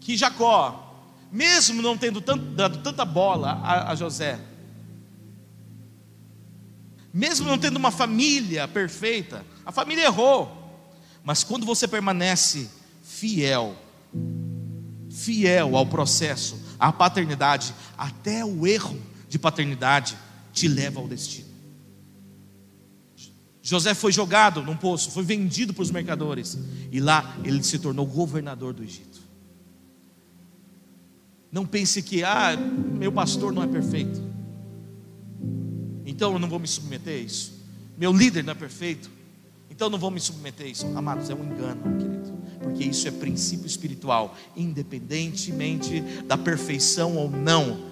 que 0.00 0.16
Jacó, 0.16 1.16
mesmo 1.30 1.80
não 1.80 1.96
tendo 1.96 2.20
tanto, 2.20 2.44
dado 2.56 2.78
tanta 2.78 3.04
bola 3.04 3.52
a, 3.62 3.92
a 3.92 3.94
José, 3.94 4.40
mesmo 7.14 7.46
não 7.46 7.56
tendo 7.56 7.76
uma 7.76 7.92
família 7.92 8.66
perfeita, 8.66 9.46
a 9.64 9.70
família 9.70 10.06
errou, 10.06 10.50
mas 11.22 11.44
quando 11.44 11.64
você 11.64 11.86
permanece 11.86 12.68
fiel, 13.04 13.76
fiel 15.08 15.76
ao 15.76 15.86
processo, 15.86 16.60
à 16.80 16.92
paternidade, 16.92 17.72
até 17.96 18.44
o 18.44 18.66
erro 18.66 19.00
de 19.28 19.38
paternidade 19.38 20.18
te 20.52 20.68
leva 20.68 21.00
ao 21.00 21.08
destino. 21.08 21.50
José 23.62 23.94
foi 23.94 24.10
jogado 24.10 24.62
num 24.62 24.76
poço, 24.76 25.10
foi 25.10 25.22
vendido 25.22 25.72
para 25.74 25.82
os 25.82 25.90
mercadores, 25.90 26.58
e 26.90 26.98
lá 26.98 27.36
ele 27.44 27.62
se 27.62 27.78
tornou 27.78 28.06
governador 28.06 28.72
do 28.72 28.82
Egito. 28.82 29.20
Não 31.52 31.66
pense 31.66 32.02
que, 32.02 32.22
ah, 32.22 32.56
meu 32.56 33.12
pastor 33.12 33.52
não 33.52 33.62
é 33.62 33.66
perfeito. 33.66 34.22
Então 36.06 36.32
eu 36.32 36.38
não 36.38 36.48
vou 36.48 36.58
me 36.58 36.68
submeter 36.68 37.14
a 37.14 37.18
isso. 37.18 37.52
Meu 37.96 38.12
líder 38.12 38.44
não 38.44 38.52
é 38.52 38.54
perfeito. 38.54 39.10
Então 39.68 39.86
eu 39.86 39.90
não 39.90 39.98
vou 39.98 40.10
me 40.10 40.20
submeter 40.20 40.66
a 40.66 40.68
isso. 40.68 40.86
Amados, 40.96 41.28
é 41.28 41.34
um 41.34 41.44
engano, 41.44 41.82
querido. 41.98 42.32
Porque 42.62 42.84
isso 42.84 43.08
é 43.08 43.10
princípio 43.10 43.66
espiritual. 43.66 44.36
Independentemente 44.56 46.00
da 46.26 46.38
perfeição 46.38 47.16
ou 47.16 47.30
não, 47.30 47.89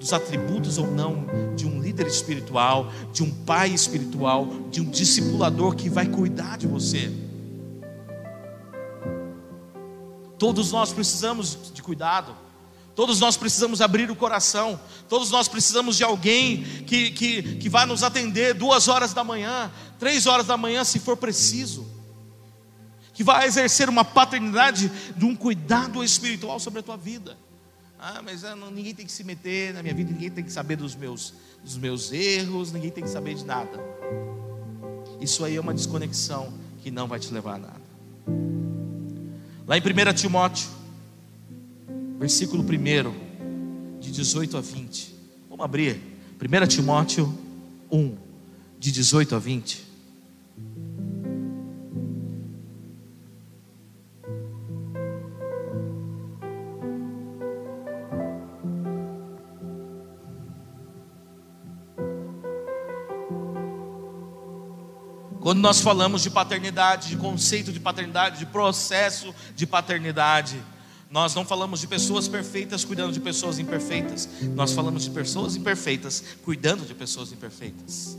dos 0.00 0.14
atributos 0.14 0.78
ou 0.78 0.86
não 0.86 1.26
de 1.54 1.66
um 1.66 1.78
líder 1.78 2.06
espiritual, 2.06 2.90
de 3.12 3.22
um 3.22 3.30
pai 3.30 3.68
espiritual, 3.68 4.48
de 4.70 4.80
um 4.80 4.88
discipulador 4.88 5.76
que 5.76 5.90
vai 5.90 6.06
cuidar 6.06 6.56
de 6.56 6.66
você. 6.66 7.12
Todos 10.38 10.72
nós 10.72 10.90
precisamos 10.90 11.70
de 11.74 11.82
cuidado. 11.82 12.34
Todos 12.96 13.20
nós 13.20 13.36
precisamos 13.36 13.82
abrir 13.82 14.10
o 14.10 14.16
coração. 14.16 14.80
Todos 15.06 15.30
nós 15.30 15.48
precisamos 15.48 15.98
de 15.98 16.02
alguém 16.02 16.64
que, 16.86 17.10
que, 17.10 17.42
que 17.56 17.68
vá 17.68 17.84
nos 17.84 18.02
atender 18.02 18.54
duas 18.54 18.88
horas 18.88 19.12
da 19.12 19.22
manhã, 19.22 19.70
três 19.98 20.26
horas 20.26 20.46
da 20.46 20.56
manhã, 20.56 20.82
se 20.82 20.98
for 20.98 21.14
preciso. 21.14 21.86
Que 23.12 23.22
vai 23.22 23.46
exercer 23.46 23.86
uma 23.90 24.04
paternidade 24.04 24.90
de 25.14 25.26
um 25.26 25.36
cuidado 25.36 26.02
espiritual 26.02 26.58
sobre 26.58 26.80
a 26.80 26.82
tua 26.82 26.96
vida. 26.96 27.36
Ah, 28.02 28.22
mas 28.24 28.42
não, 28.42 28.70
ninguém 28.70 28.94
tem 28.94 29.04
que 29.04 29.12
se 29.12 29.22
meter 29.22 29.74
na 29.74 29.82
minha 29.82 29.94
vida, 29.94 30.10
ninguém 30.10 30.30
tem 30.30 30.42
que 30.42 30.50
saber 30.50 30.74
dos 30.74 30.96
meus, 30.96 31.34
dos 31.62 31.76
meus 31.76 32.10
erros, 32.10 32.72
ninguém 32.72 32.90
tem 32.90 33.04
que 33.04 33.10
saber 33.10 33.34
de 33.34 33.44
nada. 33.44 33.78
Isso 35.20 35.44
aí 35.44 35.56
é 35.56 35.60
uma 35.60 35.74
desconexão 35.74 36.50
que 36.82 36.90
não 36.90 37.06
vai 37.06 37.20
te 37.20 37.30
levar 37.30 37.56
a 37.56 37.58
nada. 37.58 37.80
Lá 39.66 39.76
em 39.76 39.82
1 39.82 40.14
Timóteo, 40.14 40.66
versículo 42.18 42.64
1, 42.64 44.00
de 44.00 44.10
18 44.10 44.56
a 44.56 44.60
20. 44.62 45.14
Vamos 45.50 45.62
abrir. 45.62 46.00
1 46.40 46.66
Timóteo 46.68 47.38
1, 47.92 48.16
de 48.78 48.92
18 48.92 49.36
a 49.36 49.38
20. 49.38 49.89
Quando 65.40 65.58
nós 65.58 65.80
falamos 65.80 66.22
de 66.22 66.28
paternidade, 66.28 67.08
de 67.08 67.16
conceito 67.16 67.72
de 67.72 67.80
paternidade, 67.80 68.38
de 68.38 68.46
processo 68.46 69.34
de 69.56 69.66
paternidade, 69.66 70.62
nós 71.10 71.34
não 71.34 71.46
falamos 71.46 71.80
de 71.80 71.86
pessoas 71.86 72.28
perfeitas 72.28 72.84
cuidando 72.84 73.12
de 73.12 73.20
pessoas 73.20 73.58
imperfeitas, 73.58 74.28
nós 74.54 74.72
falamos 74.72 75.02
de 75.02 75.10
pessoas 75.10 75.56
imperfeitas 75.56 76.22
cuidando 76.44 76.84
de 76.84 76.94
pessoas 76.94 77.32
imperfeitas. 77.32 78.18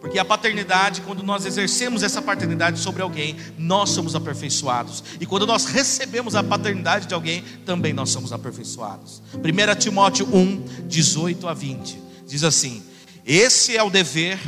Porque 0.00 0.18
a 0.18 0.24
paternidade, 0.24 1.00
quando 1.00 1.22
nós 1.22 1.46
exercemos 1.46 2.02
essa 2.02 2.20
paternidade 2.20 2.78
sobre 2.78 3.00
alguém, 3.00 3.36
nós 3.56 3.88
somos 3.88 4.14
aperfeiçoados. 4.14 5.02
E 5.18 5.24
quando 5.24 5.46
nós 5.46 5.64
recebemos 5.64 6.34
a 6.34 6.44
paternidade 6.44 7.06
de 7.06 7.14
alguém, 7.14 7.42
também 7.64 7.94
nós 7.94 8.10
somos 8.10 8.30
aperfeiçoados. 8.30 9.22
1 9.32 9.78
Timóteo 9.78 10.28
1, 10.30 10.86
18 10.86 11.48
a 11.48 11.54
20, 11.54 11.98
diz 12.26 12.44
assim: 12.44 12.82
Esse 13.24 13.78
é 13.78 13.82
o 13.82 13.88
dever 13.88 14.38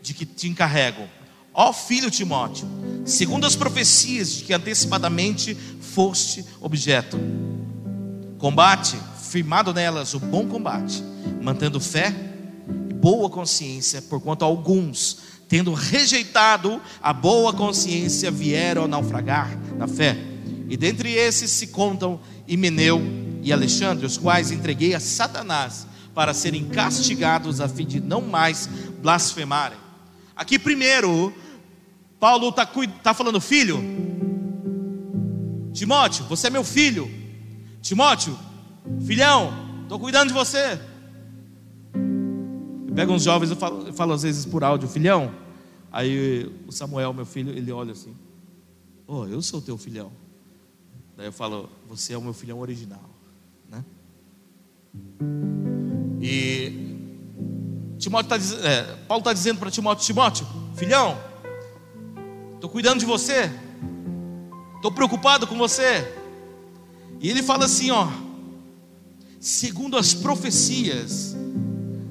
de 0.00 0.14
que 0.14 0.24
te 0.24 0.46
encarrego 0.46 1.08
Ó 1.52 1.72
filho 1.72 2.10
Timóteo, 2.10 2.66
segundo 3.04 3.46
as 3.46 3.56
profecias 3.56 4.32
de 4.32 4.44
que 4.44 4.54
antecipadamente 4.54 5.54
foste 5.80 6.44
objeto, 6.60 7.18
combate, 8.38 8.96
firmado 9.30 9.74
nelas 9.74 10.14
o 10.14 10.20
bom 10.20 10.46
combate, 10.46 11.02
mantendo 11.42 11.80
fé 11.80 12.14
e 12.88 12.94
boa 12.94 13.28
consciência, 13.28 14.00
porquanto 14.02 14.44
alguns, 14.44 15.18
tendo 15.48 15.74
rejeitado 15.74 16.80
a 17.02 17.12
boa 17.12 17.52
consciência, 17.52 18.30
vieram 18.30 18.86
naufragar 18.86 19.50
na 19.76 19.88
fé. 19.88 20.16
E 20.68 20.76
dentre 20.76 21.12
esses 21.12 21.50
se 21.50 21.66
contam 21.68 22.20
Himeneu 22.46 23.02
e 23.42 23.52
Alexandre, 23.52 24.06
os 24.06 24.16
quais 24.16 24.52
entreguei 24.52 24.94
a 24.94 25.00
Satanás 25.00 25.86
para 26.14 26.32
serem 26.32 26.68
castigados 26.68 27.60
a 27.60 27.68
fim 27.68 27.86
de 27.86 28.00
não 28.00 28.20
mais 28.20 28.68
blasfemarem. 29.02 29.89
Aqui, 30.40 30.58
primeiro, 30.58 31.34
Paulo 32.18 32.48
está 32.48 32.64
tá 33.02 33.12
falando, 33.12 33.38
filho, 33.42 33.78
Timóteo, 35.70 36.24
você 36.24 36.46
é 36.46 36.50
meu 36.50 36.64
filho. 36.64 37.10
Timóteo, 37.82 38.38
filhão, 39.04 39.52
estou 39.82 40.00
cuidando 40.00 40.28
de 40.28 40.32
você. 40.32 40.80
Eu 41.92 42.94
pego 42.94 43.12
uns 43.12 43.22
jovens 43.22 43.50
e 43.50 43.54
falo, 43.54 43.88
eu 43.88 43.92
falo 43.92 44.14
às 44.14 44.22
vezes 44.22 44.46
por 44.46 44.64
áudio, 44.64 44.88
filhão. 44.88 45.30
Aí 45.92 46.50
o 46.66 46.72
Samuel, 46.72 47.12
meu 47.12 47.26
filho, 47.26 47.52
ele 47.52 47.70
olha 47.70 47.92
assim: 47.92 48.16
Oh, 49.06 49.26
eu 49.26 49.42
sou 49.42 49.60
teu 49.60 49.76
filhão. 49.76 50.10
Daí 51.18 51.26
eu 51.26 51.32
falo: 51.32 51.68
Você 51.86 52.14
é 52.14 52.16
o 52.16 52.22
meu 52.22 52.32
filhão 52.32 52.60
original. 52.60 53.10
Né? 53.68 53.84
E 56.22 56.99
Timóteo 58.00 58.30
tá, 58.30 58.36
é, 58.66 58.82
Paulo 59.06 59.20
está 59.20 59.32
dizendo 59.34 59.58
para 59.58 59.70
Timóteo: 59.70 60.06
Timóteo, 60.06 60.46
filhão, 60.74 61.20
estou 62.54 62.70
cuidando 62.70 62.98
de 62.98 63.04
você, 63.04 63.50
estou 64.76 64.90
preocupado 64.90 65.46
com 65.46 65.56
você. 65.58 66.10
E 67.20 67.28
ele 67.28 67.42
fala 67.42 67.66
assim: 67.66 67.90
ó, 67.90 68.08
segundo 69.38 69.98
as 69.98 70.14
profecias 70.14 71.36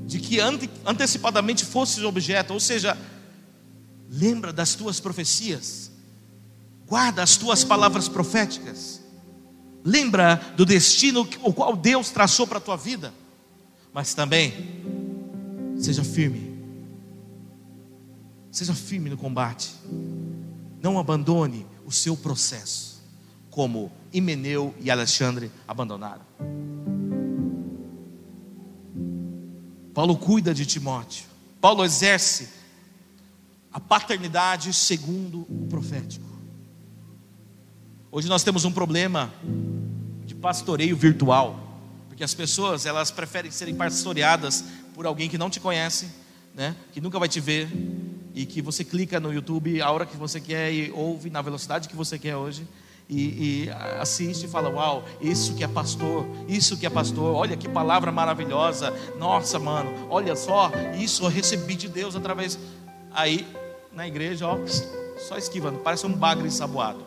de 0.05 0.19
que 0.19 0.39
ante, 0.39 0.69
antecipadamente 0.85 1.65
fosses 1.65 2.03
objeto, 2.03 2.53
ou 2.53 2.59
seja, 2.59 2.95
lembra 4.07 4.53
das 4.53 4.75
tuas 4.75 4.99
profecias, 4.99 5.91
guarda 6.85 7.23
as 7.23 7.35
tuas 7.35 7.63
palavras 7.63 8.07
proféticas, 8.07 9.01
lembra 9.83 10.35
do 10.55 10.67
destino 10.67 11.27
o 11.41 11.51
qual 11.51 11.75
Deus 11.75 12.11
traçou 12.11 12.45
para 12.45 12.59
a 12.59 12.61
tua 12.61 12.77
vida, 12.77 13.11
mas 13.91 14.13
também 14.13 14.98
Seja 15.79 16.03
firme. 16.03 16.59
Seja 18.51 18.73
firme 18.73 19.09
no 19.09 19.17
combate. 19.17 19.73
Não 20.81 20.99
abandone 20.99 21.65
o 21.85 21.91
seu 21.91 22.15
processo, 22.15 23.01
como 23.49 23.91
Himeneu 24.11 24.75
e 24.79 24.91
Alexandre 24.91 25.51
abandonaram. 25.67 26.23
Paulo 29.93 30.17
cuida 30.17 30.53
de 30.53 30.65
Timóteo. 30.65 31.25
Paulo 31.59 31.83
exerce 31.83 32.49
a 33.71 33.79
paternidade 33.79 34.73
segundo 34.73 35.41
o 35.49 35.67
profético. 35.69 36.25
Hoje 38.11 38.27
nós 38.27 38.43
temos 38.43 38.65
um 38.65 38.71
problema 38.71 39.31
de 40.25 40.33
pastoreio 40.33 40.95
virtual, 40.95 41.59
porque 42.07 42.23
as 42.23 42.33
pessoas 42.33 42.85
elas 42.85 43.11
preferem 43.11 43.51
serem 43.51 43.75
pastoreadas 43.75 44.63
por 44.99 45.05
alguém 45.05 45.29
que 45.29 45.37
não 45.37 45.49
te 45.49 45.61
conhece, 45.61 46.09
né? 46.53 46.75
Que 46.91 46.99
nunca 46.99 47.17
vai 47.17 47.29
te 47.29 47.39
ver 47.39 47.69
e 48.35 48.45
que 48.45 48.61
você 48.61 48.83
clica 48.83 49.17
no 49.17 49.31
YouTube 49.33 49.81
a 49.81 49.89
hora 49.89 50.05
que 50.05 50.17
você 50.17 50.41
quer 50.41 50.73
e 50.73 50.91
ouve 50.91 51.29
na 51.29 51.41
velocidade 51.41 51.87
que 51.87 51.95
você 51.95 52.19
quer 52.19 52.35
hoje. 52.35 52.67
E, 53.07 53.63
e, 53.63 53.69
assiste 53.97 54.45
e 54.45 54.49
fala: 54.49 54.69
Uau, 54.69 55.05
isso 55.21 55.55
que 55.55 55.63
é 55.63 55.69
pastor, 55.69 56.27
isso 56.49 56.75
que 56.75 56.85
é 56.85 56.89
pastor, 56.89 57.33
olha 57.33 57.55
que 57.55 57.69
palavra 57.69 58.11
maravilhosa, 58.11 58.93
nossa, 59.17 59.57
mano, 59.57 59.89
olha 60.09 60.35
só, 60.35 60.69
isso 60.99 61.23
eu 61.23 61.29
recebi 61.29 61.75
de 61.75 61.87
Deus 61.87 62.13
através. 62.13 62.59
Aí, 63.13 63.47
na 63.93 64.05
igreja, 64.05 64.47
ó, 64.47 64.57
só 65.17 65.37
esquivando, 65.37 65.79
parece 65.79 66.05
um 66.05 66.11
bagre 66.11 66.45
ensaboado. 66.45 67.05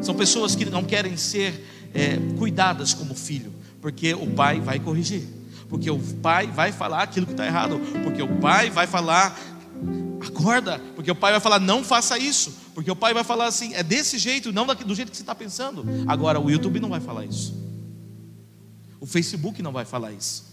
São 0.00 0.14
pessoas 0.14 0.56
que 0.56 0.64
não 0.64 0.84
querem 0.84 1.18
ser 1.18 1.90
é, 1.92 2.16
cuidadas 2.38 2.94
como 2.94 3.14
filho, 3.14 3.52
porque 3.82 4.14
o 4.14 4.26
pai 4.28 4.58
vai 4.58 4.80
corrigir 4.80 5.38
porque 5.70 5.88
o 5.88 5.98
pai 5.98 6.48
vai 6.48 6.72
falar 6.72 7.04
aquilo 7.04 7.24
que 7.24 7.32
está 7.32 7.46
errado, 7.46 7.80
porque 8.02 8.20
o 8.20 8.36
pai 8.40 8.68
vai 8.68 8.88
falar, 8.88 9.38
acorda, 10.20 10.80
porque 10.96 11.10
o 11.10 11.14
pai 11.14 11.30
vai 11.30 11.40
falar, 11.40 11.60
não 11.60 11.84
faça 11.84 12.18
isso, 12.18 12.52
porque 12.74 12.90
o 12.90 12.96
pai 12.96 13.14
vai 13.14 13.22
falar 13.22 13.46
assim, 13.46 13.72
é 13.74 13.82
desse 13.82 14.18
jeito, 14.18 14.52
não 14.52 14.66
do 14.66 14.94
jeito 14.94 15.10
que 15.10 15.16
você 15.16 15.22
está 15.22 15.34
pensando. 15.34 15.84
Agora, 16.08 16.40
o 16.40 16.50
YouTube 16.50 16.80
não 16.80 16.88
vai 16.88 17.00
falar 17.00 17.24
isso, 17.24 17.56
o 18.98 19.06
Facebook 19.06 19.62
não 19.62 19.72
vai 19.72 19.84
falar 19.84 20.12
isso. 20.12 20.50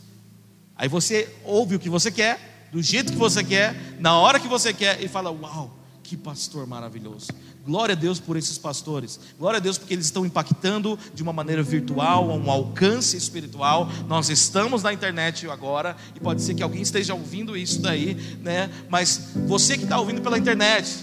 Aí 0.75 0.87
você 0.87 1.27
ouve 1.43 1.75
o 1.75 1.79
que 1.79 1.89
você 1.89 2.11
quer, 2.11 2.69
do 2.71 2.81
jeito 2.83 3.11
que 3.11 3.17
você 3.17 3.43
quer, 3.43 3.97
na 3.99 4.15
hora 4.19 4.39
que 4.39 4.47
você 4.47 4.71
quer, 4.71 5.03
e 5.03 5.07
fala: 5.07 5.31
Uau, 5.31 5.76
que 6.07 6.15
pastor 6.15 6.65
maravilhoso. 6.65 7.27
Glória 7.65 7.91
a 7.91 7.95
Deus 7.97 8.17
por 8.17 8.37
esses 8.37 8.57
pastores. 8.57 9.19
Glória 9.37 9.57
a 9.57 9.59
Deus 9.59 9.77
porque 9.77 9.93
eles 9.93 10.05
estão 10.05 10.25
impactando 10.25 10.97
de 11.13 11.21
uma 11.21 11.33
maneira 11.33 11.61
virtual, 11.61 12.29
um 12.29 12.49
alcance 12.49 13.17
espiritual. 13.17 13.89
Nós 14.07 14.29
estamos 14.29 14.83
na 14.83 14.93
internet 14.93 15.45
agora 15.49 15.97
e 16.15 16.19
pode 16.21 16.41
ser 16.41 16.53
que 16.53 16.63
alguém 16.63 16.81
esteja 16.81 17.13
ouvindo 17.13 17.57
isso 17.57 17.81
daí, 17.81 18.15
né? 18.41 18.69
Mas 18.89 19.31
você 19.45 19.77
que 19.77 19.83
está 19.83 19.99
ouvindo 19.99 20.21
pela 20.21 20.37
internet, 20.37 20.97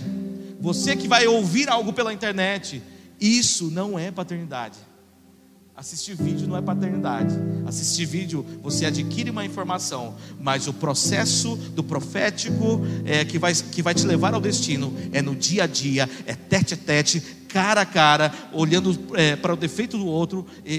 você 0.58 0.96
que 0.96 1.06
vai 1.06 1.26
ouvir 1.26 1.68
algo 1.68 1.92
pela 1.92 2.10
internet, 2.10 2.82
isso 3.20 3.70
não 3.70 3.98
é 3.98 4.10
paternidade. 4.10 4.78
Assistir 5.76 6.14
vídeo 6.14 6.46
não 6.46 6.56
é 6.56 6.62
paternidade. 6.62 7.34
Assistir 7.66 8.06
vídeo, 8.06 8.46
você 8.62 8.86
adquire 8.86 9.28
uma 9.28 9.44
informação, 9.44 10.14
mas 10.40 10.68
o 10.68 10.72
processo 10.72 11.56
do 11.56 11.82
profético 11.82 12.80
é, 13.04 13.24
que, 13.24 13.40
vai, 13.40 13.52
que 13.52 13.82
vai 13.82 13.92
te 13.92 14.06
levar 14.06 14.34
ao 14.34 14.40
destino 14.40 14.96
é 15.12 15.20
no 15.20 15.34
dia 15.34 15.64
a 15.64 15.66
dia, 15.66 16.08
é 16.26 16.34
tete 16.34 16.74
a 16.74 16.76
tete, 16.76 17.20
cara 17.48 17.80
a 17.80 17.86
cara, 17.86 18.32
olhando 18.52 18.96
é, 19.14 19.34
para 19.34 19.52
o 19.52 19.56
defeito 19.56 19.98
do 19.98 20.06
outro 20.06 20.46
e, 20.64 20.74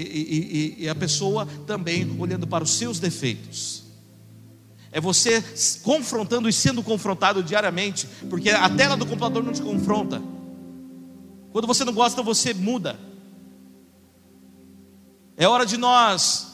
e, 0.78 0.84
e 0.84 0.88
a 0.88 0.94
pessoa 0.94 1.46
também 1.66 2.16
olhando 2.18 2.46
para 2.46 2.64
os 2.64 2.70
seus 2.70 2.98
defeitos. 2.98 3.84
É 4.90 4.98
você 4.98 5.44
confrontando 5.82 6.48
e 6.48 6.52
sendo 6.54 6.82
confrontado 6.82 7.42
diariamente, 7.42 8.08
porque 8.30 8.48
a 8.48 8.70
tela 8.70 8.96
do 8.96 9.04
computador 9.04 9.44
não 9.44 9.52
te 9.52 9.60
confronta. 9.60 10.22
Quando 11.52 11.66
você 11.66 11.84
não 11.84 11.92
gosta, 11.92 12.22
você 12.22 12.54
muda. 12.54 13.05
É 15.36 15.46
hora 15.46 15.66
de 15.66 15.76
nós 15.76 16.46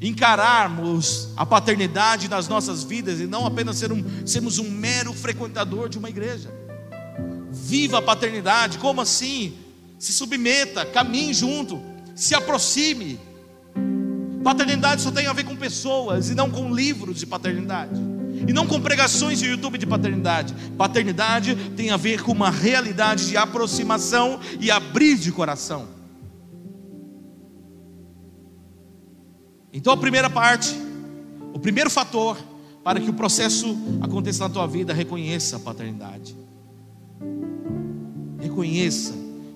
encararmos 0.00 1.28
a 1.36 1.44
paternidade 1.44 2.28
nas 2.28 2.48
nossas 2.48 2.82
vidas 2.82 3.20
e 3.20 3.26
não 3.26 3.46
apenas 3.46 3.76
ser 3.76 3.92
um, 3.92 4.26
sermos 4.26 4.58
um 4.58 4.70
mero 4.70 5.12
frequentador 5.12 5.88
de 5.88 5.98
uma 5.98 6.08
igreja. 6.08 6.50
Viva 7.50 7.98
a 7.98 8.02
paternidade, 8.02 8.78
como 8.78 9.00
assim? 9.00 9.56
Se 9.98 10.12
submeta, 10.12 10.84
caminhe 10.84 11.32
junto, 11.34 11.80
se 12.14 12.34
aproxime. 12.34 13.18
Paternidade 14.42 15.02
só 15.02 15.10
tem 15.10 15.26
a 15.26 15.32
ver 15.32 15.44
com 15.44 15.56
pessoas 15.56 16.30
e 16.30 16.34
não 16.34 16.50
com 16.50 16.74
livros 16.74 17.18
de 17.18 17.26
paternidade. 17.26 18.00
E 18.46 18.52
não 18.52 18.66
com 18.66 18.80
pregações 18.80 19.38
de 19.38 19.46
YouTube 19.46 19.76
de 19.76 19.86
paternidade. 19.86 20.54
Paternidade 20.78 21.54
tem 21.76 21.90
a 21.90 21.96
ver 21.96 22.22
com 22.22 22.32
uma 22.32 22.50
realidade 22.50 23.28
de 23.28 23.36
aproximação 23.36 24.40
e 24.58 24.70
abrir 24.70 25.18
de 25.18 25.30
coração. 25.30 25.99
Então 29.72 29.92
a 29.92 29.96
primeira 29.96 30.28
parte, 30.28 30.74
o 31.52 31.58
primeiro 31.58 31.90
fator 31.90 32.36
para 32.82 32.98
que 32.98 33.10
o 33.10 33.12
processo 33.12 33.76
aconteça 34.00 34.44
na 34.44 34.52
tua 34.52 34.66
vida, 34.66 34.92
reconheça 34.92 35.56
a 35.56 35.60
paternidade. 35.60 36.34
Reconheça 38.40 39.12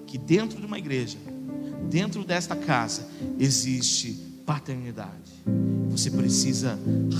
que 0.06 0.18
dentro 0.18 0.60
de 0.60 0.66
uma 0.66 0.78
igreja, 0.78 1.18
dentro 1.88 2.22
desta 2.24 2.54
casa, 2.54 3.08
existe 3.38 4.12
paternidade. 4.44 5.32
Você 5.88 6.10
precisa 6.10 6.78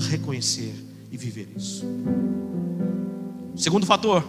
reconhecer 0.09 0.75
e 1.11 1.17
viver 1.17 1.49
isso. 1.55 1.85
Segundo 3.55 3.85
fator, 3.85 4.23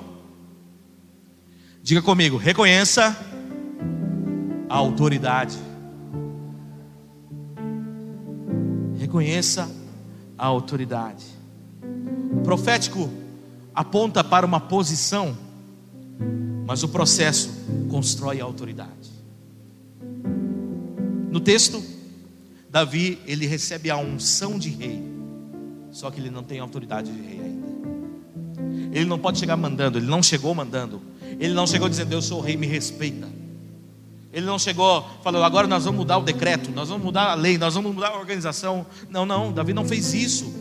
diga 1.82 2.00
comigo, 2.00 2.36
reconheça 2.36 3.16
a 4.68 4.76
autoridade. 4.76 5.56
Reconheça 9.06 9.70
a 10.36 10.46
autoridade. 10.46 11.24
O 12.32 12.40
profético 12.40 13.08
aponta 13.72 14.24
para 14.24 14.44
uma 14.44 14.58
posição, 14.58 15.38
mas 16.66 16.82
o 16.82 16.88
processo 16.88 17.48
constrói 17.88 18.40
a 18.40 18.44
autoridade. 18.44 19.12
No 21.30 21.38
texto, 21.38 21.80
Davi, 22.68 23.20
ele 23.28 23.46
recebe 23.46 23.90
a 23.90 23.96
unção 23.96 24.58
de 24.58 24.70
rei, 24.70 25.00
só 25.92 26.10
que 26.10 26.18
ele 26.18 26.28
não 26.28 26.42
tem 26.42 26.58
autoridade 26.58 27.08
de 27.08 27.20
rei 27.20 27.40
ainda. 27.40 27.68
Ele 28.90 29.04
não 29.04 29.20
pode 29.20 29.38
chegar 29.38 29.56
mandando, 29.56 29.98
ele 29.98 30.06
não 30.08 30.20
chegou 30.20 30.52
mandando, 30.52 31.00
ele 31.38 31.54
não 31.54 31.64
chegou 31.64 31.88
dizendo: 31.88 32.12
Eu 32.12 32.20
sou 32.20 32.40
o 32.40 32.42
rei, 32.42 32.56
me 32.56 32.66
respeita. 32.66 33.28
Ele 34.36 34.44
não 34.44 34.58
chegou 34.58 35.02
falando, 35.24 35.44
agora 35.44 35.66
nós 35.66 35.86
vamos 35.86 36.00
mudar 36.00 36.18
o 36.18 36.22
decreto, 36.22 36.70
nós 36.70 36.90
vamos 36.90 37.02
mudar 37.02 37.30
a 37.30 37.34
lei, 37.34 37.56
nós 37.56 37.72
vamos 37.72 37.94
mudar 37.94 38.08
a 38.08 38.18
organização. 38.18 38.84
Não, 39.08 39.24
não, 39.24 39.50
Davi 39.50 39.72
não 39.72 39.88
fez 39.88 40.12
isso. 40.12 40.52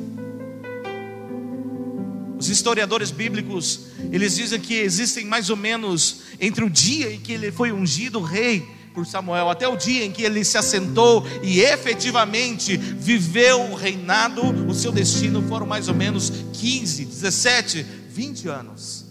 Os 2.40 2.48
historiadores 2.48 3.12
bíblicos, 3.12 3.88
eles 4.14 4.38
dizem 4.38 4.62
que 4.62 4.76
existem 4.76 5.26
mais 5.26 5.50
ou 5.50 5.58
menos 5.58 6.22
entre 6.40 6.64
o 6.64 6.70
dia 6.70 7.12
em 7.12 7.20
que 7.20 7.34
ele 7.34 7.52
foi 7.52 7.74
ungido 7.74 8.22
rei 8.22 8.66
por 8.94 9.06
Samuel, 9.06 9.50
até 9.50 9.68
o 9.68 9.76
dia 9.76 10.06
em 10.06 10.12
que 10.14 10.24
ele 10.24 10.46
se 10.46 10.58
assentou 10.58 11.28
e 11.44 11.60
efetivamente 11.60 12.78
viveu 12.78 13.60
o 13.60 13.76
reinado, 13.76 14.42
o 14.70 14.74
seu 14.74 14.90
destino 14.94 15.46
foram 15.50 15.66
mais 15.66 15.90
ou 15.90 15.94
menos 15.94 16.32
15, 16.54 17.04
17, 17.04 17.86
20 18.08 18.48
anos. 18.48 19.06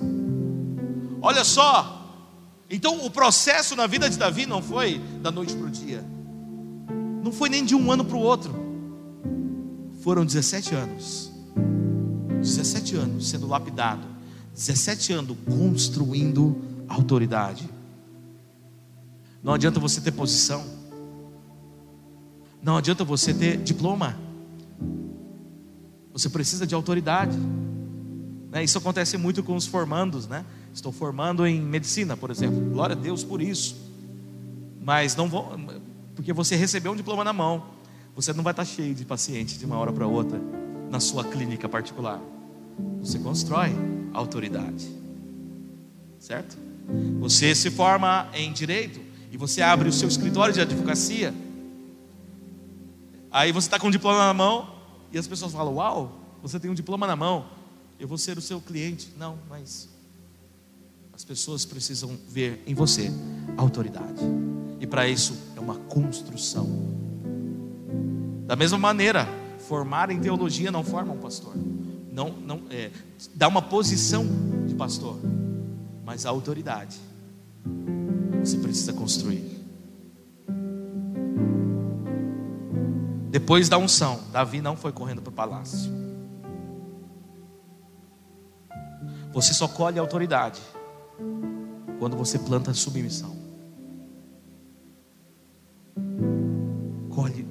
Olha 1.21 1.45
só, 1.45 2.04
então 2.75 3.07
o 3.07 3.11
processo 3.11 3.77
na 3.77 3.87
vida 3.87 4.11
de 4.11 4.19
Davi 4.19 4.47
não 4.47 4.61
foi 4.61 4.99
da 5.23 5.31
noite 5.31 5.55
para 5.55 5.67
o 5.67 5.71
dia, 5.71 6.05
não 7.23 7.31
foi 7.31 7.49
nem 7.49 7.65
de 7.65 7.75
um 7.75 7.93
ano 7.93 8.05
para 8.05 8.17
o 8.17 8.21
outro, 8.21 8.53
foram 10.03 10.25
17 10.25 10.75
anos, 10.75 11.31
17 12.41 12.97
anos 12.97 13.29
sendo 13.29 13.47
lapidado, 13.47 14.07
17 14.53 15.13
anos 15.13 15.37
construindo 15.47 16.61
autoridade. 16.89 17.69
Não 19.41 19.53
adianta 19.55 19.79
você 19.79 20.01
ter 20.01 20.11
posição, 20.11 20.65
não 22.61 22.77
adianta 22.77 23.05
você 23.05 23.33
ter 23.33 23.57
diploma, 23.59 24.19
você 26.13 26.29
precisa 26.29 26.67
de 26.67 26.75
autoridade. 26.75 27.39
Né? 28.51 28.65
Isso 28.65 28.79
acontece 28.79 29.17
muito 29.17 29.43
com 29.43 29.55
os 29.55 29.67
formandos, 29.67 30.27
né? 30.27 30.45
Estou 30.75 30.91
formando 30.91 31.47
em 31.47 31.61
medicina, 31.61 32.17
por 32.17 32.33
exemplo. 32.33 32.61
Glória 32.71 32.97
a 32.97 32.99
Deus 32.99 33.23
por 33.23 33.41
isso. 33.41 33.77
Mas 34.83 35.15
não 35.15 35.29
vou, 35.29 35.57
porque 36.17 36.33
você 36.33 36.57
recebeu 36.57 36.93
um 36.93 36.97
diploma 36.97 37.23
na 37.23 37.33
mão, 37.33 37.65
você 38.15 38.33
não 38.33 38.43
vai 38.43 38.53
estar 38.53 38.65
cheio 38.65 38.93
de 38.93 39.05
pacientes 39.05 39.57
de 39.57 39.65
uma 39.65 39.79
hora 39.79 39.93
para 39.93 40.07
outra 40.07 40.41
na 40.91 40.99
sua 40.99 41.23
clínica 41.25 41.69
particular. 41.69 42.21
Você 43.01 43.21
constrói 43.21 43.71
autoridade, 44.13 44.91
certo? 46.19 46.59
Você 47.21 47.55
se 47.55 47.71
forma 47.71 48.29
em 48.35 48.53
direito 48.53 49.01
e 49.31 49.37
você 49.37 49.63
abre 49.63 49.89
o 49.89 49.93
seu 49.93 50.09
escritório 50.09 50.53
de 50.53 50.61
advocacia. 50.61 51.33
Aí 53.31 53.53
você 53.53 53.69
está 53.69 53.79
com 53.79 53.87
um 53.87 53.93
diploma 53.93 54.19
na 54.19 54.35
mão 54.35 54.75
e 55.13 55.19
as 55.19 55.27
pessoas 55.27 55.53
falam: 55.53 55.77
Uau, 55.77 56.21
você 56.43 56.59
tem 56.59 56.69
um 56.69 56.75
diploma 56.75 57.07
na 57.07 57.15
mão, 57.15 57.47
eu 57.99 58.09
vou 58.09 58.19
ser 58.19 58.37
o 58.37 58.43
seu 58.43 58.61
cliente. 58.61 59.15
Não, 59.17 59.39
mas 59.49 59.94
as 61.15 61.25
pessoas 61.25 61.65
precisam 61.65 62.19
ver 62.29 62.61
em 62.67 62.75
você 62.75 63.09
autoridade. 63.57 64.21
E 64.81 64.87
para 64.87 65.07
isso 65.07 65.39
é 65.57 65.61
uma 65.61 65.77
construção. 65.77 66.69
Da 68.47 68.57
mesma 68.57 68.77
maneira, 68.77 69.29
formar 69.61 70.11
em 70.11 70.21
teologia 70.21 70.73
não 70.73 70.83
forma 70.83 71.13
um 71.13 71.19
pastor. 71.19 71.55
Não, 72.13 72.31
não 72.31 72.63
é, 72.69 72.91
dá 73.33 73.47
uma 73.47 73.63
posição 73.63 74.27
de 74.67 74.75
pastor, 74.75 75.17
mas 76.05 76.27
a 76.27 76.31
autoridade 76.31 76.97
você 78.41 78.59
precisa 78.59 78.93
construir. 78.93 79.55
Depois 83.31 83.69
da 83.69 83.79
unção, 83.79 84.21
Davi 84.33 84.61
não 84.61 84.77
foi 84.77 84.91
correndo 84.91 85.23
para 85.23 85.31
o 85.31 85.33
palácio. 85.33 85.93
Você 89.33 89.55
só 89.55 89.67
colhe 89.67 89.99
a 89.99 90.03
autoridade 90.03 90.61
quando 91.99 92.17
você 92.17 92.39
planta 92.39 92.73
submissão. 92.75 93.35
Colhe 97.11 97.47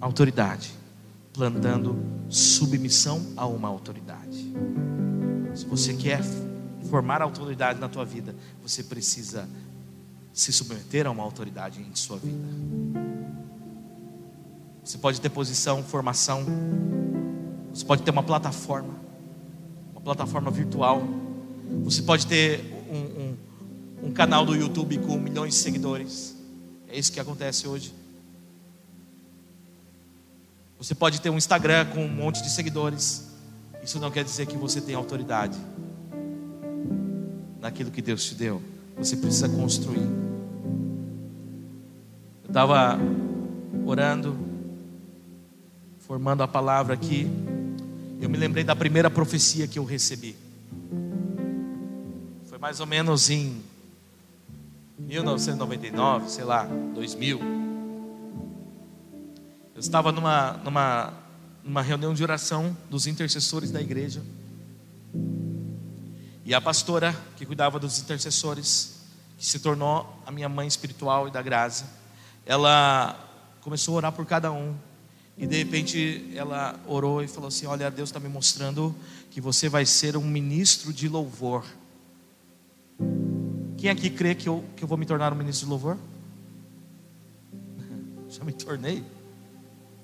autoridade, 0.00 0.72
plantando 1.32 1.96
submissão 2.28 3.24
a 3.36 3.46
uma 3.46 3.68
autoridade. 3.68 4.52
Se 5.54 5.64
você 5.66 5.94
quer 5.94 6.20
formar 6.88 7.22
autoridade 7.22 7.78
na 7.78 7.88
tua 7.88 8.04
vida, 8.04 8.34
você 8.62 8.82
precisa 8.82 9.48
se 10.32 10.52
submeter 10.52 11.06
a 11.06 11.10
uma 11.10 11.22
autoridade 11.22 11.80
em 11.80 11.94
sua 11.94 12.18
vida. 12.18 13.04
Você 14.84 14.98
pode 14.98 15.20
ter 15.20 15.30
posição, 15.30 15.82
formação, 15.82 16.44
você 17.72 17.84
pode 17.84 18.02
ter 18.02 18.10
uma 18.10 18.22
plataforma, 18.22 18.94
uma 19.92 20.00
plataforma 20.00 20.50
virtual, 20.50 21.02
você 21.84 22.02
pode 22.02 22.26
ter 22.26 22.60
um, 22.90 24.06
um, 24.06 24.08
um 24.08 24.12
canal 24.12 24.44
do 24.44 24.54
YouTube 24.54 24.98
com 24.98 25.16
milhões 25.16 25.54
de 25.54 25.60
seguidores. 25.60 26.36
É 26.88 26.98
isso 26.98 27.12
que 27.12 27.18
acontece 27.18 27.66
hoje. 27.66 27.92
Você 30.78 30.94
pode 30.94 31.20
ter 31.20 31.30
um 31.30 31.36
Instagram 31.36 31.86
com 31.86 32.04
um 32.04 32.08
monte 32.08 32.42
de 32.42 32.50
seguidores. 32.50 33.30
Isso 33.82 33.98
não 33.98 34.10
quer 34.10 34.24
dizer 34.24 34.46
que 34.46 34.56
você 34.56 34.80
tem 34.80 34.94
autoridade 34.94 35.58
naquilo 37.60 37.90
que 37.90 38.02
Deus 38.02 38.24
te 38.24 38.34
deu. 38.34 38.62
Você 38.98 39.16
precisa 39.16 39.48
construir. 39.48 40.06
Eu 42.42 42.48
estava 42.48 42.98
orando, 43.86 44.36
formando 46.00 46.42
a 46.42 46.48
palavra 46.48 46.94
aqui. 46.94 47.26
Eu 48.20 48.28
me 48.28 48.36
lembrei 48.36 48.64
da 48.64 48.76
primeira 48.76 49.10
profecia 49.10 49.66
que 49.66 49.78
eu 49.78 49.84
recebi 49.84 50.43
mais 52.64 52.80
ou 52.80 52.86
menos 52.86 53.28
em 53.28 53.62
1999, 54.98 56.30
sei 56.30 56.44
lá, 56.44 56.64
2000. 56.94 57.38
Eu 59.74 59.80
estava 59.80 60.10
numa, 60.10 60.52
numa, 60.64 61.12
numa 61.62 61.82
reunião 61.82 62.14
de 62.14 62.22
oração 62.22 62.74
dos 62.88 63.06
intercessores 63.06 63.70
da 63.70 63.82
igreja. 63.82 64.22
E 66.42 66.54
a 66.54 66.60
pastora 66.60 67.14
que 67.36 67.44
cuidava 67.44 67.78
dos 67.78 67.98
intercessores, 67.98 68.94
que 69.36 69.44
se 69.44 69.58
tornou 69.58 70.18
a 70.24 70.32
minha 70.32 70.48
mãe 70.48 70.66
espiritual 70.66 71.28
e 71.28 71.30
da 71.30 71.42
graça, 71.42 71.84
ela 72.46 73.14
começou 73.60 73.92
a 73.92 73.96
orar 73.98 74.12
por 74.12 74.24
cada 74.24 74.50
um. 74.50 74.74
E 75.36 75.46
de 75.46 75.58
repente 75.58 76.32
ela 76.34 76.80
orou 76.86 77.22
e 77.22 77.28
falou 77.28 77.48
assim: 77.48 77.66
Olha, 77.66 77.90
Deus 77.90 78.08
está 78.08 78.18
me 78.18 78.30
mostrando 78.30 78.96
que 79.30 79.38
você 79.38 79.68
vai 79.68 79.84
ser 79.84 80.16
um 80.16 80.24
ministro 80.24 80.94
de 80.94 81.10
louvor. 81.10 81.62
Quem 83.84 83.90
aqui 83.90 84.08
crê 84.08 84.34
que 84.34 84.48
eu, 84.48 84.64
que 84.74 84.82
eu 84.82 84.88
vou 84.88 84.96
me 84.96 85.04
tornar 85.04 85.30
um 85.30 85.36
ministro 85.36 85.66
de 85.66 85.70
louvor? 85.70 85.98
já 88.30 88.42
me 88.42 88.54
tornei. 88.54 89.04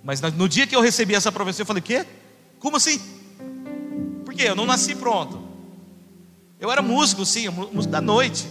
Mas 0.04 0.20
no 0.20 0.46
dia 0.46 0.66
que 0.66 0.76
eu 0.76 0.82
recebi 0.82 1.14
essa 1.14 1.32
profecia, 1.32 1.62
eu 1.62 1.66
falei: 1.66 1.80
Quê? 1.80 2.04
Como 2.58 2.76
assim? 2.76 3.00
Por 4.22 4.34
quê? 4.34 4.42
Eu 4.42 4.54
não 4.54 4.66
nasci 4.66 4.94
pronto. 4.94 5.42
Eu 6.60 6.70
era 6.70 6.82
músico, 6.82 7.24
sim, 7.24 7.48
músico 7.48 7.90
da 7.90 8.02
noite. 8.02 8.46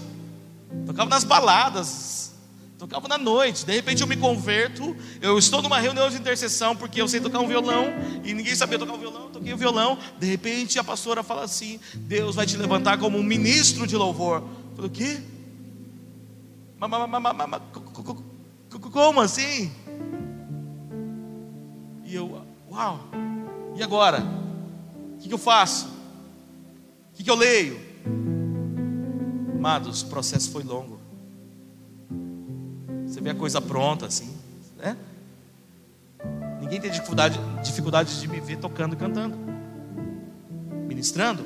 Tocava 0.88 1.08
nas 1.08 1.24
baladas, 1.24 2.34
tocava 2.80 3.08
na 3.08 3.20
noite. 3.20 3.68
De 3.68 3.72
repente 3.72 4.02
eu 4.02 4.08
me 4.08 4.18
converto, 4.18 4.98
eu 5.22 5.38
estou 5.38 5.62
numa 5.62 5.80
reunião 5.80 6.10
de 6.10 6.18
intercessão 6.18 6.76
porque 6.76 7.00
eu 7.00 7.08
sei 7.08 7.20
tocar 7.22 7.40
um 7.40 7.48
violão 7.48 7.86
e 8.24 8.34
ninguém 8.34 8.56
sabia 8.56 8.80
tocar 8.80 8.94
um 8.94 8.98
violão, 8.98 9.26
eu 9.26 9.30
toquei 9.30 9.52
o 9.52 9.56
um 9.56 9.60
violão. 9.60 10.00
De 10.20 10.26
repente 10.26 10.80
a 10.80 10.84
pastora 10.84 11.22
fala 11.22 11.44
assim: 11.44 11.80
Deus 11.94 12.34
vai 12.34 12.48
te 12.48 12.58
levantar 12.58 12.98
como 12.98 13.16
um 13.16 13.24
ministro 13.24 13.86
de 13.86 13.96
louvor. 13.96 14.44
Falei: 14.80 14.90
O 14.90 14.94
quê? 14.94 15.22
Como 18.92 19.20
assim? 19.20 19.72
E 22.06 22.16
eu, 22.16 22.42
uau, 22.72 23.00
e 23.76 23.84
agora? 23.84 24.24
O 25.16 25.18
que, 25.18 25.32
eu 25.32 25.38
faço? 25.38 25.88
O 25.88 27.16
que, 27.16 27.24
que 27.26 27.30
eu 27.30 27.36
leio? 27.36 27.78
Amados, 29.54 30.02
o 30.02 30.08
processo 30.08 30.50
foi 30.50 30.64
longo. 30.64 30.98
Você 33.06 33.20
vê 33.20 33.32
a 33.32 33.36
coisa 33.36 33.60
pronta 33.60 34.06
assim, 34.06 34.34
né? 34.78 34.96
Ninguém 36.62 36.80
tem 36.80 36.90
dificuldade, 36.90 37.38
dificuldade 37.64 38.22
de 38.22 38.28
me 38.30 38.40
ver 38.40 38.58
tocando 38.58 38.94
e 38.94 38.96
cantando, 38.96 39.36
ministrando. 40.88 41.44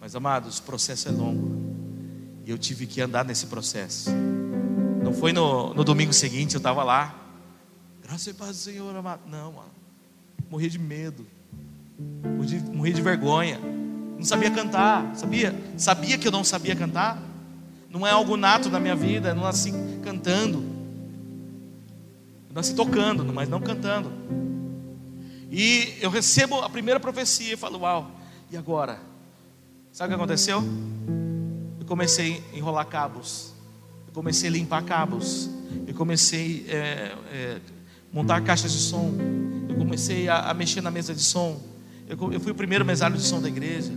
Mas, 0.00 0.16
amados, 0.16 0.58
o 0.58 0.62
processo 0.62 1.08
é 1.08 1.12
longo. 1.12 1.71
E 2.44 2.50
eu 2.50 2.58
tive 2.58 2.86
que 2.86 3.00
andar 3.00 3.24
nesse 3.24 3.46
processo. 3.46 4.10
Não 5.02 5.12
foi 5.12 5.32
no, 5.32 5.74
no 5.74 5.84
domingo 5.84 6.12
seguinte, 6.12 6.54
eu 6.54 6.58
estava 6.58 6.82
lá. 6.82 7.14
Graças 8.02 8.26
e 8.26 8.34
paz 8.34 8.50
do 8.50 8.56
Senhor, 8.56 8.94
amado. 8.94 9.20
Não, 9.28 9.52
mano. 9.52 9.70
Morri 10.50 10.68
de 10.68 10.78
medo. 10.78 11.26
Morri 12.74 12.90
de, 12.90 12.96
de 12.96 13.02
vergonha. 13.02 13.58
Não 13.58 14.24
sabia 14.24 14.50
cantar, 14.50 15.14
sabia? 15.16 15.54
Sabia 15.76 16.18
que 16.18 16.26
eu 16.26 16.32
não 16.32 16.44
sabia 16.44 16.76
cantar. 16.76 17.20
Não 17.88 18.06
é 18.06 18.10
algo 18.10 18.36
nato 18.36 18.70
na 18.70 18.80
minha 18.80 18.96
vida, 18.96 19.30
eu 19.30 19.34
não 19.34 19.42
nasci 19.42 19.72
cantando. 20.02 20.58
Eu 22.48 22.54
nasci 22.54 22.74
tocando, 22.74 23.24
mas 23.24 23.48
não 23.48 23.60
cantando. 23.60 24.10
E 25.50 25.98
eu 26.00 26.08
recebo 26.08 26.60
a 26.60 26.70
primeira 26.70 26.98
profecia 26.98 27.52
e 27.52 27.56
falo, 27.56 27.80
uau, 27.80 28.10
e 28.50 28.56
agora? 28.56 28.98
Sabe 29.92 30.12
o 30.12 30.16
que 30.16 30.22
aconteceu? 30.22 30.62
Eu 31.82 31.86
comecei 31.86 32.40
a 32.52 32.56
enrolar 32.56 32.86
cabos. 32.86 33.52
Eu 34.06 34.12
comecei 34.12 34.48
a 34.48 34.52
limpar 34.52 34.84
cabos. 34.84 35.50
Eu 35.84 35.92
comecei 35.92 36.64
a 36.68 36.72
é, 36.72 37.16
é, 37.32 37.60
montar 38.12 38.40
caixas 38.42 38.70
de 38.70 38.78
som. 38.78 39.12
Eu 39.68 39.74
comecei 39.74 40.28
a, 40.28 40.50
a 40.50 40.54
mexer 40.54 40.80
na 40.80 40.92
mesa 40.92 41.12
de 41.12 41.20
som. 41.20 41.60
Eu, 42.08 42.16
eu, 42.32 42.38
fui 42.38 42.52
o 42.52 42.54
primeiro 42.54 42.84
mesário 42.84 43.16
de 43.16 43.22
som 43.24 43.42
da 43.42 43.48
igreja. 43.48 43.92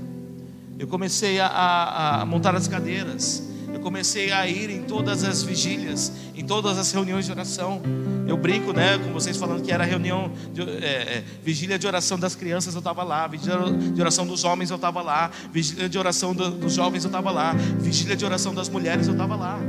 Eu 0.79 0.87
comecei 0.87 1.39
a, 1.39 1.45
a, 1.45 2.21
a 2.21 2.25
montar 2.25 2.55
as 2.55 2.67
cadeiras. 2.67 3.43
Comecei 3.85 4.31
a 4.31 4.47
ir 4.47 4.71
em 4.71 4.81
todas 4.81 5.23
as 5.23 5.43
vigílias, 5.43 6.11
em 6.33 6.43
todas 6.43 6.79
as 6.79 6.91
reuniões 6.91 7.27
de 7.27 7.31
oração. 7.31 7.83
Eu 8.27 8.35
brinco, 8.35 8.73
né, 8.73 8.97
com 8.97 9.13
vocês 9.13 9.37
falando 9.37 9.61
que 9.61 9.71
era 9.71 9.83
reunião, 9.83 10.33
de, 10.51 10.63
é, 10.63 11.17
é, 11.17 11.23
vigília 11.43 11.77
de 11.77 11.85
oração 11.85 12.17
das 12.17 12.33
crianças, 12.33 12.73
eu 12.73 12.79
estava 12.79 13.03
lá. 13.03 13.27
Vigília 13.27 13.59
de 13.71 14.01
oração 14.01 14.25
dos 14.25 14.43
homens, 14.43 14.71
eu 14.71 14.77
estava 14.77 15.03
lá. 15.03 15.29
Vigília 15.53 15.87
de 15.87 15.99
oração 15.99 16.33
do, 16.33 16.49
dos 16.49 16.73
jovens, 16.73 17.03
eu 17.03 17.09
estava 17.09 17.29
lá. 17.29 17.53
Vigília 17.53 18.15
de 18.15 18.25
oração 18.25 18.55
das 18.55 18.69
mulheres, 18.69 19.05
eu 19.05 19.13
estava 19.13 19.35
lá. 19.35 19.59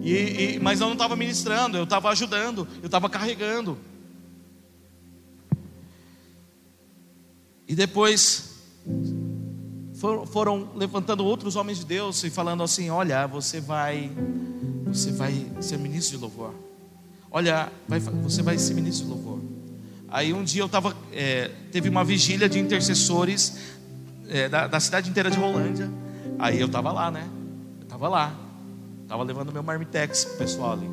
E, 0.00 0.12
e, 0.54 0.60
mas 0.62 0.80
eu 0.80 0.86
não 0.86 0.94
estava 0.94 1.16
ministrando, 1.16 1.76
eu 1.76 1.82
estava 1.82 2.10
ajudando, 2.10 2.68
eu 2.80 2.86
estava 2.86 3.10
carregando. 3.10 3.76
E 7.66 7.74
depois 7.74 8.62
foram, 9.98 10.68
levantando 10.76 11.24
outros 11.24 11.56
homens 11.56 11.78
de 11.78 11.84
Deus 11.84 12.22
e 12.22 12.30
falando 12.30 12.62
assim: 12.62 12.88
Olha, 12.88 13.26
você 13.26 13.60
vai, 13.60 14.10
você 14.86 15.10
vai 15.10 15.50
ser 15.60 15.76
ministro 15.76 16.16
de 16.16 16.22
louvor. 16.22 16.54
Olha, 17.30 17.70
vai, 17.86 17.98
você 17.98 18.42
vai 18.42 18.56
ser 18.58 18.74
ministro 18.74 19.06
de 19.06 19.12
louvor. 19.12 19.40
Aí 20.08 20.32
um 20.32 20.44
dia 20.44 20.62
eu 20.62 20.66
estava, 20.66 20.96
é, 21.12 21.50
teve 21.72 21.88
uma 21.88 22.04
vigília 22.04 22.48
de 22.48 22.58
intercessores 22.58 23.58
é, 24.28 24.48
da, 24.48 24.66
da, 24.66 24.80
cidade 24.80 25.10
inteira 25.10 25.30
de 25.30 25.36
Rolândia. 25.36 25.90
Aí 26.38 26.60
eu 26.60 26.66
estava 26.66 26.92
lá, 26.92 27.10
né? 27.10 27.28
Eu 27.78 27.82
estava 27.82 28.08
lá, 28.08 28.34
estava 29.02 29.22
levando 29.24 29.52
meu 29.52 29.62
marmitex 29.62 30.24
pro 30.24 30.38
pessoal 30.38 30.72
ali. 30.72 30.88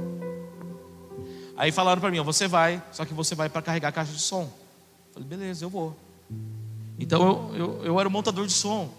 Aí 1.56 1.72
falaram 1.72 2.02
para 2.02 2.10
mim: 2.10 2.20
Você 2.22 2.48
vai, 2.48 2.82
só 2.92 3.06
que 3.06 3.14
você 3.14 3.36
vai 3.36 3.50
para 3.50 3.62
carregar 3.62 3.90
a 3.90 3.92
caixa 3.92 4.12
de 4.12 4.20
som. 4.20 4.42
Eu 4.42 5.14
falei: 5.14 5.30
Beleza, 5.30 5.64
eu 5.64 5.70
vou. 5.70 5.96
Então 7.00 7.22
eu, 7.22 7.56
eu, 7.56 7.86
eu 7.86 8.00
era 8.00 8.08
o 8.08 8.12
montador 8.12 8.46
de 8.46 8.54
som. 8.54 8.90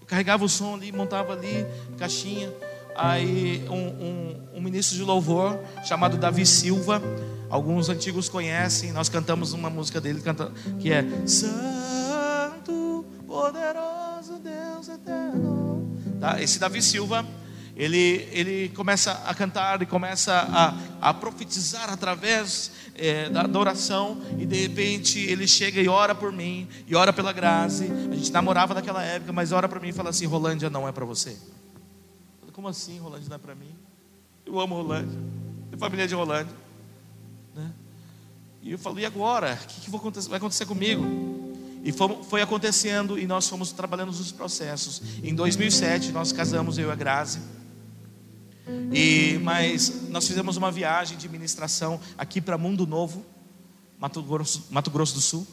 Eu 0.00 0.06
carregava 0.06 0.44
o 0.44 0.48
som 0.48 0.74
ali, 0.74 0.92
montava 0.92 1.32
ali, 1.32 1.66
caixinha. 1.96 2.52
Aí 2.94 3.64
um, 3.68 3.74
um, 3.74 4.48
um 4.54 4.60
ministro 4.60 4.96
de 4.96 5.04
louvor 5.04 5.58
chamado 5.84 6.16
Davi 6.16 6.44
Silva, 6.44 7.00
alguns 7.48 7.88
antigos 7.88 8.28
conhecem, 8.28 8.92
nós 8.92 9.08
cantamos 9.08 9.52
uma 9.52 9.70
música 9.70 10.00
dele 10.00 10.20
que 10.80 10.92
é 10.92 11.04
Santo, 11.24 13.04
poderoso 13.26 14.40
Deus 14.42 14.88
eterno. 14.88 15.96
Tá? 16.20 16.42
Esse 16.42 16.58
Davi 16.58 16.82
Silva 16.82 17.24
ele, 17.78 18.28
ele 18.32 18.68
começa 18.70 19.12
a 19.24 19.32
cantar 19.32 19.80
e 19.80 19.86
começa 19.86 20.34
a, 20.34 21.10
a 21.10 21.14
profetizar 21.14 21.88
através 21.88 22.72
é, 22.96 23.30
da, 23.30 23.46
oração, 23.56 24.20
e 24.36 24.44
de 24.44 24.62
repente 24.62 25.20
ele 25.20 25.46
chega 25.46 25.80
e 25.80 25.88
ora 25.88 26.12
por 26.12 26.32
mim, 26.32 26.66
e 26.88 26.96
ora 26.96 27.12
pela 27.12 27.32
Grazi. 27.32 27.88
A 28.10 28.16
gente 28.16 28.32
namorava 28.32 28.74
naquela 28.74 29.04
época, 29.04 29.32
mas 29.32 29.52
ora 29.52 29.68
para 29.68 29.78
mim 29.78 29.90
e 29.90 29.92
fala 29.92 30.10
assim: 30.10 30.26
Rolândia 30.26 30.68
não 30.68 30.88
é 30.88 30.92
para 30.92 31.04
você. 31.04 31.36
Falei, 32.40 32.52
Como 32.52 32.66
assim, 32.66 32.98
Rolândia 32.98 33.28
não 33.28 33.36
é 33.36 33.38
para 33.38 33.54
mim? 33.54 33.72
Eu 34.44 34.58
amo 34.58 34.74
Rolândia, 34.74 35.16
tenho 35.70 35.78
família 35.78 36.08
de 36.08 36.16
Rolândia. 36.16 36.54
Né? 37.54 37.70
E 38.60 38.72
eu 38.72 38.78
falei: 38.78 39.04
e 39.04 39.06
agora? 39.06 39.56
O 39.62 39.66
que, 39.68 39.82
que 39.82 39.90
vai 40.28 40.38
acontecer 40.38 40.66
comigo? 40.66 41.04
E 41.84 41.92
foi, 42.28 42.42
acontecendo 42.42 43.16
e 43.16 43.24
nós 43.24 43.48
fomos 43.48 43.70
trabalhando 43.70 44.08
nos 44.08 44.32
processos. 44.32 45.00
Em 45.22 45.32
2007 45.32 46.10
nós 46.10 46.32
casamos 46.32 46.76
eu 46.76 46.88
e 46.88 46.90
a 46.90 46.96
Grazi. 46.96 47.38
E 48.92 49.38
mas 49.42 50.08
nós 50.10 50.26
fizemos 50.26 50.56
uma 50.56 50.70
viagem 50.70 51.16
de 51.16 51.28
ministração 51.28 52.00
aqui 52.16 52.40
para 52.40 52.58
Mundo 52.58 52.86
Novo, 52.86 53.24
Mato 53.98 54.22
Grosso, 54.22 54.66
Mato 54.70 54.90
Grosso 54.90 55.14
do 55.14 55.20
Sul. 55.20 55.46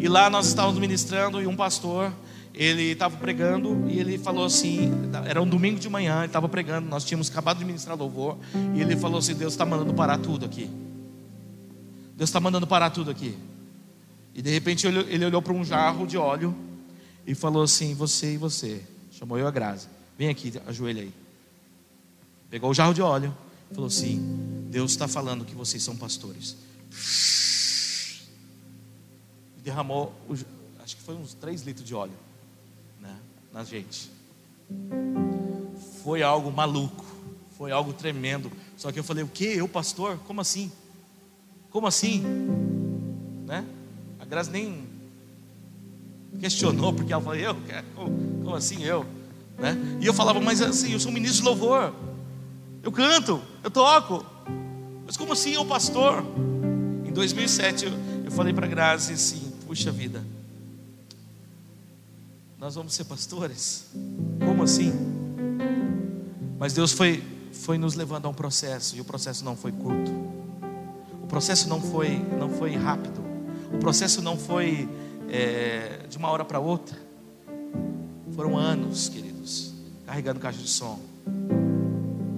E 0.00 0.08
lá 0.08 0.28
nós 0.28 0.48
estávamos 0.48 0.78
ministrando 0.78 1.40
e 1.40 1.46
um 1.46 1.54
pastor, 1.54 2.12
ele 2.54 2.90
estava 2.90 3.16
pregando 3.16 3.88
e 3.88 3.98
ele 3.98 4.18
falou 4.18 4.44
assim, 4.44 4.90
era 5.26 5.40
um 5.40 5.48
domingo 5.48 5.78
de 5.78 5.88
manhã, 5.88 6.18
ele 6.18 6.26
estava 6.26 6.48
pregando, 6.48 6.88
nós 6.88 7.04
tínhamos 7.04 7.30
acabado 7.30 7.58
de 7.58 7.64
ministrar 7.64 7.96
louvor, 7.96 8.36
e 8.74 8.80
ele 8.80 8.96
falou 8.96 9.18
assim: 9.18 9.34
Deus 9.34 9.52
está 9.52 9.64
mandando 9.64 9.94
parar 9.94 10.18
tudo 10.18 10.44
aqui. 10.44 10.68
Deus 12.16 12.28
está 12.28 12.40
mandando 12.40 12.66
parar 12.66 12.90
tudo 12.90 13.10
aqui. 13.10 13.36
E 14.34 14.42
de 14.42 14.50
repente 14.50 14.86
ele, 14.86 15.24
olhou 15.24 15.42
para 15.42 15.52
um 15.52 15.64
jarro 15.64 16.06
de 16.06 16.16
óleo 16.16 16.54
e 17.26 17.34
falou 17.34 17.62
assim: 17.62 17.94
Você 17.94 18.34
e 18.34 18.36
você. 18.36 18.82
Chamou 19.10 19.38
eu 19.38 19.46
a 19.46 19.50
Graça. 19.50 19.88
Vem 20.18 20.28
aqui, 20.28 20.52
ajoelha 20.66 21.02
aí. 21.02 21.21
Pegou 22.52 22.68
o 22.68 22.74
jarro 22.74 22.92
de 22.92 23.00
óleo 23.00 23.34
falou 23.72 23.86
assim: 23.86 24.20
Deus 24.68 24.90
está 24.90 25.08
falando 25.08 25.42
que 25.42 25.54
vocês 25.54 25.82
são 25.82 25.96
pastores. 25.96 26.54
Derramou, 29.64 30.12
acho 30.84 30.96
que 30.96 31.02
foi 31.02 31.14
uns 31.14 31.32
3 31.32 31.62
litros 31.62 31.86
de 31.86 31.94
óleo 31.94 32.12
né, 33.00 33.16
na 33.54 33.64
gente. 33.64 34.10
Foi 36.02 36.22
algo 36.22 36.52
maluco, 36.52 37.02
foi 37.56 37.72
algo 37.72 37.94
tremendo. 37.94 38.52
Só 38.76 38.92
que 38.92 38.98
eu 38.98 39.04
falei: 39.04 39.24
O 39.24 39.28
que? 39.28 39.46
Eu, 39.46 39.66
pastor? 39.66 40.18
Como 40.26 40.42
assim? 40.42 40.70
Como 41.70 41.86
assim? 41.86 42.22
Né? 43.46 43.64
A 44.20 44.26
Graça 44.26 44.50
nem 44.50 44.86
questionou, 46.38 46.92
porque 46.92 47.14
ela 47.14 47.22
falou: 47.22 47.38
Eu? 47.38 47.56
Como, 48.44 48.54
assim 48.54 48.82
eu? 48.82 49.06
Né? 49.58 49.74
E 50.02 50.06
eu 50.06 50.12
falava: 50.12 50.38
Mas 50.38 50.60
assim, 50.60 50.92
eu 50.92 51.00
sou 51.00 51.10
ministro 51.10 51.38
de 51.38 51.48
louvor. 51.48 52.11
Eu 52.82 52.90
canto, 52.90 53.40
eu 53.62 53.70
toco. 53.70 54.26
Mas 55.06 55.16
como 55.16 55.32
assim 55.32 55.52
eu 55.52 55.64
pastor? 55.64 56.24
Em 57.06 57.12
2007 57.12 57.86
eu, 58.24 58.30
falei 58.30 58.52
para 58.52 58.66
Grazi 58.66 59.12
assim: 59.12 59.52
puxa 59.66 59.92
vida, 59.92 60.24
nós 62.58 62.74
vamos 62.74 62.94
ser 62.94 63.04
pastores? 63.04 63.86
Como 64.44 64.64
assim? 64.64 64.92
Mas 66.58 66.72
Deus 66.72 66.92
foi, 66.92 67.22
foi 67.52 67.78
nos 67.78 67.94
levando 67.94 68.26
a 68.26 68.28
um 68.28 68.34
processo, 68.34 68.96
e 68.96 69.00
o 69.00 69.04
processo 69.04 69.44
não 69.44 69.56
foi 69.56 69.70
curto. 69.70 70.10
O 71.22 71.26
processo 71.28 71.68
não 71.68 71.80
foi, 71.80 72.18
não 72.38 72.50
foi 72.50 72.74
rápido. 72.74 73.22
O 73.72 73.78
processo 73.78 74.20
não 74.20 74.36
foi 74.36 74.88
é, 75.28 76.06
de 76.08 76.18
uma 76.18 76.28
hora 76.30 76.44
para 76.44 76.58
outra. 76.58 76.96
Foram 78.34 78.56
anos, 78.56 79.08
queridos, 79.08 79.72
carregando 80.06 80.40
caixa 80.40 80.58
de 80.58 80.68
som 80.68 80.98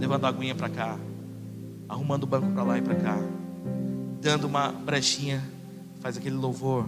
levando 0.05 0.27
a 0.27 0.29
aguinha 0.29 0.55
para 0.55 0.69
cá, 0.69 0.99
arrumando 1.89 2.25
o 2.25 2.27
banco 2.27 2.47
para 2.53 2.63
lá 2.63 2.77
e 2.77 2.83
para 2.83 2.95
cá, 2.95 3.19
dando 4.21 4.47
uma 4.47 4.71
brechinha, 4.71 5.43
faz 5.99 6.19
aquele 6.19 6.37
louvor. 6.37 6.87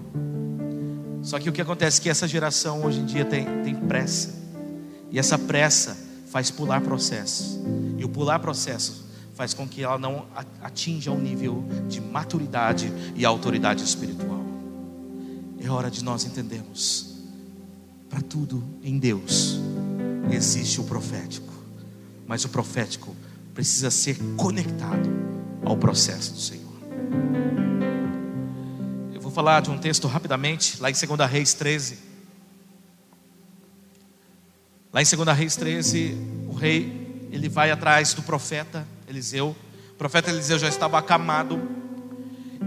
Só 1.23 1.39
que 1.39 1.49
o 1.49 1.53
que 1.53 1.63
acontece 1.63 1.99
é 1.99 2.03
que 2.03 2.11
essa 2.11 2.29
geração 2.29 2.85
hoje 2.85 3.01
em 3.01 3.07
dia 3.07 3.25
tem, 3.25 3.47
tem 3.63 3.75
pressa, 3.75 4.35
e 5.11 5.19
essa 5.19 5.39
pressa 5.39 5.97
faz 6.27 6.51
pular 6.51 6.83
processos, 6.83 7.59
e 7.97 8.05
o 8.05 8.09
pular 8.11 8.39
processos 8.39 9.07
faz 9.33 9.55
com 9.55 9.67
que 9.67 9.83
ela 9.83 9.97
não 9.97 10.27
atinja 10.63 11.11
o 11.11 11.19
nível 11.19 11.65
de 11.89 12.03
maturidade 12.03 12.93
e 13.15 13.25
autoridade 13.25 13.83
espiritual. 13.83 14.45
É 15.59 15.71
hora 15.71 15.91
de 15.91 16.05
nós 16.05 16.27
entendermos, 16.27 17.17
para 18.11 18.21
tudo 18.21 18.63
em 18.83 18.99
Deus 18.99 19.59
existe 20.31 20.83
o 20.83 20.85
profético, 20.85 21.56
mas 22.27 22.45
o 22.45 22.49
profético 22.49 23.15
precisa 23.55 23.91
ser 23.91 24.19
conectado 24.37 25.09
ao 25.65 25.77
processo 25.77 26.33
do 26.33 26.41
Senhor. 26.41 26.67
Eu 29.15 29.21
vou 29.21 29.31
falar 29.31 29.61
de 29.61 29.71
um 29.71 29.79
texto 29.79 30.07
rapidamente, 30.07 30.81
lá 30.81 30.91
em 30.91 30.95
2 30.95 31.31
Reis 31.31 31.55
13. 31.55 31.99
Lá 34.93 35.03
em 35.03 35.05
2 35.05 35.37
Reis 35.37 35.57
13, 35.57 36.17
o 36.49 36.55
rei 36.55 37.29
ele 37.31 37.49
vai 37.49 37.71
atrás 37.71 38.15
do 38.15 38.23
profeta 38.23 38.87
Eliseu. 39.09 39.55
O 39.93 39.95
profeta 39.95 40.31
Eliseu 40.31 40.59
já 40.59 40.69
estava 40.69 40.99
acamado. 40.99 41.61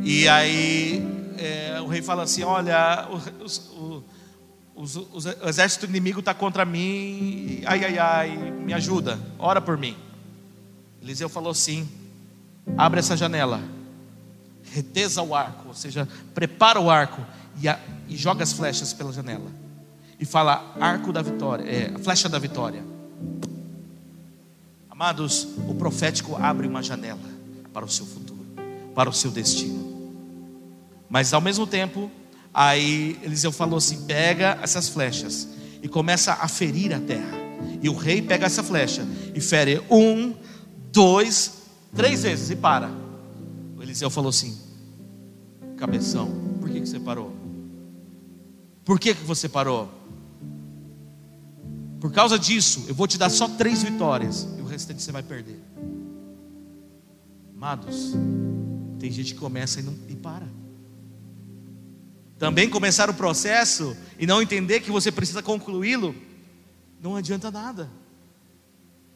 E 0.01 0.27
aí 0.27 1.03
é, 1.37 1.79
o 1.81 1.87
rei 1.87 2.01
fala 2.01 2.23
assim: 2.23 2.43
Olha, 2.43 3.07
o, 3.09 3.79
o, 3.79 4.03
o, 4.79 5.45
o 5.45 5.49
exército 5.49 5.85
inimigo 5.85 6.21
está 6.21 6.33
contra 6.33 6.63
mim. 6.63 7.61
Ai, 7.65 7.83
ai, 7.83 7.97
ai, 7.97 8.37
me 8.37 8.73
ajuda, 8.73 9.19
ora 9.37 9.59
por 9.59 9.77
mim. 9.77 9.97
Eliseu 11.01 11.27
falou 11.27 11.51
assim: 11.51 11.87
Abre 12.77 12.99
essa 12.99 13.17
janela, 13.17 13.61
retesa 14.71 15.21
o 15.21 15.35
arco, 15.35 15.67
ou 15.67 15.73
seja, 15.73 16.07
prepara 16.33 16.79
o 16.79 16.89
arco 16.89 17.25
e, 17.59 17.67
a, 17.67 17.77
e 18.07 18.15
joga 18.15 18.41
as 18.41 18.53
flechas 18.53 18.93
pela 18.93 19.11
janela. 19.11 19.51
E 20.17 20.23
fala: 20.23 20.73
Arco 20.79 21.11
da 21.11 21.21
vitória, 21.21 21.65
é, 21.69 21.97
flecha 21.99 22.29
da 22.29 22.39
vitória. 22.39 22.81
Amados, 24.89 25.45
o 25.67 25.75
profético 25.75 26.37
abre 26.37 26.67
uma 26.67 26.81
janela 26.81 27.19
para 27.73 27.83
o 27.83 27.89
seu 27.89 28.05
futuro, 28.05 28.45
para 28.95 29.09
o 29.09 29.13
seu 29.13 29.29
destino. 29.29 30.13
Mas 31.09 31.33
ao 31.33 31.41
mesmo 31.41 31.67
tempo, 31.67 32.09
aí 32.53 33.19
Eliseu 33.23 33.51
falou 33.51 33.77
assim: 33.77 34.05
pega 34.05 34.57
essas 34.61 34.89
flechas 34.89 35.47
e 35.81 35.87
começa 35.87 36.33
a 36.33 36.47
ferir 36.47 36.93
a 36.93 36.99
terra. 36.99 37.37
E 37.81 37.89
o 37.89 37.95
rei 37.95 38.21
pega 38.21 38.45
essa 38.45 38.63
flecha 38.63 39.05
e 39.33 39.41
fere 39.41 39.81
um, 39.89 40.33
dois, 40.91 41.53
três 41.95 42.23
vezes 42.23 42.49
e 42.49 42.55
para. 42.55 42.89
O 43.77 43.81
Eliseu 43.81 44.09
falou 44.09 44.29
assim: 44.29 44.57
cabeção, 45.77 46.29
por 46.59 46.69
que, 46.69 46.81
que 46.81 46.87
você 46.87 46.99
parou? 46.99 47.33
Por 48.85 48.99
que, 48.99 49.13
que 49.13 49.23
você 49.23 49.47
parou? 49.47 49.89
Por 51.99 52.11
causa 52.11 52.39
disso, 52.39 52.85
eu 52.87 52.95
vou 52.95 53.07
te 53.07 53.17
dar 53.17 53.29
só 53.29 53.47
três 53.47 53.83
vitórias 53.83 54.47
restante 54.69 55.01
você 55.01 55.11
vai 55.11 55.23
perder. 55.23 55.59
Amados, 57.55 58.13
tem 58.97 59.11
gente 59.11 59.33
que 59.33 59.39
começa 59.39 59.81
e, 59.81 59.83
não, 59.83 59.93
e 60.07 60.15
para. 60.15 60.47
Também 62.39 62.69
começar 62.69 63.09
o 63.09 63.13
processo 63.13 63.95
e 64.17 64.25
não 64.25 64.41
entender 64.41 64.79
que 64.79 64.89
você 64.89 65.11
precisa 65.11 65.43
concluí-lo, 65.43 66.15
não 67.01 67.17
adianta 67.17 67.51
nada. 67.51 67.91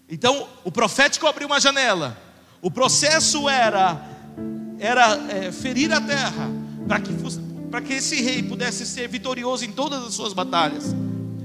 Então, 0.09 0.49
o 0.65 0.71
profético 0.71 1.25
abriu 1.25 1.47
uma 1.47 1.59
janela. 1.59 2.21
O 2.61 2.69
processo 2.69 3.47
era 3.47 4.09
era 4.77 5.15
é, 5.31 5.51
ferir 5.51 5.93
a 5.93 6.01
terra 6.01 6.51
para 6.85 6.99
que 6.99 7.13
para 7.71 7.81
que 7.81 7.93
esse 7.93 8.21
rei 8.21 8.43
pudesse 8.43 8.85
ser 8.85 9.07
vitorioso 9.07 9.65
em 9.65 9.71
todas 9.71 10.03
as 10.03 10.13
suas 10.13 10.33
batalhas. 10.33 10.93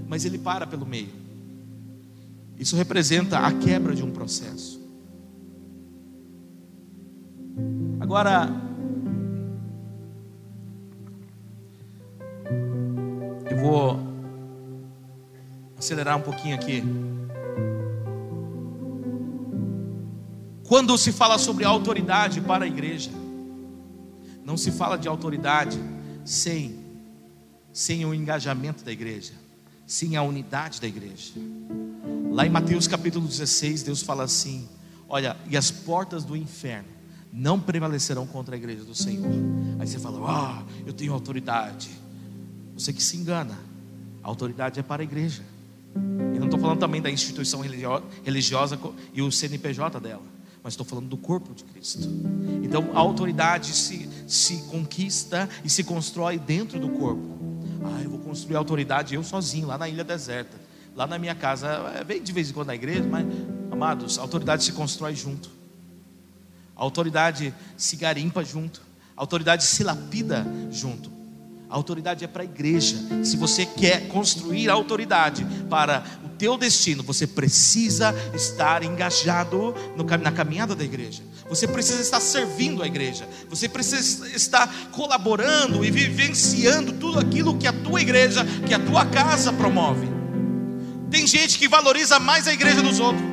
Mas 0.07 0.25
ele 0.25 0.37
para 0.37 0.67
pelo 0.67 0.85
meio. 0.85 1.09
Isso 2.59 2.75
representa 2.75 3.39
a 3.39 3.53
quebra 3.53 3.95
de 3.95 4.03
um 4.03 4.11
processo. 4.11 4.79
Agora, 8.01 8.68
vou 13.59 13.99
acelerar 15.77 16.17
um 16.17 16.23
pouquinho 16.23 16.55
aqui. 16.55 16.83
Quando 20.65 20.97
se 20.99 21.13
fala 21.13 21.39
sobre 21.39 21.65
autoridade 21.65 22.41
para 22.41 22.65
a 22.65 22.69
igreja, 22.69 23.11
não 24.45 24.57
se 24.57 24.71
fala 24.71 24.97
de 24.97 25.09
autoridade 25.09 25.79
sem 26.25 26.87
sem 27.73 28.05
o 28.05 28.13
engajamento 28.13 28.83
da 28.83 28.91
igreja, 28.91 29.35
sem 29.87 30.17
a 30.17 30.23
unidade 30.23 30.81
da 30.81 30.89
igreja. 30.89 31.33
Lá 32.33 32.45
em 32.45 32.51
Mateus 32.51 32.89
capítulo 32.89 33.27
16, 33.27 33.83
Deus 33.83 34.03
fala 34.03 34.25
assim: 34.25 34.69
Olha, 35.09 35.37
e 35.49 35.57
as 35.57 35.71
portas 35.71 36.25
do 36.25 36.37
inferno 36.37 36.89
não 37.33 37.61
prevalecerão 37.61 38.27
contra 38.27 38.57
a 38.57 38.59
igreja 38.59 38.85
do 38.85 38.95
Senhor. 38.95 39.31
Aí 39.79 39.87
você 39.87 39.99
fala: 39.99 40.19
Ah, 40.29 40.63
eu 40.87 40.93
tenho 40.93 41.13
autoridade. 41.13 41.89
Você 42.79 42.93
que 42.93 43.03
se 43.03 43.17
engana, 43.17 43.59
a 44.23 44.29
autoridade 44.29 44.79
é 44.79 44.83
para 44.83 45.03
a 45.03 45.05
igreja. 45.05 45.43
E 46.35 46.39
não 46.39 46.47
estou 46.47 46.61
falando 46.61 46.79
também 46.79 47.03
da 47.03 47.11
instituição 47.11 47.61
religiosa 47.61 48.79
e 49.13 49.21
o 49.21 49.33
CNPJ 49.33 49.99
dela, 49.99 50.23
mas 50.63 50.75
estou 50.75 50.87
falando 50.87 51.09
do 51.09 51.17
corpo 51.17 51.53
de 51.53 51.65
Cristo. 51.65 52.09
Então 52.63 52.91
a 52.95 52.99
autoridade 52.99 53.73
se, 53.73 54.09
se 54.29 54.59
conquista 54.69 55.49
e 55.65 55.69
se 55.69 55.83
constrói 55.83 56.39
dentro 56.39 56.79
do 56.79 56.89
corpo. 56.91 57.37
Ah, 57.85 58.01
eu 58.03 58.11
vou 58.11 58.21
construir 58.21 58.57
autoridade 58.57 59.15
eu 59.15 59.25
sozinho, 59.25 59.67
lá 59.67 59.77
na 59.77 59.89
ilha 59.89 60.05
deserta 60.05 60.69
lá 60.99 61.07
na 61.07 61.17
minha 61.17 61.35
casa, 61.35 61.69
é, 61.95 62.03
vem 62.03 62.21
de 62.21 62.33
vez 62.33 62.51
em 62.51 62.53
quando 62.53 62.67
na 62.67 62.75
igreja, 62.75 63.05
mas, 63.09 63.25
amados, 63.71 64.19
a 64.19 64.23
autoridade 64.23 64.65
se 64.65 64.73
constrói 64.73 65.15
junto, 65.15 65.49
a 66.75 66.83
autoridade 66.83 67.55
se 67.77 67.95
garimpa 67.95 68.45
junto, 68.45 68.83
a 69.17 69.21
autoridade 69.21 69.63
se 69.63 69.85
lapida 69.85 70.45
junto. 70.73 71.18
A 71.71 71.75
autoridade 71.75 72.25
é 72.25 72.29
para 72.29 72.43
a 72.43 72.45
igreja. 72.45 72.97
Se 73.23 73.37
você 73.37 73.67
quer 73.67 74.09
construir 74.09 74.71
a 74.71 74.73
autoridade 74.73 75.47
para 75.69 76.03
o 76.25 76.29
teu 76.31 76.57
destino, 76.57 77.03
você 77.03 77.27
precisa 77.27 78.15
estar 78.35 78.83
engajado 78.83 79.75
no, 79.95 80.05
na 80.05 80.33
caminhada 80.33 80.75
da 80.75 80.83
igreja. 80.83 81.23
Você 81.49 81.69
precisa 81.69 82.01
estar 82.01 82.21
servindo 82.21 82.83
a 82.83 82.87
igreja. 82.87 83.29
Você 83.51 83.69
precisa 83.69 84.29
estar 84.29 84.67
colaborando 84.93 85.85
e 85.85 85.91
vivenciando 85.91 86.93
tudo 86.93 87.19
aquilo 87.19 87.59
que 87.59 87.67
a 87.67 87.73
tua 87.73 88.01
igreja, 88.01 88.47
que 88.67 88.73
a 88.73 88.79
tua 88.79 89.05
casa 89.05 89.53
promove. 89.53 90.09
Tem 91.11 91.27
gente 91.27 91.59
que 91.59 91.69
valoriza 91.69 92.19
mais 92.19 92.49
a 92.49 92.53
igreja 92.53 92.83
dos 92.83 92.99
outros. 92.99 93.25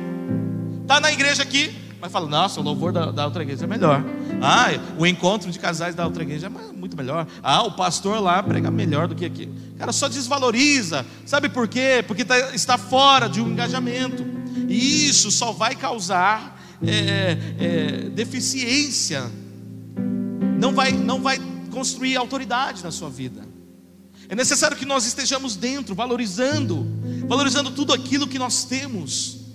Está 0.82 1.00
na 1.00 1.10
igreja 1.10 1.42
aqui, 1.42 1.74
mas 2.00 2.12
fala, 2.12 2.28
nossa, 2.28 2.60
o 2.60 2.62
louvor 2.62 2.92
da, 2.92 3.10
da, 3.10 3.24
outra 3.24 3.42
igreja 3.42 3.64
é 3.64 3.66
melhor. 3.66 4.04
Ah, 4.40 4.68
o 4.98 5.06
encontro 5.06 5.50
de 5.50 5.58
casais 5.58 5.94
da 5.94 6.04
outra 6.04 6.22
igreja 6.22 6.46
é 6.46 6.50
muito 6.50 6.96
melhor. 6.96 7.26
Ah, 7.42 7.62
o 7.62 7.72
pastor 7.72 8.20
lá 8.20 8.42
prega 8.42 8.70
melhor 8.70 9.08
do 9.08 9.14
que 9.14 9.24
aqui. 9.24 9.48
Cara, 9.78 9.92
só 9.92 10.08
desvaloriza. 10.08 11.06
Sabe 11.24 11.48
por 11.48 11.66
quê? 11.66 12.04
Porque 12.06 12.24
tá, 12.24 12.54
está 12.54 12.76
fora 12.76 13.28
de 13.28 13.40
um 13.40 13.48
engajamento. 13.48 14.24
E 14.68 15.08
isso 15.08 15.30
só 15.30 15.52
vai 15.52 15.74
causar 15.74 16.60
é, 16.86 17.38
é, 17.58 18.08
deficiência. 18.10 19.30
Não 20.58 20.74
vai, 20.74 20.92
não 20.92 21.22
vai 21.22 21.40
construir 21.70 22.16
autoridade 22.16 22.82
na 22.82 22.90
sua 22.90 23.08
vida. 23.08 23.46
É 24.28 24.34
necessário 24.34 24.76
que 24.76 24.84
nós 24.84 25.06
estejamos 25.06 25.56
dentro, 25.56 25.94
valorizando, 25.94 26.86
valorizando 27.28 27.70
tudo 27.70 27.92
aquilo 27.92 28.26
que 28.26 28.38
nós 28.38 28.64
temos. 28.64 29.45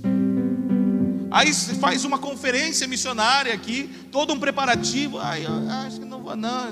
Aí 1.31 1.53
faz 1.53 2.03
uma 2.03 2.19
conferência 2.19 2.85
missionária 2.87 3.53
aqui, 3.53 3.89
todo 4.11 4.33
um 4.33 4.39
preparativo. 4.39 5.17
Ai, 5.17 5.45
acho 5.87 5.99
que 5.99 6.05
não 6.05 6.21
vou, 6.21 6.35
não. 6.35 6.65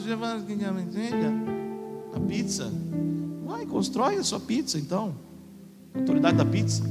A 2.13 2.19
pizza. 2.27 2.69
Vai, 3.45 3.65
constrói 3.65 4.17
a 4.17 4.23
sua 4.23 4.39
pizza 4.39 4.77
então. 4.77 5.15
Autoridade 5.95 6.37
da 6.37 6.45
pizza. 6.45 6.83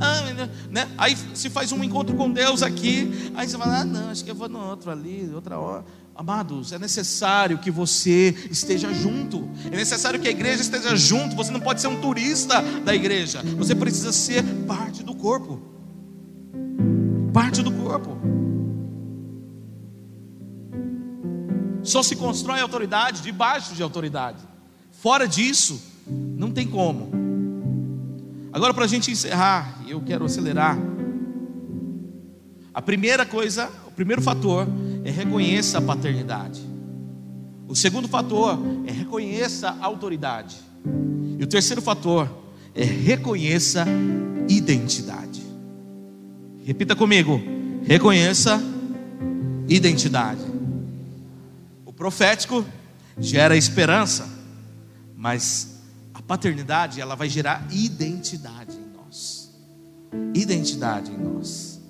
Ah, 0.00 0.22
né? 0.70 0.88
Aí 0.96 1.14
se 1.34 1.50
faz 1.50 1.72
um 1.72 1.84
encontro 1.84 2.16
com 2.16 2.32
Deus 2.32 2.62
aqui. 2.62 3.30
Aí 3.34 3.46
você 3.46 3.58
fala, 3.58 3.80
ah, 3.80 3.84
não, 3.84 4.08
acho 4.08 4.24
que 4.24 4.30
eu 4.30 4.34
vou 4.34 4.48
no 4.48 4.58
outro 4.60 4.90
ali, 4.90 5.30
outra 5.34 5.58
hora. 5.58 5.84
Amados, 6.14 6.72
é 6.72 6.78
necessário 6.78 7.58
que 7.58 7.70
você 7.70 8.34
esteja 8.50 8.92
junto, 8.92 9.48
é 9.70 9.76
necessário 9.76 10.20
que 10.20 10.28
a 10.28 10.30
igreja 10.30 10.60
esteja 10.60 10.96
junto. 10.96 11.36
Você 11.36 11.50
não 11.50 11.60
pode 11.60 11.80
ser 11.80 11.88
um 11.88 12.00
turista 12.00 12.62
da 12.84 12.94
igreja, 12.94 13.42
você 13.56 13.74
precisa 13.74 14.12
ser 14.12 14.42
parte 14.66 15.02
do 15.02 15.14
corpo. 15.14 15.69
Parte 17.32 17.62
do 17.62 17.72
corpo. 17.72 18.16
Só 21.82 22.02
se 22.02 22.16
constrói 22.16 22.60
autoridade 22.60 23.22
debaixo 23.22 23.74
de 23.74 23.82
autoridade. 23.82 24.42
Fora 24.90 25.26
disso, 25.26 25.80
não 26.06 26.50
tem 26.50 26.66
como. 26.66 27.10
Agora, 28.52 28.74
para 28.74 28.84
a 28.84 28.88
gente 28.88 29.10
encerrar, 29.10 29.80
eu 29.88 30.00
quero 30.00 30.24
acelerar. 30.24 30.76
A 32.74 32.82
primeira 32.82 33.24
coisa 33.24 33.70
primeiro 34.00 34.22
fator 34.22 34.66
é 35.04 35.10
reconheça 35.10 35.76
a 35.76 35.82
paternidade. 35.82 36.62
O 37.68 37.76
segundo 37.76 38.08
fator 38.08 38.58
é 38.86 38.90
reconheça 38.90 39.76
a 39.78 39.84
autoridade. 39.84 40.56
E 41.38 41.44
o 41.44 41.46
terceiro 41.46 41.82
fator 41.82 42.26
é 42.74 42.82
reconheça 42.82 43.84
identidade. 44.48 45.29
Repita 46.70 46.94
comigo: 46.94 47.42
reconheça 47.82 48.62
identidade. 49.66 50.40
O 51.84 51.92
profético 51.92 52.64
gera 53.18 53.56
esperança, 53.56 54.28
mas 55.16 55.80
a 56.14 56.22
paternidade 56.22 57.00
ela 57.00 57.16
vai 57.16 57.28
gerar 57.28 57.66
identidade 57.72 58.76
em 58.76 58.96
nós. 58.96 59.50
Identidade 60.32 61.10
em 61.10 61.18
nós. 61.18 61.80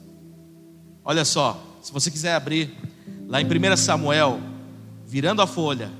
Olha 1.04 1.26
só, 1.26 1.78
se 1.82 1.92
você 1.92 2.10
quiser 2.10 2.34
abrir 2.34 2.74
lá 3.28 3.38
em 3.38 3.44
1 3.44 3.76
Samuel, 3.76 4.40
virando 5.06 5.42
a 5.42 5.46
folha, 5.46 5.90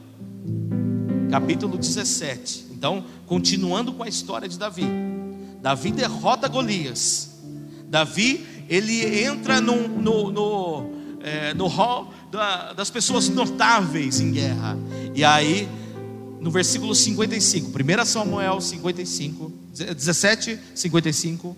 capítulo 1.31 1.77
17. 1.77 2.69
Então, 2.71 3.05
continuando 3.27 3.93
com 3.93 4.03
a 4.03 4.09
história 4.09 4.49
de 4.49 4.59
Davi. 4.59 4.87
Davi 5.61 5.93
derrota 5.93 6.49
Golias. 6.49 7.29
Davi, 7.91 8.47
ele 8.71 9.25
entra 9.25 9.61
no, 9.61 9.89
no, 9.89 10.31
no, 10.31 10.91
é, 11.21 11.53
no 11.55 11.67
hall 11.67 12.15
da, 12.31 12.73
das 12.73 12.89
pessoas 12.89 13.29
notáveis 13.29 14.21
em 14.21 14.31
guerra. 14.31 14.79
E 15.13 15.25
aí, 15.25 15.69
no 16.41 16.53
versículo 16.53 16.95
55, 16.95 17.69
1 17.69 18.05
Samuel 18.07 18.61
55, 18.61 19.53
17, 19.75 20.59
55. 20.73 21.57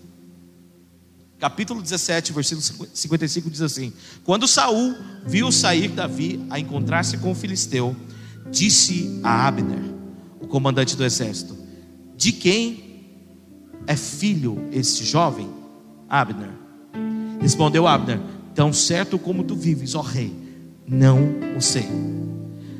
Capítulo 1.39 1.81
17, 1.83 2.33
versículo 2.33 2.89
55 2.91 3.49
diz 3.51 3.61
assim: 3.61 3.93
Quando 4.23 4.47
Saul 4.47 4.95
viu 5.23 5.51
sair 5.51 5.89
Davi 5.89 6.43
a 6.49 6.59
encontrar-se 6.59 7.17
com 7.19 7.31
o 7.31 7.35
filisteu, 7.35 7.95
disse 8.49 9.19
a 9.21 9.47
Abner, 9.47 9.83
o 10.41 10.47
comandante 10.47 10.95
do 10.95 11.03
exército: 11.03 11.55
De 12.17 12.31
quem 12.31 13.05
é 13.85 13.95
filho 13.95 14.67
este 14.71 15.03
jovem? 15.03 15.47
Abner. 16.09 16.62
Respondeu 17.43 17.85
Abner: 17.85 18.21
Tão 18.55 18.71
certo 18.71 19.19
como 19.19 19.43
tu 19.43 19.53
vives, 19.53 19.95
ó 19.95 20.01
rei, 20.01 20.33
não 20.87 21.19
o 21.57 21.61
sei. 21.61 21.85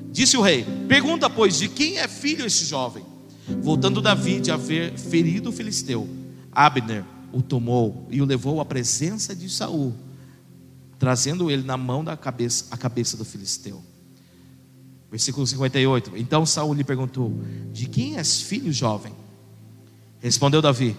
Disse 0.10 0.38
o 0.38 0.42
rei: 0.42 0.66
Pergunta, 0.88 1.30
pois, 1.30 1.58
de 1.58 1.68
quem 1.68 1.98
é 1.98 2.08
filho 2.08 2.46
este 2.46 2.64
jovem? 2.64 3.04
Voltando 3.62 4.02
Davi 4.02 4.40
de 4.40 4.52
haver 4.52 4.98
ferido 4.98 5.50
o 5.50 5.52
filisteu, 5.52 6.08
Abner 6.50 7.04
o 7.34 7.42
tomou 7.42 8.08
e 8.10 8.22
o 8.22 8.26
levou 8.26 8.62
à 8.62 8.66
presença 8.66 9.36
de 9.36 9.50
Saul, 9.50 9.94
trazendo 10.98 11.52
ele 11.52 11.64
na 11.64 11.76
mão 11.76 12.02
da 12.02 12.16
cabeça, 12.16 12.68
a 12.72 12.78
cabeça 12.78 13.18
do 13.18 13.26
filisteu. 13.26 13.84
Versículo 15.12 15.46
58. 15.46 16.14
Então 16.16 16.46
Saul 16.46 16.74
lhe 16.74 16.86
perguntou: 16.86 17.38
De 17.74 17.86
quem 17.86 18.16
és 18.16 18.40
filho, 18.40 18.72
jovem? 18.72 19.12
Respondeu 20.22 20.62
Davi: 20.62 20.96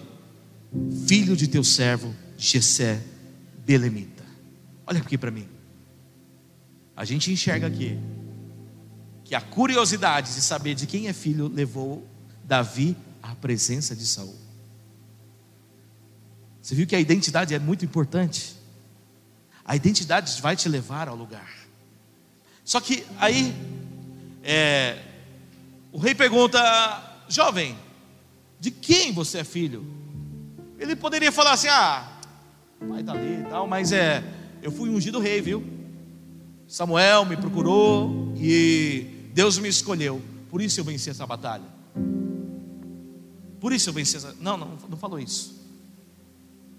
Filho 1.07 1.35
de 1.35 1.47
teu 1.47 1.63
servo 1.63 2.13
Jessé 2.37 3.01
Belemita. 3.65 4.23
Olha 4.85 4.99
aqui 4.99 5.17
para 5.17 5.31
mim. 5.31 5.47
A 6.95 7.03
gente 7.03 7.31
enxerga 7.31 7.67
aqui 7.67 7.99
que 9.23 9.33
a 9.33 9.41
curiosidade 9.41 10.33
de 10.33 10.41
saber 10.41 10.75
de 10.75 10.85
quem 10.85 11.07
é 11.07 11.13
filho 11.13 11.47
levou 11.47 12.07
Davi 12.43 12.95
à 13.21 13.33
presença 13.35 13.95
de 13.95 14.05
Saul. 14.05 14.35
Você 16.61 16.75
viu 16.75 16.85
que 16.85 16.95
a 16.95 16.99
identidade 16.99 17.53
é 17.53 17.59
muito 17.59 17.83
importante. 17.83 18.55
A 19.63 19.75
identidade 19.75 20.39
vai 20.41 20.55
te 20.55 20.69
levar 20.69 21.07
ao 21.07 21.15
lugar. 21.15 21.51
Só 22.63 22.79
que 22.79 23.05
aí, 23.17 23.53
é, 24.43 24.99
o 25.91 25.97
rei 25.97 26.13
pergunta, 26.15 26.59
jovem, 27.27 27.77
de 28.59 28.69
quem 28.71 29.11
você 29.11 29.39
é 29.39 29.43
filho? 29.43 29.85
Ele 30.79 30.95
poderia 30.95 31.31
falar 31.31 31.53
assim, 31.53 31.67
ah, 31.67 32.14
pai 32.87 33.01
está 33.01 33.13
ali 33.13 33.41
e 33.41 33.43
tal, 33.49 33.67
mas 33.67 33.91
é, 33.91 34.23
eu 34.61 34.71
fui 34.71 34.89
ungido 34.89 35.19
rei, 35.19 35.41
viu? 35.41 35.63
Samuel 36.67 37.25
me 37.25 37.37
procurou 37.37 38.33
e 38.37 39.29
Deus 39.33 39.57
me 39.57 39.69
escolheu, 39.69 40.21
por 40.49 40.61
isso 40.61 40.79
eu 40.79 40.83
venci 40.83 41.09
essa 41.09 41.25
batalha. 41.25 41.75
Por 43.59 43.73
isso 43.73 43.89
eu 43.89 43.93
venci 43.93 44.17
essa. 44.17 44.35
Não, 44.39 44.57
não, 44.57 44.77
não 44.89 44.97
falou 44.97 45.19
isso. 45.19 45.55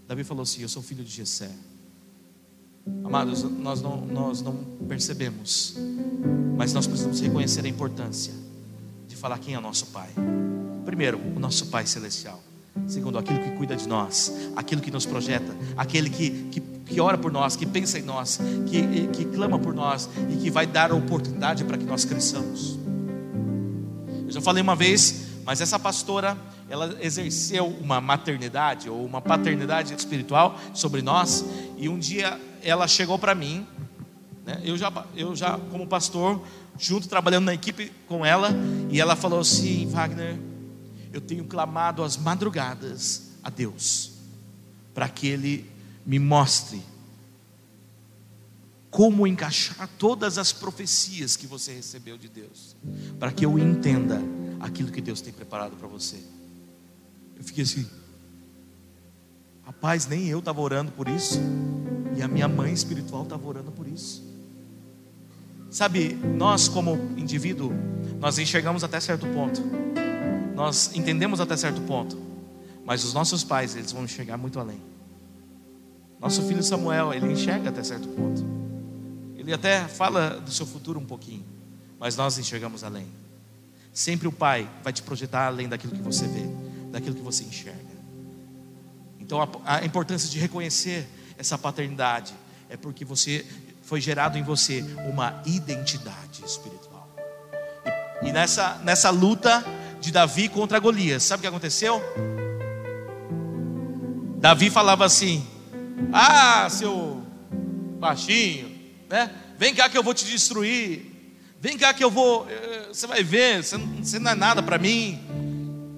Davi 0.07 0.23
falou 0.23 0.43
assim: 0.43 0.63
Eu 0.63 0.69
sou 0.69 0.83
filho 0.83 1.05
de 1.05 1.11
Jessé. 1.11 1.51
Amados, 3.05 3.43
nós 3.43 3.83
não, 3.83 4.07
nós 4.07 4.41
não 4.43 4.55
percebemos, 4.87 5.75
mas 6.57 6.73
nós 6.73 6.87
precisamos 6.87 7.21
reconhecer 7.21 7.65
a 7.65 7.69
importância 7.69 8.33
de 9.09 9.17
falar 9.17 9.39
quem 9.41 9.55
é 9.55 9.59
o 9.59 9.61
nosso 9.61 9.87
Pai. 9.87 10.09
Primeiro, 10.85 11.19
o 11.35 11.41
nosso 11.41 11.67
Pai 11.67 11.85
Celestial. 11.85 12.41
Segundo, 12.87 13.19
aquilo 13.19 13.41
que 13.41 13.51
cuida 13.53 13.75
de 13.75 13.89
nós, 13.89 14.33
aquilo 14.55 14.81
que 14.81 14.91
nos 14.91 15.05
projeta, 15.07 15.55
aquele 15.77 16.09
que, 16.09 16.31
que, 16.51 16.61
que 16.61 17.01
ora 17.01 17.19
por 17.19 17.33
nós, 17.33 17.57
que 17.57 17.67
pensa 17.67 17.99
em 17.99 18.03
nós, 18.03 18.39
que, 18.67 19.09
que 19.09 19.25
clama 19.25 19.59
por 19.59 19.75
nós 19.75 20.09
e 20.31 20.37
que 20.37 20.51
vai 20.51 20.67
dar 20.67 20.93
a 20.93 20.95
oportunidade 20.95 21.65
para 21.65 21.77
que 21.77 21.85
nós 21.85 22.05
cresçamos. 22.05 22.79
Eu 24.25 24.31
já 24.31 24.41
falei 24.41 24.63
uma 24.63 24.77
vez, 24.77 25.27
mas 25.45 25.61
essa 25.61 25.79
pastora 25.79 26.37
ela 26.69 26.97
exerceu 27.01 27.67
uma 27.67 28.01
maternidade 28.01 28.91
ou 28.91 29.05
uma 29.05 29.21
paternidade 29.21 29.95
espiritual 29.95 30.59
sobre 30.75 31.03
nós. 31.03 31.45
E 31.77 31.89
um 31.89 31.99
dia 31.99 32.41
ela 32.63 32.89
chegou 32.89 33.19
para 33.19 33.35
mim, 33.35 33.67
né, 34.45 34.61
eu, 34.65 34.77
já, 34.77 34.93
eu 35.17 35.35
já, 35.35 35.59
como 35.71 35.87
pastor, 35.87 36.41
junto 36.79 37.09
trabalhando 37.09 37.47
na 37.47 37.55
equipe 37.55 37.93
com 38.09 38.25
ela, 38.25 38.51
e 38.91 39.01
ela 39.01 39.17
falou 39.17 39.41
assim: 39.41 39.89
Wagner, 39.89 40.37
eu 41.17 41.21
tenho 41.21 41.45
clamado 41.45 42.03
às 42.03 42.17
madrugadas 42.17 43.31
a 43.43 43.51
Deus, 43.51 44.13
para 44.95 45.09
que 45.09 45.27
Ele 45.27 45.71
me 46.05 46.19
mostre 46.19 46.83
como 48.91 49.27
encaixar 49.27 49.89
todas 49.99 50.39
as 50.39 50.53
profecias 50.53 51.37
que 51.37 51.47
você 51.47 51.75
recebeu 51.75 52.17
de 52.17 52.29
Deus, 52.29 52.77
para 53.19 53.31
que 53.31 53.45
eu 53.45 53.59
entenda 53.59 54.23
aquilo 54.61 54.91
que 54.91 55.01
Deus 55.01 55.21
tem 55.21 55.33
preparado 55.33 55.77
para 55.77 55.87
você. 55.87 56.17
Eu 57.37 57.45
fiquei 57.45 57.65
assim, 57.65 57.87
rapaz, 59.65 60.07
nem 60.07 60.29
eu 60.29 60.39
estava 60.39 60.61
orando 60.61 60.93
por 60.93 61.09
isso, 61.09 61.39
e 62.17 62.23
a 62.23 62.29
minha 62.29 62.49
mãe 62.49 62.73
espiritual 62.73 63.25
estava 63.25 63.47
orando 63.47 63.71
por 63.71 63.87
isso. 63.87 64.25
Sabe, 65.71 66.15
nós 66.15 66.69
como 66.69 66.95
indivíduo, 67.19 67.73
nós 68.19 68.39
enxergamos 68.39 68.83
até 68.83 68.99
certo 68.99 69.27
ponto, 69.27 69.63
nós 70.57 70.91
entendemos 70.95 71.41
até 71.41 71.57
certo 71.57 71.81
ponto, 71.83 72.19
mas 72.85 73.05
os 73.05 73.15
nossos 73.15 73.45
pais, 73.45 73.77
eles 73.77 73.93
vão 73.93 74.03
enxergar 74.03 74.37
muito 74.37 74.59
além. 74.59 74.83
Nosso 76.19 76.43
filho 76.43 76.63
Samuel, 76.63 77.13
ele 77.13 77.31
enxerga 77.31 77.69
até 77.69 77.85
certo 77.85 78.09
ponto, 78.09 78.43
ele 79.37 79.53
até 79.53 79.87
fala 79.87 80.41
do 80.41 80.51
seu 80.51 80.67
futuro 80.67 80.99
um 80.99 81.05
pouquinho, 81.05 81.45
mas 82.01 82.17
nós 82.17 82.39
enxergamos 82.39 82.83
além. 82.83 83.07
Sempre 83.93 84.27
o 84.27 84.33
pai 84.33 84.69
vai 84.83 84.93
te 84.93 85.03
projetar 85.03 85.47
além 85.47 85.69
daquilo 85.69 85.95
que 85.95 86.03
você 86.03 86.27
vê 86.27 86.67
daquilo 86.91 87.15
que 87.15 87.23
você 87.23 87.45
enxerga. 87.45 87.97
Então 89.21 89.43
a, 89.43 89.77
a 89.77 89.85
importância 89.85 90.31
de 90.31 90.39
reconhecer 90.39 91.07
essa 91.37 91.59
paternidade 91.59 92.33
é 92.71 92.77
porque 92.77 93.05
você 93.05 93.45
foi 93.83 94.01
gerado 94.01 94.39
em 94.39 94.43
você 94.43 94.83
uma 95.07 95.43
identidade 95.45 96.43
espiritual. 96.45 97.09
E, 98.23 98.29
e 98.29 98.33
nessa, 98.33 98.79
nessa 98.79 99.11
luta 99.11 99.63
de 100.01 100.13
Davi 100.13 100.49
contra 100.49 100.79
Golias, 100.79 101.23
sabe 101.23 101.41
o 101.41 101.43
que 101.43 101.47
aconteceu? 101.47 102.03
Davi 104.39 104.71
falava 104.71 105.05
assim: 105.05 105.45
Ah, 106.13 106.69
seu 106.71 107.23
baixinho, 107.99 108.71
né? 109.09 109.31
Vem 109.59 109.75
cá 109.75 109.89
que 109.89 109.97
eu 109.97 110.03
vou 110.03 110.15
te 110.15 110.25
destruir. 110.25 111.17
Vem 111.61 111.77
cá 111.79 111.93
que 111.95 112.05
eu 112.05 112.11
vou. 112.11 112.47
Eh, 112.49 112.89
você 112.93 113.07
vai 113.07 113.25
ver, 113.25 113.65
você 113.65 114.19
não, 114.19 114.31
é 114.31 114.35
nada 114.35 114.63
para 114.63 114.79
mim. 114.79 115.19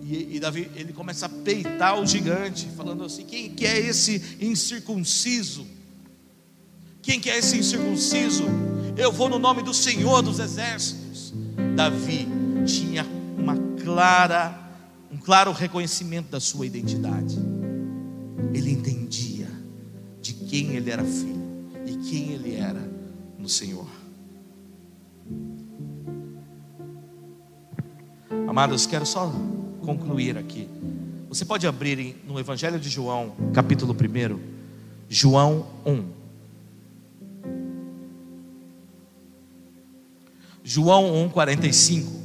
E, 0.03 0.37
e, 0.37 0.41
Davi, 0.41 0.71
ele 0.75 0.93
começa 0.93 1.27
a 1.27 1.29
peitar 1.29 2.01
o 2.01 2.07
gigante, 2.07 2.69
falando 2.77 3.05
assim: 3.05 3.25
quem 3.25 3.51
que 3.51 3.67
é 3.67 3.79
esse 3.79 4.39
incircunciso? 4.41 5.67
Quem 7.03 7.21
que 7.21 7.29
é 7.29 7.39
esse 7.39 7.59
incircunciso? 7.59 8.45
Eu 8.97 9.13
vou 9.13 9.29
no 9.29 9.39
nome 9.39 9.63
do 9.63 9.75
Senhor 9.75 10.23
dos 10.23 10.39
Exércitos. 10.39 11.35
Davi 11.77 12.27
tinha 12.67 13.05
clara, 13.89 14.55
um 15.11 15.17
claro 15.17 15.51
reconhecimento 15.51 16.31
da 16.31 16.39
sua 16.39 16.67
identidade. 16.67 17.39
Ele 18.53 18.71
entendia 18.71 19.49
de 20.21 20.35
quem 20.35 20.77
ele 20.77 20.91
era 20.91 21.03
filho 21.03 21.41
e 21.87 21.97
quem 21.97 22.33
ele 22.33 22.55
era 22.55 22.87
no 23.39 23.49
Senhor. 23.49 23.87
Amados, 28.47 28.87
quero 28.87 29.07
só 29.07 29.33
concluir 29.83 30.37
aqui. 30.37 30.69
Você 31.31 31.47
pode 31.47 31.67
abrir 31.67 32.23
no 32.27 32.39
Evangelho 32.39 32.79
de 32.79 32.91
João, 32.91 33.35
capítulo 33.55 33.95
1, 33.95 34.39
João 35.09 35.67
1. 35.87 36.05
João 40.63 41.31
1,45. 41.31 42.18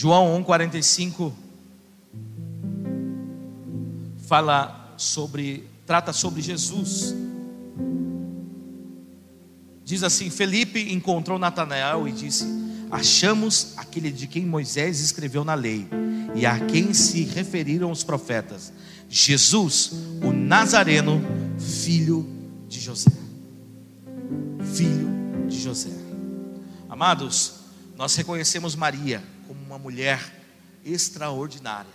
João 0.00 0.42
1,45 0.42 1.30
fala 4.26 4.94
sobre, 4.96 5.68
trata 5.84 6.10
sobre 6.10 6.40
Jesus. 6.40 7.14
Diz 9.84 10.02
assim: 10.02 10.30
Felipe 10.30 10.90
encontrou 10.90 11.38
Natanael 11.38 12.08
e 12.08 12.12
disse: 12.12 12.46
Achamos 12.90 13.74
aquele 13.76 14.10
de 14.10 14.26
quem 14.26 14.46
Moisés 14.46 15.00
escreveu 15.00 15.44
na 15.44 15.52
lei 15.52 15.86
e 16.34 16.46
a 16.46 16.58
quem 16.58 16.94
se 16.94 17.24
referiram 17.24 17.90
os 17.90 18.02
profetas, 18.02 18.72
Jesus, 19.06 19.92
o 20.24 20.32
Nazareno, 20.32 21.20
filho 21.58 22.26
de 22.66 22.80
José. 22.80 23.12
Filho 24.74 25.46
de 25.46 25.60
José. 25.60 25.90
Amados, 26.88 27.52
nós 27.98 28.16
reconhecemos 28.16 28.74
Maria 28.74 29.22
como 29.50 29.64
uma 29.64 29.80
mulher 29.80 30.20
extraordinária, 30.84 31.90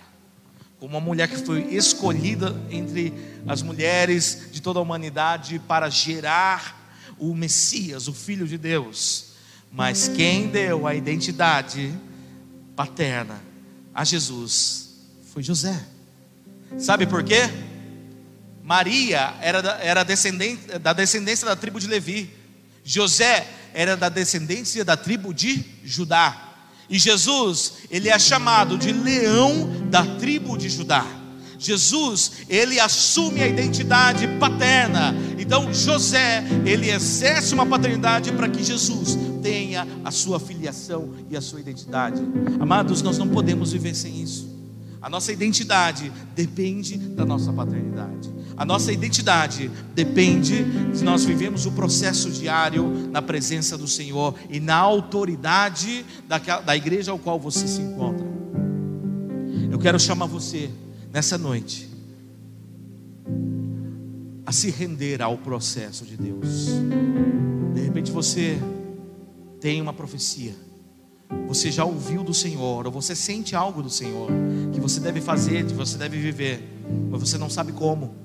como 0.78 0.98
uma 0.98 1.00
mulher 1.00 1.30
que 1.30 1.38
foi 1.38 1.62
escolhida 1.74 2.54
entre 2.70 3.14
as 3.48 3.62
mulheres 3.62 4.50
de 4.52 4.62
toda 4.62 4.78
a 4.80 4.82
humanidade 4.82 5.58
para 5.60 5.90
gerar 5.90 7.16
o 7.18 7.34
Messias, 7.34 8.10
o 8.10 8.14
Filho 8.14 8.46
de 8.46 8.58
Deus. 8.58 9.28
Mas 9.72 10.10
quem 10.10 10.50
deu 10.50 10.86
a 10.86 10.94
identidade 10.94 11.98
paterna 12.76 13.42
a 13.94 14.04
Jesus 14.04 14.90
foi 15.32 15.42
José. 15.42 15.82
Sabe 16.78 17.08
por 17.08 17.24
quê? 17.24 17.40
Maria 18.62 19.34
era, 19.40 19.62
da, 19.62 19.78
era 19.82 20.04
descendente, 20.04 20.78
da 20.78 20.92
descendência 20.92 21.48
da 21.48 21.56
tribo 21.56 21.80
de 21.80 21.88
Levi, 21.88 22.30
José 22.84 23.48
era 23.74 23.96
da 23.96 24.10
descendência 24.10 24.84
da 24.84 24.98
tribo 24.98 25.34
de 25.34 25.64
Judá. 25.86 26.46
E 26.90 27.00
Jesus, 27.00 27.74
ele 27.90 28.10
é 28.10 28.20
chamado 28.20 28.78
de 28.78 28.92
leão 28.92 29.70
da 29.90 30.06
tribo 30.18 30.58
de 30.58 30.70
Judá. 30.70 31.06
Jesus, 31.58 32.32
ele 32.50 32.80
assume 32.80 33.42
a 33.42 33.48
identidade 33.48 34.28
paterna. 34.40 35.16
Então, 35.40 35.74
José, 35.74 36.44
ele 36.66 36.92
exerce 36.92 37.54
uma 37.54 37.66
paternidade 37.66 38.32
para 38.32 38.50
que 38.50 38.64
Jesus 38.64 39.18
tenha 39.42 39.88
a 40.04 40.12
sua 40.12 40.40
filiação 40.40 41.14
e 41.30 41.36
a 41.36 41.42
sua 41.42 41.60
identidade. 41.60 42.22
Amados, 42.60 43.02
nós 43.02 43.18
não 43.18 43.28
podemos 43.28 43.72
viver 43.72 43.96
sem 43.96 44.22
isso. 44.22 44.55
A 45.06 45.10
nossa 45.10 45.32
identidade 45.32 46.12
depende 46.34 46.98
da 46.98 47.24
nossa 47.24 47.54
paternidade. 47.54 48.34
A 48.58 48.66
nossa 48.66 48.92
identidade 48.92 49.70
depende 49.94 50.64
de 50.64 51.04
nós 51.04 51.24
vivemos 51.24 51.68
o 51.68 51.72
processo 51.74 52.32
diário 52.32 52.88
na 53.12 53.22
presença 53.22 53.78
do 53.78 53.88
Senhor 53.88 54.34
e 54.50 54.60
na 54.60 54.78
autoridade 54.78 56.04
da, 56.28 56.40
da 56.40 56.76
igreja 56.76 57.12
ao 57.12 57.20
qual 57.20 57.40
você 57.40 57.68
se 57.68 57.82
encontra. 57.82 58.26
Eu 59.70 59.78
quero 59.78 60.00
chamar 60.00 60.26
você 60.26 60.72
nessa 61.14 61.38
noite 61.38 61.88
a 64.44 64.52
se 64.52 64.72
render 64.72 65.22
ao 65.22 65.38
processo 65.38 66.04
de 66.04 66.18
Deus. 66.18 66.66
De 67.76 67.82
repente 67.82 68.12
você 68.12 68.58
tem 69.62 69.80
uma 69.84 69.94
profecia 69.94 70.65
você 71.48 71.72
já 71.72 71.86
ouviu 71.86 72.24
do 72.24 72.34
Senhor, 72.34 72.86
ou 72.86 72.92
você 72.92 73.16
sente 73.16 73.56
algo 73.56 73.82
do 73.82 73.90
Senhor, 73.90 74.30
que 74.74 74.80
você 74.80 75.00
deve 75.00 75.22
fazer, 75.22 75.66
que 75.66 75.74
você 75.74 75.98
deve 75.98 76.18
viver, 76.18 76.62
mas 77.10 77.20
você 77.22 77.38
não 77.38 77.50
sabe 77.50 77.72
como, 77.72 78.16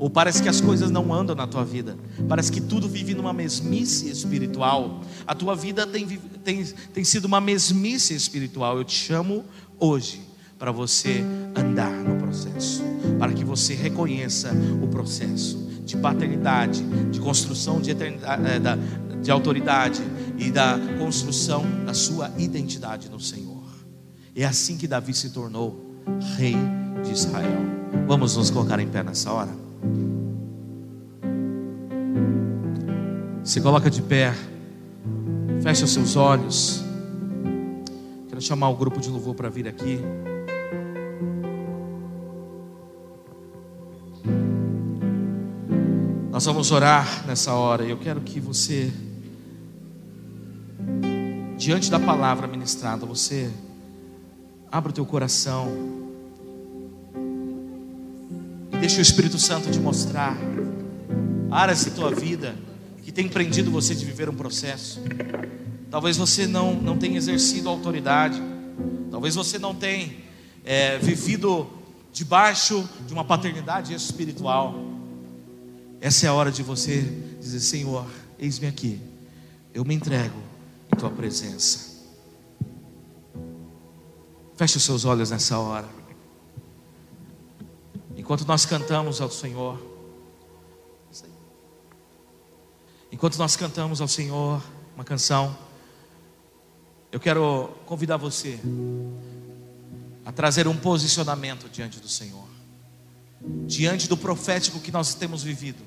ou 0.00 0.08
parece 0.08 0.42
que 0.42 0.48
as 0.48 0.62
coisas 0.62 0.90
não 0.90 1.12
andam 1.12 1.36
na 1.36 1.46
tua 1.46 1.62
vida, 1.62 1.96
parece 2.26 2.50
que 2.50 2.60
tudo 2.60 2.88
vive 2.88 3.14
numa 3.14 3.34
mesmice 3.34 4.08
espiritual, 4.08 5.02
a 5.26 5.34
tua 5.34 5.54
vida 5.54 5.86
tem, 5.86 6.06
tem, 6.42 6.64
tem 6.64 7.04
sido 7.04 7.26
uma 7.26 7.40
mesmice 7.40 8.14
espiritual. 8.14 8.78
Eu 8.78 8.84
te 8.84 8.94
chamo 8.94 9.44
hoje 9.78 10.22
para 10.58 10.72
você 10.72 11.22
andar 11.54 11.90
no 11.90 12.16
processo, 12.16 12.82
para 13.18 13.32
que 13.32 13.44
você 13.44 13.74
reconheça 13.74 14.50
o 14.82 14.88
processo 14.88 15.58
de 15.84 15.96
paternidade, 15.96 16.82
de 17.10 17.20
construção 17.20 17.80
de, 17.80 17.90
eternidade, 17.90 18.42
eh, 18.46 19.16
de 19.22 19.30
autoridade 19.30 20.02
e 20.40 20.50
da 20.50 20.78
construção 20.98 21.62
da 21.84 21.92
sua 21.92 22.32
identidade 22.38 23.10
no 23.10 23.20
Senhor. 23.20 23.62
É 24.34 24.44
assim 24.44 24.78
que 24.78 24.88
Davi 24.88 25.12
se 25.12 25.30
tornou 25.30 26.00
rei 26.36 26.56
de 27.04 27.12
Israel. 27.12 27.60
Vamos 28.06 28.36
nos 28.36 28.48
colocar 28.48 28.80
em 28.80 28.88
pé 28.88 29.02
nessa 29.02 29.30
hora. 29.30 29.50
Se 33.44 33.60
coloca 33.60 33.90
de 33.90 34.00
pé, 34.00 34.34
fecha 35.62 35.84
os 35.84 35.92
seus 35.92 36.16
olhos. 36.16 36.82
Quero 38.28 38.40
chamar 38.40 38.70
o 38.70 38.76
grupo 38.76 38.98
de 38.98 39.10
louvor 39.10 39.34
para 39.34 39.50
vir 39.50 39.68
aqui. 39.68 40.00
Nós 46.30 46.46
vamos 46.46 46.72
orar 46.72 47.26
nessa 47.26 47.52
hora. 47.52 47.84
Eu 47.84 47.98
quero 47.98 48.22
que 48.22 48.40
você 48.40 48.90
diante 51.60 51.90
da 51.90 52.00
palavra 52.00 52.46
ministrada, 52.46 53.04
você 53.04 53.50
abre 54.72 54.92
o 54.92 54.94
teu 54.94 55.04
coração 55.04 55.68
e 58.72 58.76
deixa 58.78 58.96
o 58.96 59.02
Espírito 59.02 59.38
Santo 59.38 59.70
te 59.70 59.78
mostrar 59.78 60.38
áreas 61.50 61.84
da 61.84 61.90
tua 61.90 62.14
vida 62.14 62.56
que 63.02 63.12
tem 63.12 63.28
prendido 63.28 63.70
você 63.70 63.94
de 63.94 64.06
viver 64.06 64.30
um 64.30 64.34
processo. 64.34 65.02
Talvez 65.90 66.16
você 66.16 66.46
não, 66.46 66.72
não 66.72 66.96
tenha 66.96 67.18
exercido 67.18 67.68
autoridade, 67.68 68.40
talvez 69.10 69.34
você 69.34 69.58
não 69.58 69.74
tenha 69.74 70.14
é, 70.64 70.96
vivido 70.96 71.68
debaixo 72.10 72.88
de 73.06 73.12
uma 73.12 73.22
paternidade 73.22 73.92
espiritual. 73.92 74.82
Essa 76.00 76.24
é 76.24 76.28
a 76.30 76.32
hora 76.32 76.50
de 76.50 76.62
você 76.62 77.02
dizer: 77.38 77.60
Senhor, 77.60 78.06
eis-me 78.38 78.66
aqui, 78.66 78.98
eu 79.74 79.84
me 79.84 79.94
entrego 79.94 80.48
em 80.92 80.96
tua 80.98 81.10
presença. 81.10 81.90
Feche 84.56 84.76
os 84.76 84.82
seus 84.82 85.04
olhos 85.04 85.30
nessa 85.30 85.58
hora. 85.58 85.88
Enquanto 88.16 88.46
nós 88.46 88.66
cantamos 88.66 89.20
ao 89.20 89.30
Senhor, 89.30 89.80
enquanto 93.10 93.38
nós 93.38 93.56
cantamos 93.56 94.00
ao 94.00 94.08
Senhor 94.08 94.62
uma 94.94 95.04
canção, 95.04 95.56
eu 97.10 97.18
quero 97.18 97.70
convidar 97.86 98.16
você 98.18 98.60
a 100.24 100.30
trazer 100.30 100.68
um 100.68 100.76
posicionamento 100.76 101.68
diante 101.68 101.98
do 101.98 102.08
Senhor, 102.08 102.46
diante 103.66 104.08
do 104.08 104.16
profético 104.16 104.78
que 104.78 104.92
nós 104.92 105.14
temos 105.14 105.42
vivido, 105.42 105.82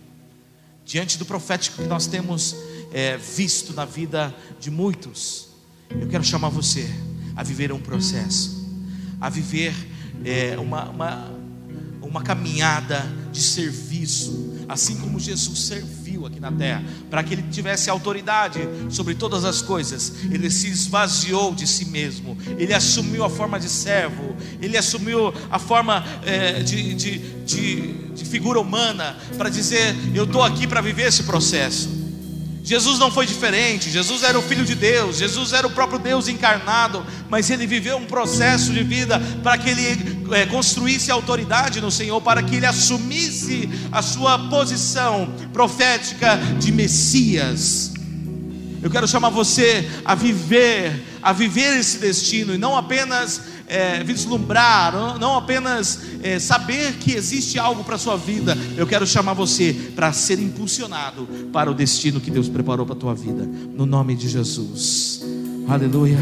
diante 0.84 1.18
do 1.18 1.26
profético 1.26 1.82
que 1.82 1.88
nós 1.88 2.08
temos 2.08 2.56
é, 2.94 3.18
visto 3.18 3.74
na 3.74 3.86
vida 3.86 4.34
de 4.60 4.70
muitos, 4.70 5.48
eu 5.90 6.08
quero 6.08 6.24
chamar 6.24 6.50
você 6.50 6.88
a 7.36 7.44
viver 7.44 7.72
um 7.72 7.80
processo, 7.80 8.64
a 9.20 9.30
viver 9.30 9.74
é, 10.24 10.56
uma, 10.60 10.90
uma, 10.90 11.32
uma 12.02 12.22
caminhada 12.22 13.04
de 13.32 13.42
serviço, 13.42 14.54
assim 14.70 14.96
como 14.98 15.20
Jesus 15.20 15.60
serviu 15.60 16.28
aqui 16.28 16.40
na 16.40 16.52
terra, 16.52 16.84
para 17.10 17.24
que 17.24 17.34
ele 17.34 17.44
tivesse 17.52 17.90
autoridade 17.90 18.60
sobre 18.90 19.16
todas 19.16 19.44
as 19.44 19.62
coisas, 19.62 20.14
ele 20.32 20.50
se 20.52 20.68
esvaziou 20.68 21.54
de 21.56 21.66
si 21.66 21.86
mesmo, 21.86 22.38
ele 22.58 22.74
assumiu 22.74 23.24
a 23.24 23.30
forma 23.30 23.60
de 23.60 23.70
servo, 23.70 24.36
ele 24.62 24.78
assumiu 24.78 25.34
a 25.50 25.58
forma 25.58 26.04
é, 26.24 26.62
de, 26.62 26.94
de, 26.94 27.18
de, 27.44 27.94
de 28.10 28.26
figura 28.26 28.60
humana, 28.60 29.18
para 29.38 29.50
dizer: 29.50 29.96
Eu 30.14 30.26
estou 30.26 30.44
aqui 30.44 30.68
para 30.68 30.80
viver 30.80 31.08
esse 31.08 31.24
processo. 31.24 32.03
Jesus 32.64 32.98
não 32.98 33.12
foi 33.12 33.26
diferente, 33.26 33.90
Jesus 33.90 34.24
era 34.24 34.40
o 34.40 34.42
Filho 34.42 34.64
de 34.64 34.74
Deus, 34.74 35.18
Jesus 35.18 35.52
era 35.52 35.68
o 35.68 35.72
próprio 35.72 36.00
Deus 36.00 36.30
encarnado, 36.30 37.06
mas 37.30 37.50
ele 37.50 37.68
viveu 37.68 37.98
um 37.98 38.06
processo 38.06 38.72
de 38.72 38.82
vida 38.84 39.20
para 39.44 39.58
que 39.58 39.70
ele 39.70 40.18
é, 40.32 40.46
construísse 40.46 41.12
autoridade 41.12 41.82
no 41.82 41.92
Senhor, 41.92 42.22
para 42.22 42.42
que 42.42 42.56
ele 42.56 42.66
assumisse 42.66 43.70
a 43.92 44.02
sua 44.02 44.48
posição 44.48 45.34
profética 45.52 46.40
de 46.58 46.72
Messias. 46.72 47.92
Eu 48.82 48.90
quero 48.90 49.10
chamar 49.10 49.30
você 49.30 49.90
a 50.06 50.16
viver, 50.16 51.04
a 51.22 51.34
viver 51.34 51.78
esse 51.78 51.98
destino 51.98 52.56
e 52.56 52.58
não 52.58 52.78
apenas 52.78 53.42
é, 53.68 54.04
vislumbrar, 54.04 55.18
não 55.20 55.38
apenas 55.38 56.00
é, 56.22 56.40
saber 56.40 56.94
que 56.94 57.14
existe 57.14 57.58
algo 57.58 57.84
para 57.84 57.96
a 57.96 58.00
sua 58.00 58.18
vida, 58.18 58.58
eu 58.78 58.86
quero 58.86 59.06
chamar 59.06 59.34
você 59.34 59.74
para 59.96 60.12
ser 60.14 60.40
impulsionado 60.40 61.28
para 61.52 61.72
o 61.72 61.74
destino 61.74 62.20
que 62.20 62.32
Deus 62.32 62.50
preparou 62.50 62.86
para 62.86 62.96
a 62.96 63.00
tua 63.00 63.16
vida, 63.16 63.46
no 63.46 63.86
nome 63.86 64.16
de 64.16 64.28
Jesus. 64.30 65.22
Aleluia. 65.68 66.18